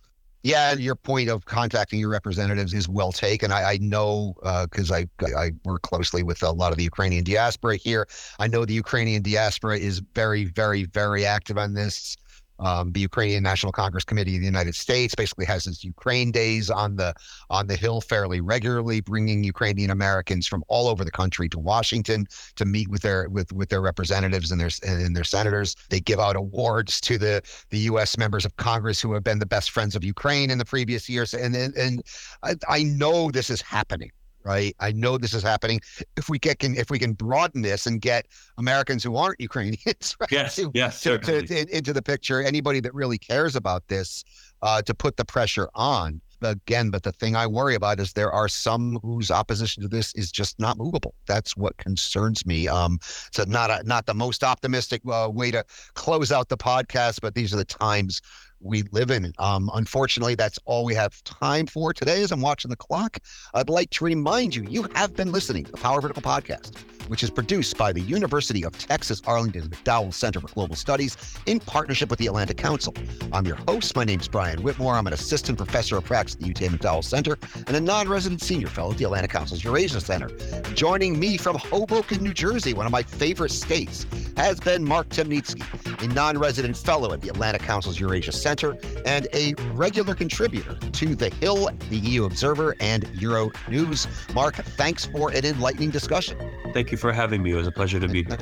yeah, 0.45 0.75
your 0.75 0.95
point 0.95 1.31
of 1.31 1.47
contacting 1.47 1.99
your 1.99 2.11
representatives 2.11 2.75
is 2.75 2.87
well 2.87 3.13
taken. 3.13 3.51
I, 3.51 3.63
I 3.63 3.79
know 3.79 4.35
because 4.65 4.91
uh, 4.91 4.97
I 4.97 5.07
I 5.37 5.51
work 5.65 5.81
closely 5.81 6.23
with 6.23 6.43
a 6.43 6.51
lot 6.51 6.71
of 6.71 6.77
the 6.77 6.85
Ukrainian 6.85 7.25
diaspora 7.25 7.77
here. 7.77 8.07
I 8.39 8.47
know 8.47 8.67
the 8.67 8.75
Ukrainian 8.75 9.23
diaspora 9.23 9.79
is 9.79 10.03
very, 10.15 10.45
very, 10.45 10.85
very 10.85 11.25
active 11.25 11.57
on 11.57 11.73
this. 11.73 12.19
Um, 12.59 12.93
the 12.93 13.01
Ukrainian 13.01 13.43
National 13.43 13.73
Congress 13.73 14.05
Committee 14.05 14.37
of 14.37 14.41
the 14.41 14.47
United 14.47 14.75
States 14.75 15.15
basically 15.15 15.45
has 15.47 15.67
its 15.67 15.83
Ukraine 15.85 16.31
days 16.31 16.71
on 16.71 16.97
the 16.97 17.15
on 17.51 17.67
the 17.67 17.77
Hill 17.77 18.01
fairly 18.01 18.41
regularly, 18.41 19.01
bringing 19.01 19.43
Ukrainian 19.45 19.91
Americans 19.91 20.47
from 20.47 20.65
all 20.69 20.89
over 20.89 21.05
the 21.05 21.11
country 21.11 21.49
to 21.51 21.59
Washington 21.59 22.27
to 22.57 22.65
meet 22.65 22.89
with 22.89 23.03
their 23.03 23.29
with 23.29 23.53
with 23.53 23.69
their 23.69 23.81
representatives 23.81 24.51
and 24.51 24.61
their 24.61 24.71
and 24.87 25.17
their 25.17 25.25
senators. 25.25 25.75
They 25.91 26.01
give 26.01 26.21
out 26.21 26.37
awards 26.37 27.01
to 27.03 27.19
the 27.19 27.43
the 27.71 27.79
U.S. 27.91 28.17
members 28.17 28.45
of 28.45 28.57
Congress 28.57 29.01
who 29.01 29.13
have 29.15 29.25
been 29.25 29.39
the 29.39 29.47
best 29.47 29.71
friends 29.71 29.97
of 29.97 30.05
Ukraine 30.05 30.51
in 30.51 30.59
the 30.59 30.65
previous 30.65 31.09
years, 31.09 31.35
and 31.35 31.55
and, 31.57 31.75
and 31.77 32.03
I, 32.43 32.57
I 32.69 32.83
know 32.85 33.31
this 33.31 33.51
is 33.51 33.61
happening 33.61 34.11
right? 34.45 34.75
I 34.81 34.93
know 34.93 35.19
this 35.19 35.35
is 35.35 35.43
happening. 35.43 35.81
If 36.17 36.29
we 36.29 36.39
get 36.39 36.59
can 36.59 36.77
if 36.77 36.91
we 36.91 36.99
can 36.99 37.13
broaden 37.13 37.63
this 37.63 37.87
and 37.87 38.01
get 38.01 38.27
Americans 38.59 39.03
who 39.03 39.17
aren't 39.17 39.41
Ukrainians, 39.49 40.17
right, 40.21 40.31
yes, 40.31 40.57
to, 40.57 40.71
yes, 40.75 41.01
to, 41.03 41.19
to, 41.19 41.43
to, 41.43 41.77
into 41.77 41.93
the 41.93 42.03
picture, 42.03 42.43
anybody 42.43 42.81
that 42.81 42.95
really 42.95 43.19
cares 43.19 43.57
about 43.57 43.87
this, 43.89 44.25
uh, 44.63 44.83
to 44.83 44.95
put 44.95 45.17
the 45.17 45.25
pressure 45.25 45.69
on. 45.75 46.21
Again, 46.43 46.91
but 46.91 47.05
the 47.05 47.13
thing 47.13 47.37
I 47.37 47.47
worry 47.47 47.75
about 47.75 48.01
is 48.01 48.13
there 48.13 48.31
are 48.31 48.49
some 48.49 48.99
whose 49.03 49.31
opposition 49.31 49.83
to 49.83 49.89
this 49.89 50.15
is 50.15 50.31
just 50.31 50.61
not 50.61 50.77
movable. 50.77 51.15
That's 51.27 51.57
what 51.57 51.75
concerns 51.79 52.45
me. 52.45 52.69
Um, 52.69 52.99
so 53.33 53.45
not 53.45 53.71
a, 53.71 53.83
not 53.85 54.05
the 54.05 54.13
most 54.13 54.45
optimistic 54.45 55.01
uh, 55.11 55.31
way 55.33 55.51
to 55.53 55.65
close 55.95 56.33
out 56.33 56.51
the 56.51 56.59
podcast, 56.59 57.21
but 57.23 57.35
these 57.35 57.55
are 57.55 57.57
the 57.57 57.65
times 57.65 58.21
we 58.65 58.83
live 58.91 59.11
in. 59.11 59.33
Um, 59.39 59.71
unfortunately, 59.75 60.35
that's 60.35 60.59
all 60.65 60.85
we 60.85 60.95
have 60.95 61.23
time 61.25 61.67
for 61.67 61.93
today 61.93 62.23
as 62.23 62.33
I'm 62.33 62.41
watching 62.41 62.71
the 62.71 62.77
clock. 62.77 63.19
I'd 63.53 63.69
like 63.69 63.91
to 63.91 64.05
remind 64.05 64.55
you, 64.57 64.65
you 64.69 64.89
have 64.95 65.15
been 65.15 65.31
listening 65.31 65.65
to 65.65 65.71
the 65.71 65.77
Power 65.77 66.01
Vertical 66.01 66.23
Podcast, 66.23 66.79
which 67.09 67.23
is 67.23 67.31
produced 67.31 67.77
by 67.77 67.93
the 67.93 68.01
University 68.01 68.65
of 68.65 68.77
Texas 68.79 69.21
Arlington 69.27 69.69
McDowell 69.69 70.13
Center 70.15 70.41
for 70.41 70.49
Global 70.49 70.75
Studies 70.75 71.17
in 71.45 71.61
partnership 71.61 72.09
with 72.09 72.19
the 72.19 72.27
Atlantic 72.27 72.57
Council. 72.57 72.95
I'm 73.33 73.47
your 73.47 73.59
host. 73.69 73.95
My 73.95 74.05
name 74.05 74.21
is 74.21 74.29
Brian 74.29 74.63
Whitmore. 74.63 74.95
I'm 74.95 75.07
an 75.07 75.13
assistant 75.13 75.59
professor 75.59 75.99
of 75.99 76.05
practice 76.05 76.35
at 76.35 76.41
the 76.41 76.47
UTA 76.47 76.69
McDowell 76.71 77.05
Center 77.05 77.39
and 77.67 77.77
a 77.77 77.81
non-resident 77.81 78.41
senior 78.41 78.69
fellow 78.69 78.93
at 78.93 78.99
the 78.99 79.05
Atlantic 79.05 79.31
Council's 79.31 79.63
Eurasia 79.63 80.01
Center. 80.01 80.29
Joining 80.75 81.19
me 81.19 81.37
from 81.37 81.57
Hoboken, 81.59 82.23
New 82.23 82.33
Jersey, 82.33 82.73
one 82.73 82.87
of 82.87 82.93
my 82.93 83.03
favorite 83.03 83.51
states, 83.51 84.07
has 84.39 84.59
been 84.59 84.83
Mark 84.83 85.11
Temnycky, 85.11 85.63
a 86.03 86.09
non-resident 86.09 86.77
fellow 86.77 87.13
at 87.13 87.21
the 87.21 87.29
Atlantic 87.29 87.63
Council's 87.63 88.01
Eurasia 88.01 88.33
Center 88.33 88.54
Center 88.55 88.77
and 89.05 89.27
a 89.35 89.55
regular 89.73 90.15
contributor 90.15 90.75
to 90.75 91.15
The 91.15 91.31
Hill, 91.31 91.71
the 91.91 91.97
EU 91.97 92.25
Observer, 92.25 92.77
and 92.81 93.09
Euro 93.15 93.51
News. 93.69 94.07
Mark, 94.33 94.57
thanks 94.57 95.07
for 95.07 95.31
an 95.31 95.45
enlightening 95.45 95.91
discussion. 95.91 96.39
Thank 96.73 96.93
you 96.93 96.99
for 96.99 97.13
having 97.13 97.43
me. 97.43 97.53
It 97.53 97.57
was 97.57 97.67
a 97.67 97.73
pleasure 97.73 98.01
to 98.01 98.09
be 98.09 98.25
here. 98.25 98.39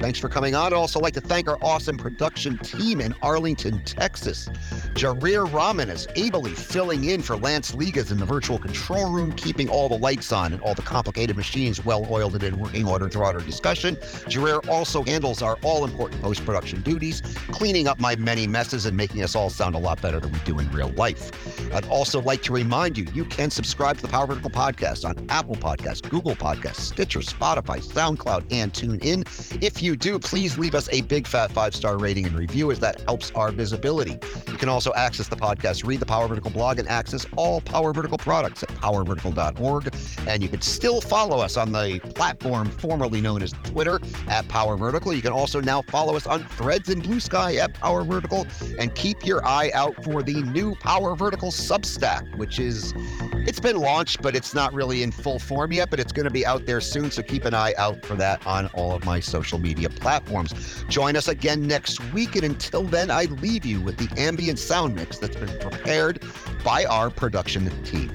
Thanks 0.00 0.18
for 0.18 0.28
coming 0.28 0.54
on. 0.54 0.66
I'd 0.66 0.76
also 0.76 0.98
like 0.98 1.14
to 1.14 1.20
thank 1.20 1.48
our 1.48 1.56
awesome 1.62 1.96
production 1.96 2.58
team 2.58 3.00
in 3.00 3.14
Arlington, 3.22 3.82
Texas. 3.84 4.48
Jarir 4.94 5.50
Rahman 5.50 5.88
is 5.88 6.06
ably 6.16 6.50
filling 6.50 7.04
in 7.04 7.22
for 7.22 7.36
Lance 7.36 7.72
Ligas 7.72 8.10
in 8.10 8.18
the 8.18 8.26
virtual 8.26 8.58
control 8.58 9.10
room, 9.10 9.32
keeping 9.32 9.68
all 9.68 9.88
the 9.88 9.96
lights 9.96 10.32
on 10.32 10.52
and 10.52 10.60
all 10.62 10.74
the 10.74 10.82
complicated 10.82 11.36
machines 11.36 11.84
well 11.84 12.06
oiled 12.10 12.34
and 12.34 12.42
in 12.42 12.58
working 12.58 12.86
order 12.86 13.08
throughout 13.08 13.34
our 13.34 13.40
discussion. 13.40 13.96
Jarir 14.26 14.68
also 14.68 15.02
handles 15.04 15.14
handles 15.14 15.42
our 15.42 15.56
all 15.62 15.84
important 15.84 16.20
post 16.20 16.44
production 16.44 16.82
duties, 16.82 17.22
cleaning 17.52 17.86
up 17.86 18.00
my 18.00 18.16
many 18.16 18.46
messes 18.46 18.84
and 18.84 18.96
making 18.96 19.22
us 19.22 19.34
all 19.34 19.43
sound 19.50 19.74
a 19.74 19.78
lot 19.78 20.00
better 20.00 20.20
than 20.20 20.32
we 20.32 20.38
do 20.40 20.58
in 20.58 20.70
real 20.70 20.90
life. 20.90 21.30
I'd 21.74 21.86
also 21.88 22.20
like 22.20 22.42
to 22.44 22.52
remind 22.52 22.96
you 22.96 23.06
you 23.14 23.24
can 23.24 23.50
subscribe 23.50 23.96
to 23.96 24.02
the 24.02 24.08
Power 24.08 24.26
Vertical 24.26 24.50
Podcast 24.50 25.08
on 25.08 25.26
Apple 25.28 25.56
Podcasts, 25.56 26.08
Google 26.08 26.36
Podcasts, 26.36 26.80
Stitcher, 26.80 27.20
Spotify, 27.20 27.82
SoundCloud, 27.82 28.44
and 28.50 28.72
TuneIn. 28.72 29.62
If 29.62 29.82
you 29.82 29.96
do, 29.96 30.18
please 30.18 30.58
leave 30.58 30.74
us 30.74 30.88
a 30.92 31.02
big 31.02 31.26
fat 31.26 31.52
five 31.52 31.74
star 31.74 31.98
rating 31.98 32.26
and 32.26 32.36
review 32.36 32.70
as 32.70 32.80
that 32.80 33.00
helps 33.02 33.30
our 33.32 33.50
visibility. 33.50 34.18
You 34.48 34.56
can 34.56 34.68
also 34.68 34.92
access 34.94 35.28
the 35.28 35.36
podcast, 35.36 35.86
read 35.86 36.00
the 36.00 36.06
Power 36.06 36.28
Vertical 36.28 36.50
blog, 36.50 36.78
and 36.78 36.88
access 36.88 37.26
all 37.36 37.60
Power 37.60 37.92
Vertical 37.92 38.18
products 38.18 38.62
at 38.62 38.68
powervertical.org. 38.70 39.94
And 40.26 40.42
you 40.42 40.48
can 40.48 40.60
still 40.60 41.00
follow 41.00 41.38
us 41.38 41.56
on 41.56 41.72
the 41.72 42.00
platform 42.14 42.70
formerly 42.70 43.20
known 43.20 43.42
as 43.42 43.52
Twitter 43.64 44.00
at 44.28 44.46
Power 44.48 44.76
Vertical. 44.76 45.12
You 45.12 45.22
can 45.22 45.32
also 45.32 45.60
now 45.60 45.82
follow 45.82 46.16
us 46.16 46.26
on 46.26 46.44
Threads 46.44 46.88
and 46.88 47.02
Bluesky 47.02 47.58
at 47.58 47.74
Power 47.74 48.04
Vertical. 48.04 48.46
And 48.78 48.94
your 49.26 49.44
eye 49.46 49.70
out 49.74 50.02
for 50.04 50.22
the 50.22 50.42
new 50.42 50.74
Power 50.76 51.14
Vertical 51.14 51.50
Substack, 51.50 52.36
which 52.36 52.58
is, 52.58 52.94
it's 53.46 53.60
been 53.60 53.76
launched, 53.76 54.22
but 54.22 54.34
it's 54.34 54.54
not 54.54 54.72
really 54.72 55.02
in 55.02 55.10
full 55.10 55.38
form 55.38 55.72
yet, 55.72 55.90
but 55.90 56.00
it's 56.00 56.12
going 56.12 56.24
to 56.24 56.30
be 56.32 56.44
out 56.44 56.66
there 56.66 56.80
soon. 56.80 57.10
So 57.10 57.22
keep 57.22 57.44
an 57.44 57.54
eye 57.54 57.74
out 57.78 58.04
for 58.04 58.14
that 58.16 58.46
on 58.46 58.66
all 58.68 58.92
of 58.92 59.04
my 59.04 59.20
social 59.20 59.58
media 59.58 59.88
platforms. 59.88 60.84
Join 60.88 61.16
us 61.16 61.28
again 61.28 61.66
next 61.66 62.00
week. 62.12 62.36
And 62.36 62.44
until 62.44 62.82
then, 62.82 63.10
I 63.10 63.24
leave 63.24 63.64
you 63.64 63.80
with 63.80 63.96
the 63.96 64.08
ambient 64.20 64.58
sound 64.58 64.94
mix 64.94 65.18
that's 65.18 65.36
been 65.36 65.58
prepared 65.58 66.24
by 66.64 66.84
our 66.84 67.10
production 67.10 67.70
team. 67.84 68.10